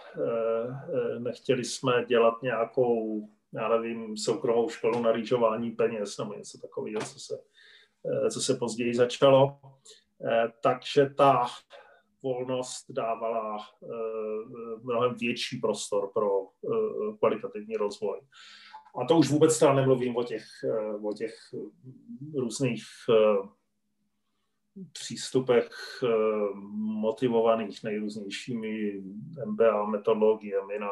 nechtěli 1.19 1.65
jsme 1.65 2.05
dělat 2.05 2.43
nějakou 2.43 3.29
já 3.53 3.69
nevím, 3.69 4.17
soukromou 4.17 4.69
školu 4.69 5.03
na 5.03 5.13
rýžování 5.13 5.71
peněz 5.71 6.19
nebo 6.19 6.35
něco 6.35 6.59
takového, 6.59 7.01
co 7.01 7.21
se, 7.21 7.35
eh, 7.35 7.58
co 8.31 8.41
se 8.41 8.55
později 8.55 8.95
začalo. 8.95 9.61
Eh, 10.27 10.53
takže 10.63 11.07
ta 11.17 11.47
volnost 12.23 12.87
dávala 12.91 13.59
eh, 13.59 13.87
mnohem 14.83 15.15
větší 15.15 15.57
prostor 15.59 16.11
pro 16.15 16.29
kvalitativní 17.19 17.77
rozvoj. 17.77 18.21
A 19.03 19.05
to 19.05 19.17
už 19.19 19.31
vůbec 19.31 19.59
teda 19.59 19.73
nemluvím 19.73 20.17
o 20.17 20.23
těch, 20.23 20.45
o 21.03 21.13
těch 21.13 21.35
různých 22.35 22.83
přístupech 24.93 25.71
motivovaných 26.75 27.85
nejrůznějšími 27.85 29.03
MBA 29.47 29.87
metodologiemi 29.87 30.79
na 30.79 30.91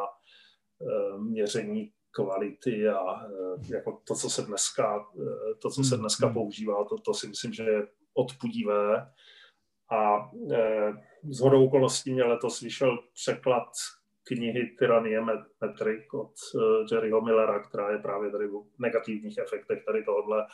měření 1.18 1.92
kvality 2.16 2.88
a 2.88 3.26
eh, 3.26 3.74
jako 3.76 4.00
to, 4.08 4.14
co 4.14 4.30
se 4.30 4.42
dneska, 4.42 5.06
eh, 5.20 5.54
to, 5.62 5.70
co 5.70 5.84
se 5.84 5.94
hmm, 5.94 6.00
dneska 6.00 6.26
hmm. 6.26 6.34
používá, 6.34 6.84
to, 6.84 6.98
to 6.98 7.14
si 7.14 7.28
myslím, 7.28 7.52
že 7.52 7.62
je 7.62 7.86
odpudivé. 8.14 9.12
A 9.90 10.30
eh, 10.52 10.92
z 11.30 11.40
hodou 11.40 11.66
okolností 11.66 12.12
mě 12.12 12.24
letos 12.24 12.60
vyšel 12.60 12.98
překlad 13.14 13.68
knihy 14.24 14.76
Tyranie 14.78 15.20
metrik 15.60 16.14
od 16.14 16.32
Jerryho 16.92 17.20
Millera, 17.20 17.62
která 17.62 17.90
je 17.90 17.98
právě 17.98 18.30
tady 18.30 18.50
o 18.50 18.62
negativních 18.78 19.38
efektech 19.38 19.84
tady 19.84 20.04
tohohle. 20.04 20.46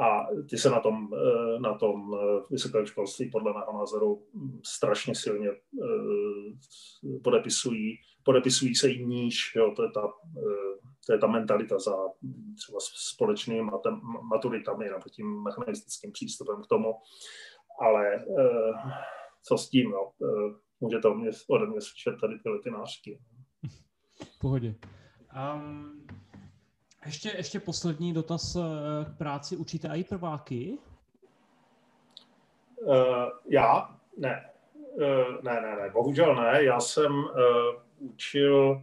A 0.00 0.26
ty 0.50 0.58
se 0.58 0.70
na 0.70 0.80
tom, 0.80 1.08
na 1.58 1.74
tom 1.74 2.16
vysokém 2.50 2.86
školství 2.86 3.30
podle 3.30 3.52
mého 3.52 3.78
názoru 3.78 4.22
strašně 4.64 5.14
silně 5.14 5.50
podepisují 7.24 7.98
podepisují 8.28 8.74
se 8.74 8.90
i 8.90 9.06
níž, 9.06 9.52
jo, 9.56 9.72
to, 9.76 9.82
je 9.82 9.90
ta, 9.90 10.00
eh, 10.36 10.88
to 11.06 11.12
je 11.12 11.18
ta 11.18 11.26
mentalita 11.26 11.78
za 11.78 11.92
třeba 12.56 12.78
společnými 13.14 13.70
maturitami 14.22 14.84
nebo 14.84 15.02
tím 15.10 15.42
mechanistickým 15.42 16.12
přístupem 16.12 16.62
k 16.62 16.66
tomu, 16.66 16.94
ale 17.80 18.14
eh, 18.16 18.72
co 19.42 19.58
s 19.58 19.70
tím, 19.70 19.90
jo, 19.90 20.10
eh, 20.22 20.54
může 20.80 20.98
to 20.98 21.14
mě, 21.14 21.30
ode 21.48 21.66
mě 21.66 21.80
slyšet 21.80 22.20
tady 22.20 22.38
tyhle 22.38 22.58
ty 22.62 22.70
nářky. 22.70 23.20
V 24.36 24.38
pohodě. 24.38 24.74
Um, 25.54 26.06
ještě, 27.06 27.32
ještě 27.36 27.60
poslední 27.60 28.12
dotaz 28.12 28.56
k 29.04 29.18
práci. 29.18 29.56
Učíte 29.56 29.88
i 29.88 30.04
prváky? 30.04 30.78
Uh, 32.76 32.94
já? 33.48 33.98
Ne. 34.18 34.50
Uh, 34.94 35.42
ne, 35.42 35.60
ne, 35.60 35.76
ne. 35.76 35.90
Bohužel 35.90 36.34
ne. 36.34 36.64
Já 36.64 36.80
jsem 36.80 37.12
uh, 37.12 37.87
učil 37.98 38.82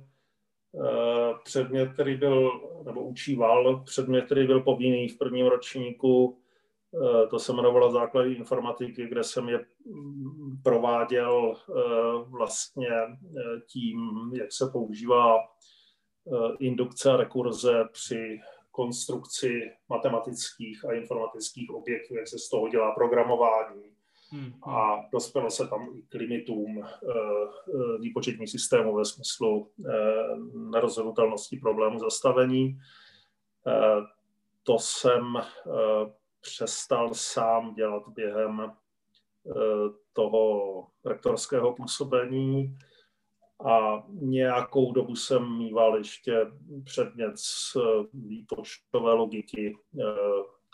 eh, 0.76 1.34
předmět, 1.44 1.94
který 1.94 2.18
byl, 2.18 2.52
nebo 2.86 3.04
učíval 3.04 3.84
předmět, 3.84 4.26
který 4.26 4.48
byl 4.48 4.62
povinný 4.62 5.08
v 5.08 5.18
prvním 5.18 5.46
ročníku, 5.46 6.38
eh, 6.96 7.28
to 7.28 7.40
se 7.40 7.52
jmenovalo 7.52 7.92
základy 7.92 8.34
informatiky, 8.34 9.08
kde 9.08 9.24
jsem 9.24 9.50
je 9.50 9.66
prováděl 10.64 11.54
eh, 11.56 11.74
vlastně 12.30 12.90
tím, 13.68 14.00
jak 14.34 14.52
se 14.52 14.70
používá 14.72 15.36
indukce 16.60 17.12
a 17.12 17.18
rekurze 17.18 17.84
při 17.92 18.40
konstrukci 18.72 19.72
matematických 19.90 20.86
a 20.86 20.94
informatických 20.94 21.70
objektů, 21.70 22.16
jak 22.16 22.28
se 22.28 22.40
z 22.40 22.50
toho 22.50 22.68
dělá 22.68 22.92
programování. 22.92 23.95
A 24.68 24.96
dospělo 25.12 25.50
se 25.50 25.68
tam 25.68 25.90
i 25.96 26.02
k 26.02 26.14
limitům 26.14 26.84
eh, 26.84 26.88
eh, 26.88 27.98
výpočetních 28.00 28.50
systémů 28.50 28.96
ve 28.96 29.06
smyslu 29.06 29.72
eh, 29.80 29.92
nerozhodnutelnosti 30.72 31.58
problému 31.58 32.00
zastavení. 32.00 32.80
To 34.64 34.80
jsem 34.80 35.38
přestal 36.42 37.14
sám 37.14 37.74
dělat 37.74 38.04
během 38.08 38.72
toho 40.14 40.88
rektorského 41.06 41.74
působení 41.74 42.78
a 43.66 44.04
nějakou 44.10 44.92
dobu 44.92 45.16
jsem 45.16 45.58
mýval 45.58 45.98
ještě 45.98 46.46
předmět 46.84 47.40
z 47.40 47.78
výpočtové 48.14 49.14
logiky 49.14 49.78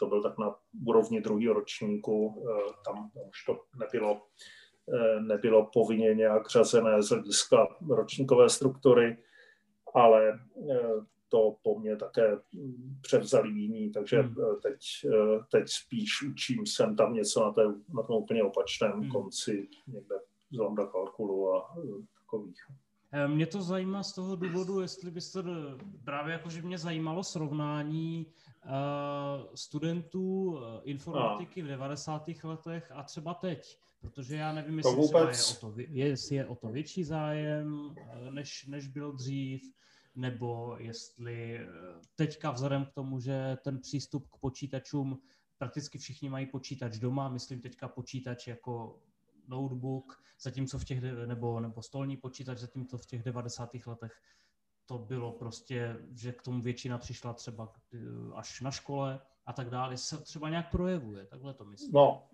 to 0.02 0.08
byl 0.08 0.22
tak 0.22 0.38
na 0.38 0.56
úrovni 0.86 1.22
druhého 1.22 1.54
ročníku, 1.54 2.44
eh, 2.50 2.74
tam 2.86 3.12
už 3.30 3.46
to 3.46 3.60
nebylo, 3.80 4.22
eh, 4.94 5.22
nebylo 5.22 5.70
povinně 5.74 6.14
nějak 6.14 6.50
řazené 6.50 7.04
z 7.04 7.10
hlediska 7.10 7.68
ročníkové 7.90 8.50
struktury, 8.50 9.18
ale 9.94 10.40
eh, 10.72 11.06
to 11.30 11.56
po 11.64 11.80
mně 11.80 11.96
také 11.96 12.38
převzali 13.02 13.50
jiní, 13.50 13.92
takže 13.92 14.22
hmm. 14.22 14.36
teď, 14.64 14.80
teď 15.52 15.64
spíš 15.68 16.22
učím 16.32 16.66
sem 16.66 16.96
tam 16.96 17.14
něco 17.14 17.44
na, 17.44 17.52
té, 17.52 17.64
na 17.96 18.04
tom 18.04 18.16
úplně 18.16 18.44
opačném 18.44 18.92
hmm. 18.92 19.12
konci, 19.12 19.68
někde 19.88 20.16
z 20.52 20.60
lambda 20.60 20.86
kalkulu 20.86 21.56
a 21.56 21.76
takových. 22.20 22.62
Mě 23.28 23.48
to 23.48 23.62
zajímá 23.62 24.04
z 24.04 24.14
toho 24.14 24.36
důvodu, 24.36 24.82
jestli 24.82 25.12
byste 25.12 25.44
právě 26.04 26.34
jako, 26.34 26.50
že 26.50 26.62
mě 26.62 26.78
zajímalo 26.78 27.24
srovnání 27.24 28.26
uh, 28.66 28.72
studentů 29.56 30.58
eh, 30.60 30.82
informatiky 30.84 31.62
v 31.62 31.68
90. 31.68 32.24
letech 32.44 32.92
a 32.92 33.04
třeba 33.04 33.34
teď. 33.34 33.78
Protože 34.02 34.36
já 34.36 34.54
nevím, 34.54 34.78
jestli, 34.78 34.96
vůbec... 34.96 35.56
třeba 35.56 35.68
je, 35.68 35.68
o 35.68 35.72
to, 35.72 35.74
jestli 35.92 36.36
je 36.36 36.46
o 36.46 36.56
to 36.56 36.68
větší 36.68 37.04
zájem, 37.04 37.96
eh, 37.98 38.32
než, 38.32 38.66
než 38.66 38.88
byl 38.88 39.12
dřív, 39.12 39.62
nebo 40.16 40.76
jestli 40.80 41.68
teďka 42.16 42.52
vzhledem 42.52 42.86
k 42.86 42.92
tomu, 42.92 43.20
že 43.20 43.58
ten 43.64 43.80
přístup 43.80 44.28
k 44.28 44.38
počítačům, 44.38 45.20
prakticky 45.58 45.98
všichni 45.98 46.30
mají 46.30 46.46
počítač 46.46 46.98
doma, 46.98 47.30
myslím 47.30 47.62
teďka 47.62 47.88
počítač 47.88 48.48
jako 48.48 49.00
notebook, 49.52 50.24
zatímco 50.42 50.80
v 50.80 50.86
těch, 50.86 51.02
nebo, 51.26 51.60
nebo 51.60 51.82
stolní 51.82 52.18
počítač, 52.18 52.58
zatímco 52.58 52.98
v 52.98 53.06
těch 53.06 53.24
90. 53.24 53.70
letech 53.88 54.12
to 54.86 54.98
bylo 54.98 55.32
prostě, 55.32 55.98
že 56.12 56.32
k 56.32 56.42
tomu 56.42 56.62
většina 56.62 56.98
přišla 56.98 57.34
třeba 57.34 57.74
až 58.36 58.62
na 58.62 58.72
škole 58.72 59.20
a 59.46 59.54
tak 59.54 59.70
dále, 59.70 59.98
se 59.98 60.22
třeba 60.22 60.50
nějak 60.50 60.72
projevuje, 60.72 61.26
takhle 61.26 61.54
to 61.54 61.66
myslím. 61.66 61.92
No, 61.94 62.30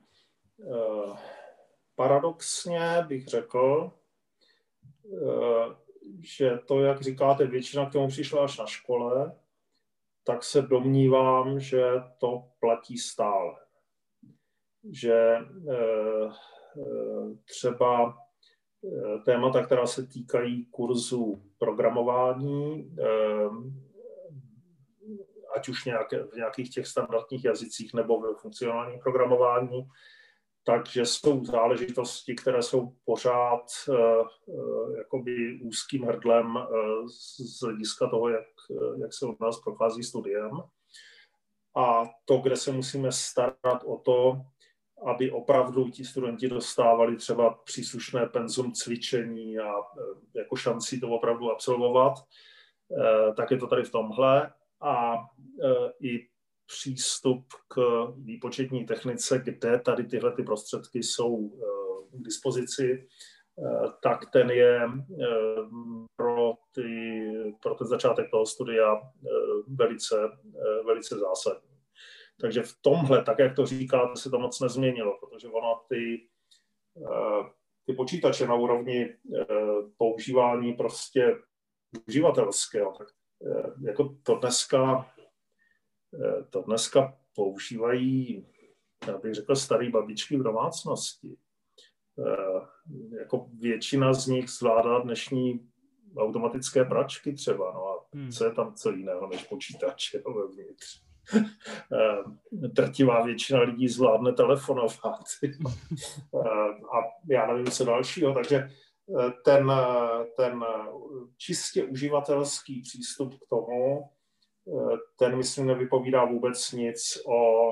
paradoxně 1.95 3.05
bych 3.07 3.27
řekl, 3.27 3.91
že 6.19 6.57
to, 6.67 6.79
jak 6.79 7.01
říkáte, 7.01 7.47
většina 7.47 7.89
k 7.89 7.91
tomu 7.91 8.07
přišla 8.07 8.43
až 8.43 8.57
na 8.57 8.65
škole, 8.65 9.35
tak 10.23 10.43
se 10.43 10.61
domnívám, 10.61 11.59
že 11.59 11.83
to 12.17 12.51
platí 12.59 12.97
stále. 12.97 13.55
Že 14.91 15.13
eh, 15.13 15.73
eh, 15.73 16.29
třeba 17.45 18.17
eh, 18.85 19.19
témata, 19.25 19.65
která 19.65 19.87
se 19.87 20.07
týkají 20.07 20.65
kurzů 20.65 21.41
programování, 21.57 22.91
ať 25.55 25.69
už 25.69 25.85
nějaké, 25.85 26.23
v 26.23 26.33
nějakých 26.33 26.69
těch 26.69 26.87
standardních 26.87 27.45
jazycích 27.45 27.93
nebo 27.93 28.21
ve 28.21 28.35
funkcionálním 28.41 28.99
programování, 28.99 29.87
takže 30.63 31.05
jsou 31.05 31.45
záležitosti, 31.45 32.35
které 32.35 32.61
jsou 32.61 32.93
pořád 33.05 33.63
uh, 33.89 34.97
jakoby 34.97 35.59
úzkým 35.61 36.03
hrdlem 36.03 36.57
z 37.07 37.61
hlediska 37.63 38.07
toho, 38.07 38.29
jak, 38.29 38.47
jak 39.01 39.13
se 39.13 39.25
u 39.25 39.37
nás 39.41 39.59
prochází 39.61 40.03
studiem. 40.03 40.51
A 41.77 42.03
to, 42.25 42.37
kde 42.37 42.55
se 42.55 42.71
musíme 42.71 43.11
starat 43.11 43.83
o 43.85 43.97
to, 43.97 44.41
aby 45.05 45.31
opravdu 45.31 45.89
ti 45.89 46.05
studenti 46.05 46.49
dostávali 46.49 47.15
třeba 47.15 47.53
příslušné 47.53 48.25
penzum 48.25 48.71
cvičení 48.71 49.59
a 49.59 49.73
jako 50.33 50.55
šanci 50.55 50.99
to 50.99 51.09
opravdu 51.09 51.51
absolvovat, 51.51 52.13
tak 53.37 53.51
je 53.51 53.57
to 53.57 53.67
tady 53.67 53.83
v 53.83 53.91
tomhle. 53.91 54.53
A 54.81 55.15
i 56.01 56.27
přístup 56.65 57.45
k 57.67 58.05
výpočetní 58.17 58.85
technice, 58.85 59.39
kde 59.39 59.79
tady 59.79 60.03
tyhle 60.03 60.31
ty 60.31 60.43
prostředky 60.43 61.03
jsou 61.03 61.49
k 62.11 62.23
dispozici, 62.23 63.07
tak 64.03 64.31
ten 64.31 64.51
je 64.51 64.81
pro, 66.15 66.53
ty, 66.71 67.31
pro 67.61 67.75
ten 67.75 67.87
začátek 67.87 68.31
toho 68.31 68.45
studia 68.45 69.01
velice, 69.67 70.15
velice 70.85 71.15
zásadní. 71.19 71.76
Takže 72.41 72.61
v 72.63 72.73
tomhle, 72.81 73.23
tak 73.23 73.39
jak 73.39 73.55
to 73.55 73.65
říkáte, 73.65 74.15
se 74.15 74.29
to 74.29 74.39
moc 74.39 74.59
nezměnilo, 74.59 75.17
protože 75.19 75.47
ono 75.47 75.81
ty, 75.89 76.27
ty 77.85 77.93
počítače 77.93 78.47
na 78.47 78.55
úrovni 78.55 79.15
používání 79.97 80.73
prostě 80.73 81.35
uživatelského, 82.07 82.93
tak 82.97 83.07
jako 83.81 84.15
to 84.23 84.35
dneska 84.35 85.05
Eh, 86.13 86.43
to 86.49 86.61
dneska 86.61 87.17
používají, 87.35 88.47
já 89.07 89.17
bych 89.17 89.33
řekl, 89.33 89.55
staré 89.55 89.89
babičky 89.89 90.37
v 90.37 90.43
domácnosti. 90.43 91.37
Eh, 92.19 93.17
jako 93.19 93.49
většina 93.53 94.13
z 94.13 94.27
nich 94.27 94.49
zvládá 94.49 94.99
dnešní 94.99 95.69
automatické 96.17 96.85
pračky 96.85 97.33
třeba, 97.33 97.73
no 97.73 97.87
a 97.87 98.05
hmm. 98.13 98.31
co 98.31 98.45
je 98.45 98.51
tam 98.51 98.73
co 98.73 98.91
jiného 98.91 99.27
než 99.27 99.43
počítač 99.43 100.13
jo, 100.13 100.33
vevnitř. 100.33 101.06
Eh, 101.35 102.23
drtivá 102.51 103.25
většina 103.25 103.61
lidí 103.61 103.87
zvládne 103.87 104.33
telefonovat 104.33 104.91
a 106.93 106.97
já 107.29 107.47
nevím, 107.47 107.71
co 107.71 107.85
dalšího, 107.85 108.33
takže 108.33 108.69
ten, 109.45 109.71
ten 110.37 110.65
čistě 111.37 111.83
uživatelský 111.83 112.81
přístup 112.81 113.33
k 113.33 113.49
tomu 113.49 114.09
ten, 115.19 115.37
myslím, 115.37 115.67
nevypovídá 115.67 116.25
vůbec 116.25 116.71
nic 116.71 117.21
o, 117.25 117.71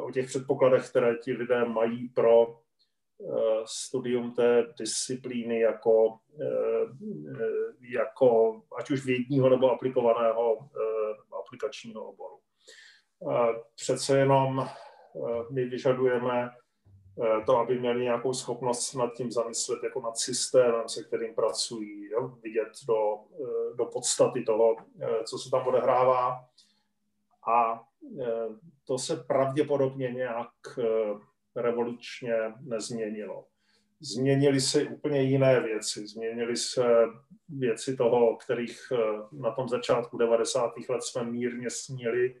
o 0.00 0.10
těch 0.12 0.26
předpokladech, 0.26 0.90
které 0.90 1.16
ti 1.16 1.32
lidé 1.32 1.64
mají 1.64 2.08
pro 2.08 2.46
eh, 2.56 3.62
studium 3.64 4.34
té 4.34 4.66
disciplíny 4.78 5.60
jako, 5.60 6.18
eh, 6.40 6.86
jako 7.80 8.60
ať 8.78 8.90
už 8.90 9.04
vědního 9.04 9.48
nebo 9.48 9.70
aplikovaného 9.70 10.58
eh, 10.60 11.36
aplikačního 11.40 12.04
oboru. 12.04 12.38
Přece 13.74 14.18
jenom 14.18 14.68
my 15.50 15.64
vyžadujeme 15.64 16.50
Eh, 17.22 17.44
to, 17.46 17.56
aby 17.58 17.78
měli 17.78 18.02
nějakou 18.02 18.32
schopnost 18.32 18.94
nad 18.94 19.14
tím 19.14 19.30
zamyslet 19.30 19.82
jako 19.82 20.00
nad 20.00 20.18
systémem, 20.18 20.88
se 20.88 21.04
kterým 21.04 21.34
pracují, 21.34 22.10
jo? 22.10 22.38
vidět 22.42 22.68
do, 22.88 23.18
eh, 23.44 23.76
do 23.76 23.86
podstaty 23.86 24.42
toho, 24.42 24.76
eh, 25.00 25.24
co 25.24 25.38
se 25.38 25.50
tam 25.50 25.66
odehrává. 25.66 26.44
A 27.52 27.84
to 28.86 28.98
se 28.98 29.16
pravděpodobně 29.16 30.10
nějak 30.10 30.78
revolučně 31.56 32.34
nezměnilo. 32.60 33.44
Změnily 34.00 34.60
se 34.60 34.84
úplně 34.84 35.22
jiné 35.22 35.60
věci. 35.60 36.06
Změnily 36.06 36.56
se 36.56 36.84
věci 37.48 37.96
toho, 37.96 38.36
kterých 38.36 38.80
na 39.32 39.50
tom 39.50 39.68
začátku 39.68 40.18
90. 40.18 40.88
let 40.88 41.02
jsme 41.02 41.24
mírně 41.24 41.70
snili, 41.70 42.40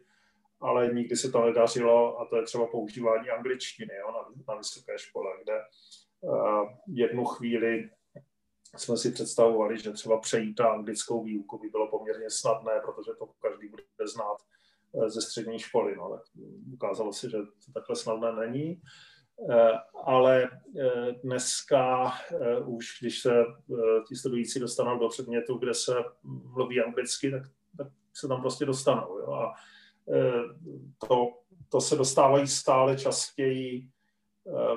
ale 0.60 0.92
nikdy 0.94 1.16
se 1.16 1.30
to 1.30 1.44
nedařilo 1.44 2.20
a 2.20 2.24
to 2.24 2.36
je 2.36 2.42
třeba 2.42 2.66
používání 2.66 3.30
angličtiny 3.30 3.94
jo, 3.94 4.12
na, 4.12 4.44
na 4.48 4.58
vysoké 4.58 4.98
škole, 4.98 5.30
kde 5.44 5.54
uh, 6.20 6.68
jednu 6.86 7.24
chvíli 7.24 7.90
jsme 8.76 8.96
si 8.96 9.12
představovali, 9.12 9.78
že 9.78 9.92
třeba 9.92 10.20
přejít 10.20 10.60
na 10.60 10.66
anglickou 10.66 11.24
výuku 11.24 11.58
by 11.58 11.68
bylo 11.68 11.90
poměrně 11.90 12.30
snadné, 12.30 12.72
protože 12.84 13.10
to 13.18 13.26
každý 13.26 13.68
bude 13.68 13.82
znát 14.14 14.36
uh, 14.92 15.08
ze 15.08 15.22
střední 15.22 15.58
školy. 15.58 15.96
No, 15.96 16.10
tak 16.10 16.22
ukázalo 16.72 17.12
se, 17.12 17.30
že 17.30 17.36
to 17.36 17.72
takhle 17.74 17.96
snadné 17.96 18.32
není. 18.32 18.82
Uh, 19.36 19.54
ale 20.04 20.50
dneska 21.22 22.12
už, 22.66 22.86
když 23.00 23.22
se 23.22 23.44
ti 24.08 24.16
studující 24.16 24.60
dostanou 24.60 24.98
do 24.98 25.08
předmětu, 25.08 25.58
kde 25.58 25.74
se 25.74 25.92
mluví 26.22 26.80
anglicky, 26.80 27.30
tak, 27.30 27.42
tak 27.76 27.88
se 28.14 28.28
tam 28.28 28.40
prostě 28.40 28.64
dostanou. 28.64 29.18
Jo? 29.18 29.32
A 29.32 29.54
Eh, 29.54 29.79
to, 31.08 31.32
to 31.68 31.80
se 31.80 31.96
dostávají 31.96 32.46
stále 32.46 32.96
častěji 32.96 33.88
eh, 34.46 34.76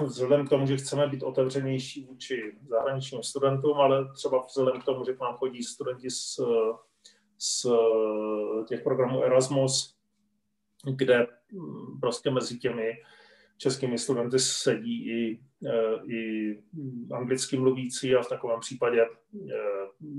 vzhledem 0.04 0.46
k 0.46 0.50
tomu, 0.50 0.66
že 0.66 0.76
chceme 0.76 1.08
být 1.08 1.22
otevřenější 1.22 2.04
vůči 2.04 2.52
zahraničním 2.68 3.22
studentům, 3.22 3.76
ale 3.76 4.12
třeba 4.14 4.46
vzhledem 4.46 4.80
k 4.80 4.84
tomu, 4.84 5.04
že 5.04 5.12
k 5.12 5.20
nám 5.20 5.36
chodí 5.36 5.62
studenti 5.62 6.10
z, 6.10 6.40
z 7.38 7.66
těch 8.68 8.82
programů 8.82 9.22
Erasmus, 9.22 9.96
kde 10.84 11.26
hm, 11.52 12.00
prostě 12.00 12.30
mezi 12.30 12.58
těmi 12.58 12.92
českými 13.56 13.98
studenty 13.98 14.38
sedí 14.38 15.08
i, 15.08 15.40
eh, 15.66 16.12
i 16.14 16.58
anglicky 17.12 17.56
mluvící 17.56 18.14
a 18.14 18.22
v 18.22 18.28
takovém 18.28 18.60
případě 18.60 19.06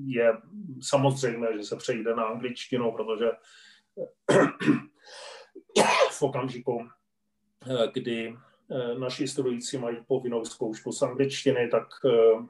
je 0.06 0.34
samozřejmé, 0.82 1.48
že 1.58 1.64
se 1.64 1.76
přejde 1.76 2.16
na 2.16 2.24
angličtinu, 2.24 2.92
protože 2.92 3.32
v 6.12 6.22
okamžiku, 6.22 6.88
eh, 7.68 7.92
kdy 7.94 8.36
eh, 8.72 9.00
naši 9.00 9.28
studující 9.28 9.78
mají 9.78 9.98
povinnou 10.08 10.46
zkoušku 10.46 10.92
z 10.92 11.02
angličtiny, 11.02 11.68
tak 11.68 11.88
eh, 12.06 12.46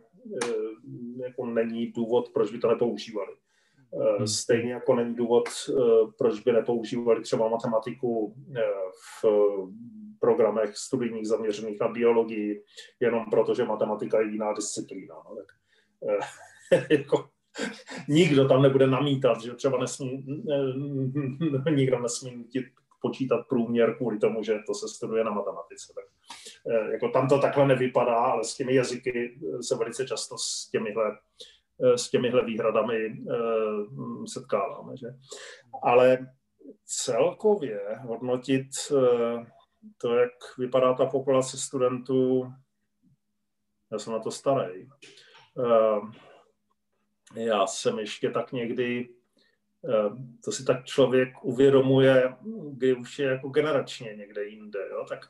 jako 1.23 1.45
není 1.45 1.91
důvod, 1.91 2.29
proč 2.33 2.51
by 2.51 2.57
to 2.59 2.67
nepoužívali. 2.67 3.35
Stejně 4.25 4.73
jako 4.73 4.95
není 4.95 5.15
důvod, 5.15 5.43
proč 6.17 6.39
by 6.39 6.51
nepoužívali 6.51 7.21
třeba 7.21 7.49
matematiku 7.49 8.35
v 9.21 9.25
programech 10.19 10.77
studijních 10.77 11.27
zaměřených 11.27 11.79
na 11.79 11.87
biologii, 11.87 12.63
jenom 12.99 13.25
proto, 13.25 13.53
že 13.53 13.65
matematika 13.65 14.21
je 14.21 14.31
jiná 14.31 14.53
disciplína. 14.53 15.15
No, 15.15 15.35
tak, 15.35 15.47
jako, 16.89 17.29
nikdo 18.07 18.47
tam 18.47 18.61
nebude 18.61 18.87
namítat, 18.87 19.41
že 19.41 19.53
třeba 19.53 19.77
nesmí, 19.77 20.25
nikdo 21.75 21.99
nesmí 21.99 22.43
ti 22.43 22.65
počítat 23.03 23.47
průměr 23.49 23.97
kvůli 23.97 24.19
tomu, 24.19 24.43
že 24.43 24.53
to 24.67 24.73
se 24.73 24.87
studuje 24.87 25.23
na 25.23 25.31
matematice. 25.31 25.93
Tak, 25.95 26.05
eh, 26.69 26.91
jako 26.91 27.09
tam 27.09 27.27
to 27.27 27.39
takhle 27.39 27.67
nevypadá, 27.67 28.15
ale 28.15 28.43
s 28.43 28.55
těmi 28.55 28.75
jazyky 28.75 29.39
se 29.61 29.75
velice 29.75 30.07
často 30.07 30.37
s 30.37 30.69
těmihle, 30.71 31.17
eh, 31.83 31.97
s 31.97 32.09
těmihle 32.09 32.45
výhradami 32.45 32.97
eh, 33.05 34.27
setkáváme. 34.27 34.97
Že? 34.97 35.07
Ale 35.83 36.27
celkově 36.85 37.79
hodnotit 38.01 38.67
to, 39.97 40.15
jak 40.15 40.31
vypadá 40.57 40.93
ta 40.93 41.05
populace 41.05 41.57
studentů, 41.57 42.47
já 43.91 43.99
jsem 43.99 44.13
na 44.13 44.19
to 44.19 44.31
starý, 44.31 44.87
já 47.35 47.67
jsem 47.67 47.99
ještě 47.99 48.29
tak 48.29 48.51
někdy, 48.51 49.09
eh, 49.89 50.09
to 50.45 50.51
si 50.51 50.65
tak 50.65 50.85
člověk 50.85 51.29
uvědomuje, 51.43 52.35
kdy 52.71 52.93
už 52.93 53.19
je 53.19 53.25
jako 53.25 53.49
generačně 53.49 54.15
někde 54.15 54.45
jinde, 54.45 54.79
jo, 54.91 55.05
tak 55.09 55.29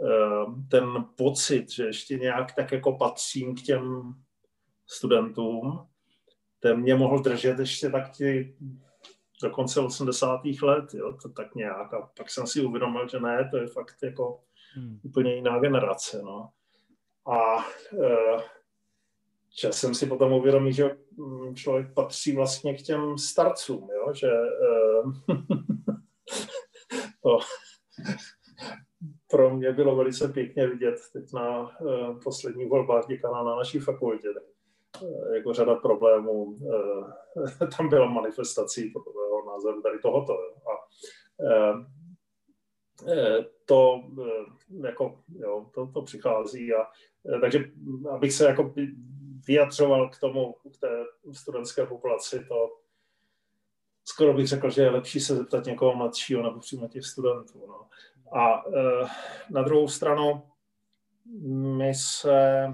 eh, 0.00 0.66
ten 0.70 1.04
pocit, 1.16 1.70
že 1.70 1.84
ještě 1.84 2.16
nějak 2.16 2.54
tak 2.54 2.72
jako 2.72 2.92
patřím 2.92 3.54
k 3.54 3.62
těm 3.62 4.14
studentům, 4.86 5.86
ten 6.60 6.80
mě 6.80 6.94
mohl 6.94 7.22
držet 7.22 7.58
ještě 7.58 7.90
tak 7.90 8.10
ti 8.10 8.56
do 9.42 9.50
konce 9.50 9.80
80. 9.80 10.40
let, 10.62 10.94
jo, 10.94 11.12
to 11.22 11.28
tak 11.28 11.54
nějak. 11.54 11.94
A 11.94 12.10
pak 12.16 12.30
jsem 12.30 12.46
si 12.46 12.60
uvědomil, 12.60 13.08
že 13.08 13.20
ne, 13.20 13.48
to 13.50 13.56
je 13.56 13.66
fakt 13.66 13.96
jako 14.02 14.40
hmm. 14.74 15.00
úplně 15.02 15.34
jiná 15.34 15.58
generace, 15.58 16.22
no. 16.22 16.50
A 17.26 17.64
e, 18.04 18.36
časem 19.56 19.94
si 19.94 20.06
potom 20.06 20.32
uvědomí, 20.32 20.72
že 20.72 20.96
mm, 21.16 21.54
člověk 21.54 21.94
patří 21.94 22.36
vlastně 22.36 22.74
k 22.74 22.82
těm 22.82 23.18
starcům, 23.18 23.88
jo, 23.94 24.14
že 24.14 24.28
e, 24.28 25.02
to 27.22 27.38
pro 29.30 29.56
mě 29.56 29.72
bylo 29.72 29.96
velice 29.96 30.28
pěkně 30.28 30.66
vidět 30.66 30.94
teď 31.12 31.32
na 31.32 31.60
uh, 31.80 32.20
poslední 32.24 32.66
volbách 32.66 33.06
děkana 33.06 33.42
na 33.42 33.56
naší 33.56 33.78
fakultě. 33.78 34.28
Uh, 35.02 35.34
jako 35.34 35.52
řada 35.52 35.74
problémů, 35.74 36.56
tam 37.76 37.88
byla 37.88 38.06
manifestací 38.06 38.90
podle 38.90 39.12
mého 39.12 39.46
názoru 39.46 39.82
tady 39.82 39.98
tohoto. 39.98 40.32
A 40.32 40.72
uh, 41.38 41.84
to, 43.64 44.02
jako, 44.84 45.20
jo, 45.28 45.66
to, 45.74 45.86
to 45.86 46.02
přichází. 46.02 46.74
A, 46.74 46.86
takže 47.40 47.64
abych 48.10 48.32
se 48.32 48.44
jako 48.44 48.74
vyjadřoval 49.50 50.08
k 50.08 50.18
tomu, 50.18 50.52
k 50.52 50.76
té 50.80 51.04
studentské 51.32 51.86
populaci, 51.86 52.44
to 52.48 52.76
skoro 54.04 54.34
bych 54.34 54.46
řekl, 54.46 54.70
že 54.70 54.82
je 54.82 54.90
lepší 54.90 55.20
se 55.20 55.36
zeptat 55.36 55.64
někoho 55.64 55.94
mladšího 55.94 56.42
nebo 56.42 56.60
přímo 56.60 56.88
těch 56.88 57.04
studentů. 57.04 57.66
No. 57.68 57.88
A 58.38 58.64
e, 58.66 59.06
na 59.50 59.62
druhou 59.62 59.88
stranu 59.88 60.42
my 61.78 61.94
se 61.94 62.66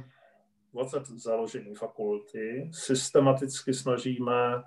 od 0.72 1.06
založení 1.06 1.74
fakulty 1.74 2.70
systematicky 2.72 3.74
snažíme 3.74 4.62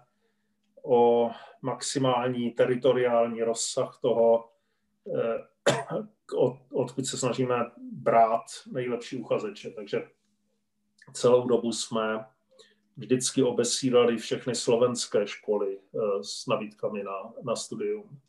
o 0.84 1.32
maximální 1.62 2.52
teritoriální 2.52 3.44
rozsah 3.44 4.00
toho, 4.02 4.50
e, 5.16 5.48
od, 6.38 6.58
odkud 6.74 7.06
se 7.06 7.18
snažíme 7.18 7.56
brát 7.92 8.46
nejlepší 8.72 9.18
uchazeče. 9.18 9.70
Takže 9.70 10.19
celou 11.14 11.48
dobu 11.48 11.72
jsme 11.72 12.26
vždycky 12.98 13.44
obesírali 13.44 14.18
všechny 14.18 14.56
slovenské 14.56 15.28
školy 15.28 15.78
e, 15.78 15.80
s 16.24 16.48
nabídkami 16.48 17.04
na, 17.04 17.34
na 17.44 17.56
studium. 17.56 18.20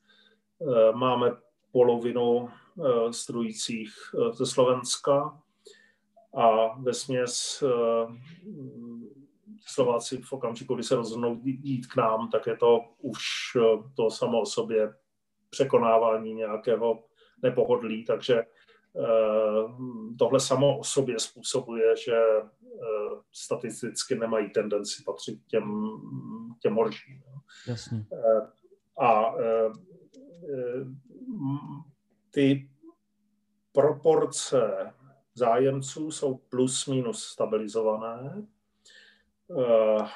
Máme 0.95 1.37
polovinu 1.73 2.49
eh, 2.49 3.13
studujících 3.13 3.93
eh, 4.15 4.33
ze 4.33 4.47
Slovenska 4.47 5.41
a 6.35 6.79
ve 6.79 6.95
směs 6.95 7.65
eh, 7.67 8.17
Slováci 9.67 10.23
v 10.23 10.33
okamžiku, 10.33 10.75
kdy 10.75 10.85
se 10.85 10.95
rozhodnou 10.95 11.41
jít 11.45 11.87
k 11.87 11.97
nám, 11.97 12.31
tak 12.31 12.47
je 12.47 12.57
to 12.57 12.85
už 12.99 13.19
to 13.97 14.11
samo 14.11 14.41
o 14.41 14.47
sobě 14.47 14.95
překonávání 15.51 16.35
nějakého 16.35 17.05
nepohodlí, 17.43 18.05
takže 18.05 18.43
tohle 20.19 20.41
samo 20.41 20.79
o 20.79 20.85
sobě 20.85 21.19
způsobuje, 21.19 21.97
že 21.97 22.17
statisticky 23.33 24.15
nemají 24.15 24.51
tendenci 24.51 25.03
patřit 25.07 25.41
těm, 25.47 25.89
těm 26.63 26.75
horším. 26.75 27.23
Jasně. 27.69 28.07
A 29.01 29.35
ty 32.31 32.69
proporce 33.73 34.93
zájemců 35.35 36.11
jsou 36.11 36.35
plus 36.35 36.87
minus 36.87 37.25
stabilizované. 37.25 38.47
Eh, 39.59 40.07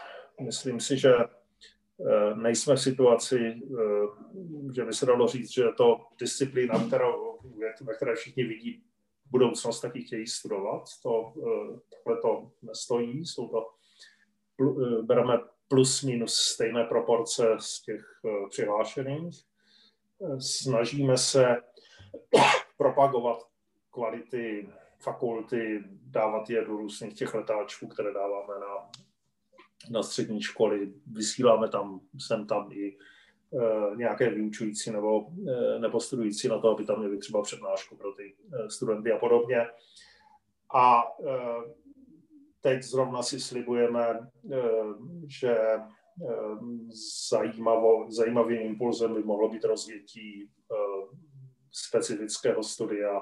myslím 0.40 0.80
si, 0.80 0.98
že 0.98 1.14
eh, 1.14 2.34
nejsme 2.34 2.74
v 2.74 2.80
situaci, 2.80 3.38
eh, 3.38 4.06
že 4.74 4.84
by 4.84 4.92
se 4.92 5.06
dalo 5.06 5.28
říct, 5.28 5.52
že 5.52 5.62
je 5.62 5.72
to 5.72 6.00
disciplína, 6.20 6.86
kterou, 6.86 7.33
ve 7.80 7.94
které 7.94 8.14
všichni 8.14 8.44
vidí 8.44 8.84
budoucnost, 9.30 9.80
taky 9.80 10.02
chtějí 10.02 10.26
studovat. 10.26 10.84
To, 11.02 11.32
takhle 11.90 12.22
to 12.22 12.50
nestojí, 12.62 13.26
jsou 13.26 13.48
to, 13.48 13.70
bereme 15.02 15.38
plus 15.68 16.02
minus 16.02 16.34
stejné 16.34 16.84
proporce 16.84 17.56
z 17.58 17.82
těch 17.82 18.20
přihlášených 18.50 19.44
snažíme 20.38 21.18
se 21.18 21.56
propagovat 22.76 23.38
kvality 23.90 24.68
fakulty, 24.98 25.84
dávat 26.02 26.50
je 26.50 26.64
do 26.64 26.76
různých 26.76 27.14
těch 27.14 27.34
letáčků, 27.34 27.86
které 27.86 28.12
dáváme 28.12 28.54
na, 28.60 28.90
na 29.90 30.02
střední 30.02 30.42
školy. 30.42 30.92
Vysíláme 31.06 31.68
tam, 31.68 32.00
sem 32.18 32.46
tam 32.46 32.72
i 32.72 32.96
nějaké 33.96 34.30
vyučující 34.30 34.90
nebo, 34.90 35.26
e, 35.48 35.78
nebo 35.78 36.00
studující 36.00 36.48
na 36.48 36.58
to, 36.58 36.70
aby 36.70 36.84
tam 36.84 36.98
měli 36.98 37.18
třeba 37.18 37.42
přednášku 37.42 37.96
pro 37.96 38.12
ty 38.12 38.34
e, 38.52 38.70
studenty 38.70 39.12
a 39.12 39.18
podobně. 39.18 39.66
A 40.74 41.02
teď 42.60 42.82
zrovna 42.82 43.22
si 43.22 43.40
slibujeme, 43.40 44.30
že 45.28 45.56
zajímavo, 47.30 48.10
zajímavým 48.10 48.60
impulzem 48.60 49.14
by 49.14 49.22
mohlo 49.22 49.48
být 49.48 49.64
rozvětí 49.64 50.50
specifického 51.72 52.62
studia 52.62 53.20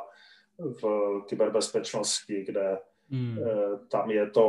v 0.59 0.85
kyberbezpečnosti, 1.29 2.45
kde 2.45 2.79
hmm. 3.11 3.39
Eh, 3.39 3.79
tam 3.91 4.11
je 4.11 4.31
to 4.31 4.45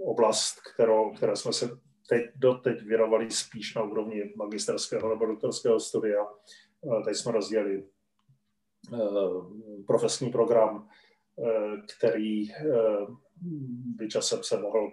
oblast, 0.00 0.60
kterou, 0.74 1.12
které 1.12 1.36
jsme 1.36 1.52
se 1.52 1.78
teď, 2.08 2.24
doteď 2.36 2.82
věnovali 2.82 3.30
spíš 3.30 3.74
na 3.74 3.82
úrovni 3.82 4.32
magisterského 4.36 5.08
nebo 5.08 5.26
doktorského 5.26 5.80
studia. 5.80 6.24
Eh, 6.24 7.02
teď 7.04 7.16
jsme 7.16 7.32
rozdělili 7.32 7.84
ehm, 8.92 9.84
profesní 9.86 10.30
program, 10.30 10.88
eh, 11.38 11.76
který 11.96 12.48
by 13.96 14.08
časem 14.08 14.42
se 14.42 14.60
mohl 14.60 14.92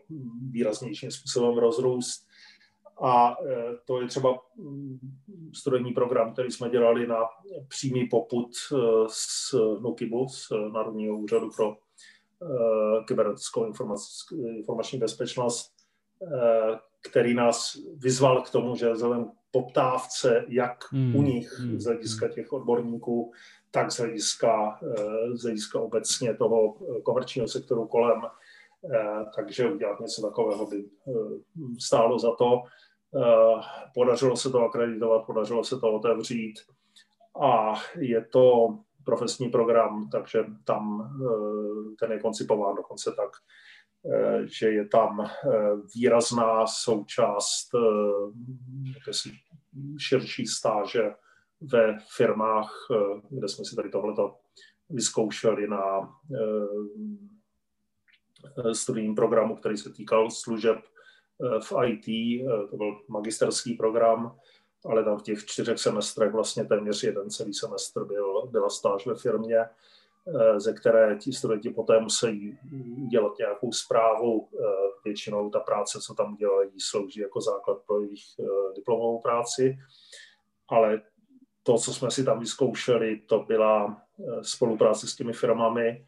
výraznějším 0.51 1.11
způsobem 1.11 1.57
rozrůst 1.57 2.27
a 3.03 3.35
to 3.85 4.01
je 4.01 4.07
třeba 4.07 4.39
mm, 4.55 4.99
studijní 5.53 5.91
program, 5.91 6.33
který 6.33 6.51
jsme 6.51 6.69
dělali 6.69 7.07
na 7.07 7.17
přímý 7.67 8.07
poput 8.07 8.51
z 9.07 9.53
NUKIBu, 9.81 10.27
z 10.29 10.49
Národního 10.73 11.17
úřadu 11.17 11.49
pro 11.55 11.77
kybernetickou 13.07 13.65
informační 14.45 14.99
bezpečnost, 14.99 15.73
který 17.09 17.33
nás 17.33 17.77
vyzval 17.97 18.41
k 18.41 18.49
tomu, 18.49 18.75
že 18.75 18.91
vzhledem 18.91 19.31
poptávce, 19.51 20.45
jak 20.47 20.91
hmm. 20.91 21.15
u 21.15 21.21
nich 21.21 21.59
hmm. 21.59 21.79
z 21.79 21.85
hlediska 21.85 22.27
těch 22.27 22.53
odborníků, 22.53 23.31
tak 23.71 23.91
z 23.91 23.97
hlediska, 23.97 24.79
z 25.33 25.43
hlediska 25.43 25.79
obecně 25.79 26.33
toho 26.33 26.77
komerčního 27.03 27.47
sektoru 27.47 27.87
kolem, 27.87 28.21
takže 29.35 29.71
udělat 29.71 29.99
něco 29.99 30.21
takového 30.21 30.65
by 30.65 30.85
stálo 31.79 32.19
za 32.19 32.35
to. 32.35 32.63
Eh, 33.15 33.61
podařilo 33.93 34.37
se 34.37 34.49
to 34.49 34.59
akreditovat, 34.59 35.25
podařilo 35.25 35.63
se 35.63 35.79
to 35.79 35.93
otevřít 35.93 36.59
a 37.41 37.73
je 37.97 38.25
to 38.25 38.77
profesní 39.05 39.49
program, 39.49 40.09
takže 40.11 40.45
tam 40.63 41.11
eh, 41.21 41.95
ten 41.99 42.11
je 42.11 42.19
koncipován 42.19 42.75
dokonce 42.75 43.11
tak, 43.11 43.29
eh, 43.29 43.60
že 44.43 44.69
je 44.69 44.87
tam 44.87 45.29
výrazná 45.95 46.67
součást 46.67 47.69
jakési 48.95 49.31
širší 49.97 50.47
stáže 50.47 51.11
ve 51.61 51.97
firmách, 52.15 52.87
kde 53.29 53.47
jsme 53.47 53.65
si 53.65 53.75
tady 53.75 53.89
tohleto 53.89 54.35
vyzkoušeli 54.89 55.67
na 55.67 56.09
studijním 58.73 59.15
programu, 59.15 59.55
který 59.55 59.77
se 59.77 59.93
týkal 59.93 60.31
služeb 60.31 60.77
v 61.61 61.73
IT, 61.85 62.07
eh, 62.07 62.67
to 62.69 62.77
byl 62.77 62.99
magisterský 63.07 63.73
program, 63.73 64.37
ale 64.85 65.03
tam 65.03 65.17
v 65.17 65.23
těch 65.23 65.45
čtyřech 65.45 65.79
semestrech 65.79 66.31
vlastně 66.31 66.65
téměř 66.65 67.03
jeden 67.03 67.29
celý 67.29 67.53
semestr 67.53 68.05
byl, 68.05 68.47
byla 68.47 68.69
stáž 68.69 69.05
ve 69.05 69.15
firmě, 69.15 69.57
eh, 69.57 69.69
ze 70.57 70.73
které 70.73 71.15
ti 71.15 71.33
studenti 71.33 71.69
poté 71.69 71.99
musí 71.99 72.57
dělat 73.09 73.37
nějakou 73.39 73.71
zprávu. 73.71 74.49
Eh, 74.53 74.63
většinou 75.05 75.49
ta 75.49 75.59
práce, 75.59 75.99
co 76.01 76.13
tam 76.13 76.35
dělají, 76.35 76.71
slouží 76.79 77.19
jako 77.19 77.41
základ 77.41 77.77
pro 77.87 78.01
jejich 78.01 78.23
diplomovou 78.75 79.21
práci. 79.21 79.77
Ale 80.69 81.01
to, 81.63 81.77
co 81.77 81.93
jsme 81.93 82.11
si 82.11 82.23
tam 82.23 82.39
vyzkoušeli, 82.39 83.21
to 83.25 83.39
byla 83.39 84.01
spolupráce 84.41 85.07
s 85.07 85.15
těmi 85.15 85.33
firmami, 85.33 86.05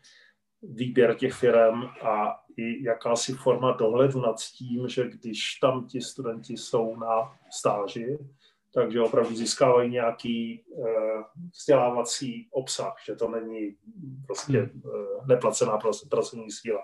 výběr 0.61 1.15
těch 1.15 1.33
firm 1.33 1.83
a 2.01 2.39
i 2.57 2.83
jakási 2.83 3.33
forma 3.33 3.71
dohledu 3.71 4.21
nad 4.21 4.35
tím, 4.57 4.87
že 4.87 5.09
když 5.09 5.55
tam 5.61 5.87
ti 5.87 6.01
studenti 6.01 6.57
jsou 6.57 6.95
na 6.95 7.37
stáži, 7.51 8.17
takže 8.73 9.01
opravdu 9.01 9.35
získávají 9.35 9.91
nějaký 9.91 10.63
uh, 10.67 10.87
vzdělávací 11.51 12.47
obsah, 12.51 12.95
že 13.05 13.15
to 13.15 13.29
není 13.29 13.75
prostě 14.25 14.61
uh, 14.61 15.27
neplacená 15.27 15.79
pracovní 16.09 16.51
síla. 16.51 16.81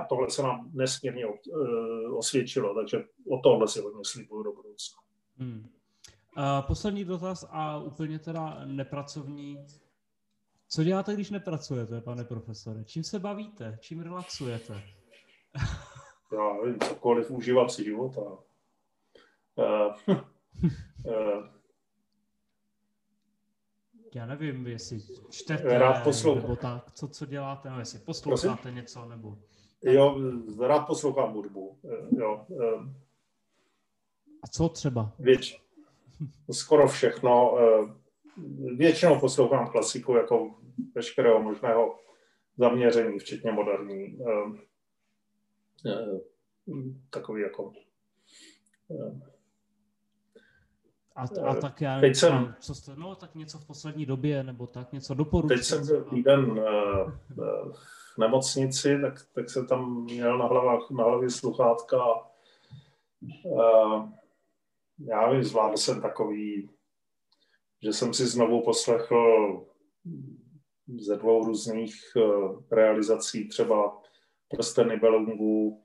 a 0.00 0.04
tohle 0.04 0.30
se 0.30 0.42
nám 0.42 0.70
nesmírně 0.72 1.26
osvědčilo, 2.16 2.74
takže 2.74 3.04
o 3.30 3.38
tohle 3.38 3.68
si 3.68 3.80
hodně 3.80 4.00
slibuju 4.04 4.42
do 4.42 4.52
budoucna. 4.52 4.98
Hmm. 5.36 5.68
A 6.36 6.62
poslední 6.62 7.04
dotaz 7.04 7.46
a 7.50 7.78
úplně 7.78 8.18
teda 8.18 8.64
nepracovní. 8.64 9.66
Co 10.68 10.84
děláte, 10.84 11.14
když 11.14 11.30
nepracujete, 11.30 12.00
pane 12.00 12.24
profesore? 12.24 12.84
Čím 12.84 13.04
se 13.04 13.18
bavíte? 13.18 13.78
Čím 13.80 14.00
relaxujete? 14.00 14.82
Já 16.32 16.52
nevím, 16.62 16.80
cokoliv 16.80 17.30
užívat 17.30 17.72
si 17.72 17.84
života. 17.84 18.20
Uh, 19.56 20.16
já 24.14 24.26
nevím, 24.26 24.66
jestli 24.66 25.00
čtete, 25.30 25.78
rád 25.78 26.04
poslouchám. 26.04 26.42
nebo 26.42 26.56
tak, 26.56 26.90
co, 26.92 27.08
co 27.08 27.26
děláte, 27.26 27.70
no, 27.70 27.78
jestli 27.78 27.98
posloucháte 27.98 28.62
Prosím? 28.62 28.74
něco, 28.74 29.08
nebo... 29.08 29.38
Jo, 29.82 30.20
rád 30.60 30.80
poslouchám 30.80 31.32
hudbu, 31.32 31.78
eh, 31.84 32.20
jo. 32.20 32.46
A 34.42 34.46
co 34.46 34.68
třeba? 34.68 35.12
Věč, 35.18 35.62
skoro 36.52 36.88
všechno. 36.88 37.58
Většinou 38.76 39.20
poslouchám 39.20 39.68
klasiku 39.68 40.14
jako 40.14 40.54
veškerého 40.94 41.42
možného 41.42 41.98
zaměření, 42.56 43.18
včetně 43.18 43.52
moderní. 43.52 44.18
Takový 47.10 47.42
jako 47.42 47.72
a, 51.16 51.22
a 51.50 51.54
tak 51.54 51.80
já 51.80 52.00
teď 52.00 52.16
jsem, 52.16 52.54
co 52.60 52.74
jste, 52.74 52.92
no 52.96 53.14
tak 53.14 53.34
něco 53.34 53.58
v 53.58 53.66
poslední 53.66 54.06
době, 54.06 54.44
nebo 54.44 54.66
tak 54.66 54.92
něco 54.92 55.14
doporučit. 55.14 55.54
Teď 55.54 55.64
jsem 55.64 55.86
byl 55.86 56.04
týden 56.04 56.50
uh, 56.50 57.10
v 58.14 58.18
nemocnici, 58.18 58.98
tak, 59.00 59.14
tak 59.34 59.50
jsem 59.50 59.66
tam 59.66 60.02
měl 60.02 60.38
na, 60.38 60.46
hlavách, 60.46 60.90
na 60.90 61.04
hlavě 61.04 61.30
sluchátka. 61.30 61.98
Uh, 63.44 64.08
já 64.98 65.30
vím, 65.30 65.44
zvládl 65.44 65.76
jsem 65.76 66.02
takový, 66.02 66.70
že 67.82 67.92
jsem 67.92 68.14
si 68.14 68.26
znovu 68.26 68.62
poslechl 68.62 69.66
ze 70.98 71.16
dvou 71.16 71.44
různých 71.44 71.94
realizací, 72.72 73.48
třeba 73.48 74.02
Prsteny 74.48 74.96
Belungu, 74.96 75.84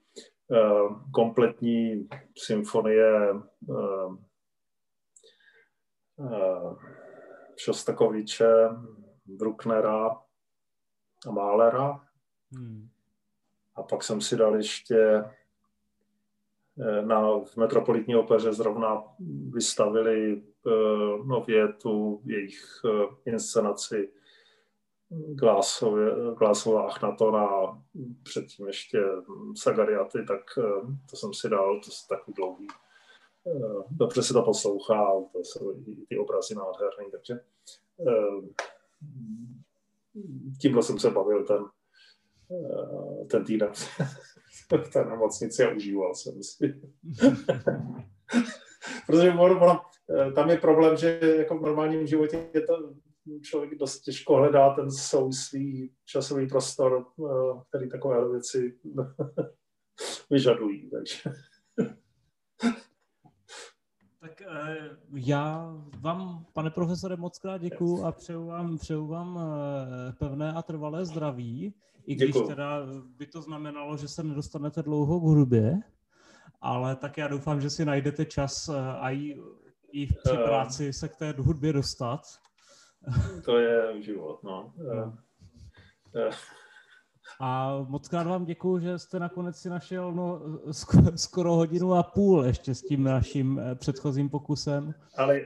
kompletní 1.14 2.08
symfonie 2.38 3.12
Šostakoviče, 7.56 8.70
Brucknera 9.26 10.10
a 11.28 11.32
Málera. 11.32 12.02
Hmm. 12.52 12.90
A 13.76 13.84
pak 13.84 14.04
jsem 14.04 14.22
si 14.22 14.36
dal 14.36 14.56
ještě 14.56 15.24
na, 17.06 17.40
v 17.40 17.58
Metropolitní 17.58 18.16
opeře 18.16 18.54
zrovna 18.54 19.04
vystavili 19.50 20.42
uh, 20.66 21.28
nově 21.28 21.74
tu 21.74 22.22
jejich 22.26 22.62
uh, 22.84 23.16
inscenaci 23.26 24.12
Glásová 26.36 26.88
Achnatona 26.88 27.48
a 27.48 27.82
předtím 28.24 28.68
ještě 28.68 29.04
Sagariaty, 29.56 30.26
tak 30.26 30.42
uh, 30.58 30.94
to 31.10 31.16
jsem 31.16 31.34
si 31.34 31.50
dal, 31.50 31.80
to 31.80 31.90
je 31.90 32.18
takový 32.18 32.34
dlouhý. 32.34 32.68
Uh, 33.54 33.84
dobře 33.92 34.24
se 34.24 34.34
to 34.34 34.44
poslouchá, 34.44 35.12
to 35.34 35.40
jsou 35.40 35.84
ty 36.10 36.18
obrazy 36.18 36.56
nádherný, 36.56 37.12
takže 37.12 37.40
uh, 37.98 38.46
tímhle 40.62 40.84
jsem 40.84 41.00
se 41.00 41.10
bavil 41.10 41.46
ten, 41.46 41.66
uh, 42.48 43.28
ten 43.28 43.46
týden. 43.46 43.72
v 44.78 44.90
té 44.94 45.06
nemocnici 45.06 45.64
a 45.64 45.76
užíval 45.76 46.16
jsem 46.16 46.44
si. 46.44 46.82
Protože 49.08 49.32
ono, 49.32 49.82
eh, 50.10 50.32
tam 50.32 50.50
je 50.50 50.58
problém, 50.58 50.98
že 50.98 51.20
jako 51.22 51.58
v 51.58 51.62
normálním 51.62 52.08
životě 52.08 52.50
je 52.54 52.62
to 52.62 52.94
člověk 53.42 53.78
dost 53.78 54.02
těžko 54.02 54.36
hledá 54.36 54.74
ten 54.74 54.92
souvislý 54.92 55.94
časový 56.06 56.48
prostor, 56.48 57.06
eh, 57.20 57.62
který 57.70 57.90
takové 57.90 58.30
věci 58.30 58.80
vyžadují. 60.30 60.90
Takže. 60.90 61.22
Tak 64.22 64.42
eh, 64.42 64.90
já 65.14 65.74
vám, 66.00 66.46
pane 66.54 66.70
profesore, 66.70 67.16
moc 67.16 67.40
krát 67.40 67.58
děkuju 67.58 68.04
a 68.04 68.12
přeju 68.12 68.46
vám, 68.46 68.78
přeju 68.78 69.08
vám 69.08 69.40
pevné 70.20 70.54
a 70.54 70.62
trvalé 70.62 71.06
zdraví. 71.06 71.74
I 72.10 72.16
když 72.16 72.28
Děkuju. 72.28 72.48
teda 72.48 72.80
by 73.18 73.26
to 73.26 73.42
znamenalo, 73.42 73.98
že 73.98 74.08
se 74.08 74.24
nedostanete 74.24 74.84
dlouho 74.84 75.20
k 75.20 75.24
hudbě, 75.24 75.80
ale 76.62 76.96
tak 76.96 77.18
já 77.18 77.28
doufám, 77.28 77.62
že 77.62 77.70
si 77.70 77.86
najdete 77.86 78.26
čas 78.26 78.70
eh, 78.70 78.74
a 79.00 79.12
i, 79.12 79.42
i 79.92 80.08
při 80.08 80.38
práci 80.46 80.94
se 80.94 81.10
k 81.10 81.16
té 81.16 81.34
hudbě 81.38 81.74
dostat. 81.74 82.22
To 83.46 83.58
je 83.58 84.02
život, 84.02 84.44
no. 84.44 84.74
Uh, 84.76 84.98
uh. 84.98 86.34
A 87.40 87.78
moc 87.88 88.08
krát 88.08 88.28
vám 88.28 88.46
děkuji, 88.46 88.80
že 88.80 89.00
jste 89.00 89.20
nakonec 89.20 89.58
si 89.58 89.70
našel 89.70 90.12
no, 90.12 90.42
skoro 91.16 91.56
hodinu 91.56 91.94
a 91.94 92.04
půl 92.04 92.46
ještě 92.46 92.76
s 92.76 92.82
tím 92.82 93.04
naším 93.04 93.62
předchozím 93.76 94.30
pokusem. 94.30 94.94
Ale 95.18 95.42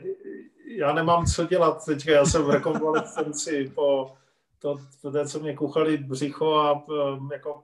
já 0.77 0.93
nemám 0.93 1.25
co 1.25 1.45
dělat 1.45 1.85
teďka, 1.85 2.11
já 2.11 2.25
jsem 2.25 2.43
v 2.43 2.49
rekonvalescenci 2.49 3.71
po 3.75 4.13
to, 4.59 4.77
to, 5.01 5.25
co 5.25 5.39
mě 5.39 5.55
kuchali 5.55 5.97
břicho 5.97 6.53
a 6.53 6.87
um, 6.87 7.31
jako 7.31 7.63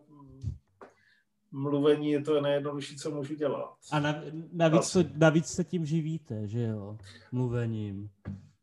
mluvení 1.51 2.11
je 2.11 2.21
to 2.21 2.41
nejjednodušší, 2.41 2.97
co 2.97 3.11
můžu 3.11 3.36
dělat. 3.36 3.73
A 3.91 3.99
navíc, 4.53 4.91
to, 4.91 5.03
navíc 5.15 5.45
se 5.45 5.63
tím 5.63 5.86
živíte, 5.86 6.47
že 6.47 6.61
jo, 6.61 6.97
mluvením. 7.32 8.09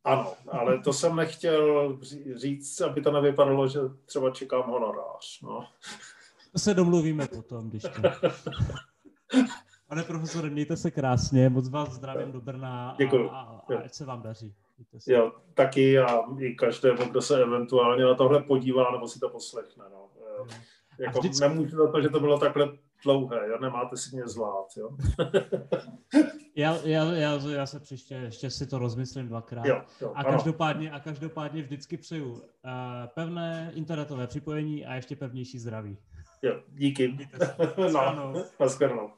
Ano, 0.07 0.35
ale 0.49 0.79
to 0.79 0.93
jsem 0.93 1.17
nechtěl 1.17 1.99
říct, 2.37 2.81
aby 2.81 3.01
to 3.01 3.11
nevypadalo, 3.11 3.69
že 3.69 3.79
třeba 4.05 4.31
čekám 4.31 4.71
honorář. 4.71 5.41
No. 5.43 5.67
To 6.53 6.59
se 6.59 6.75
domluvíme 6.75 7.29
potom, 7.29 7.71
když 7.71 7.83
to... 7.83 7.91
Pane 9.89 10.03
profesore, 10.03 10.51
mějte 10.51 10.77
se 10.77 10.91
krásně, 10.91 11.49
moc 11.49 11.69
vás 11.69 11.93
zdravím 11.93 12.33
do 12.33 12.41
Brna 12.41 12.91
a, 12.91 13.05
a, 13.31 13.41
a 13.41 13.79
ať 13.85 13.95
se 13.95 14.05
vám 14.05 14.23
daří. 14.23 14.55
Jo, 15.07 15.33
taky 15.55 15.99
a 15.99 16.19
i 16.39 16.55
každému, 16.55 17.05
kdo 17.11 17.23
se 17.23 17.43
eventuálně 17.43 18.05
na 18.05 18.15
tohle 18.15 18.43
podívá 18.43 18.93
nebo 18.93 19.09
si 19.09 19.19
to 19.19 19.29
poslechne. 19.29 19.85
No. 19.91 20.09
Jako 20.99 21.19
vždycky... 21.19 21.49
Nemůžu 21.49 21.77
za 21.77 21.93
to, 21.93 22.01
že 22.01 22.09
to 22.09 22.21
bylo 22.21 22.39
takhle 22.39 22.69
dlouhé, 23.05 23.49
jo? 23.49 23.59
nemáte 23.61 23.97
si 23.97 24.17
mě 24.17 24.29
zvlád. 24.29 24.67
Jo? 24.77 24.91
já, 26.57 26.77
já, 26.85 27.05
já, 27.13 27.41
já 27.51 27.67
se 27.67 27.81
příště 27.81 28.15
ještě 28.15 28.51
si 28.51 28.67
to 28.67 28.79
rozmyslím 28.79 29.29
dvakrát. 29.29 29.67
Jo, 29.67 29.83
jo, 30.01 30.13
a, 30.15 30.25
každopádně, 30.25 30.91
a 30.91 31.01
každopádně 31.01 31.63
vždycky 31.63 31.97
přeju 31.97 32.33
uh, 32.33 32.41
pevné 33.15 33.73
internetové 33.75 34.27
připojení 34.27 34.87
a 34.87 34.95
ještě 34.95 35.17
pevnější 35.17 35.59
zdraví. 35.59 35.99
Jo, 36.43 36.61
díky. 36.69 37.19
no, 37.93 39.13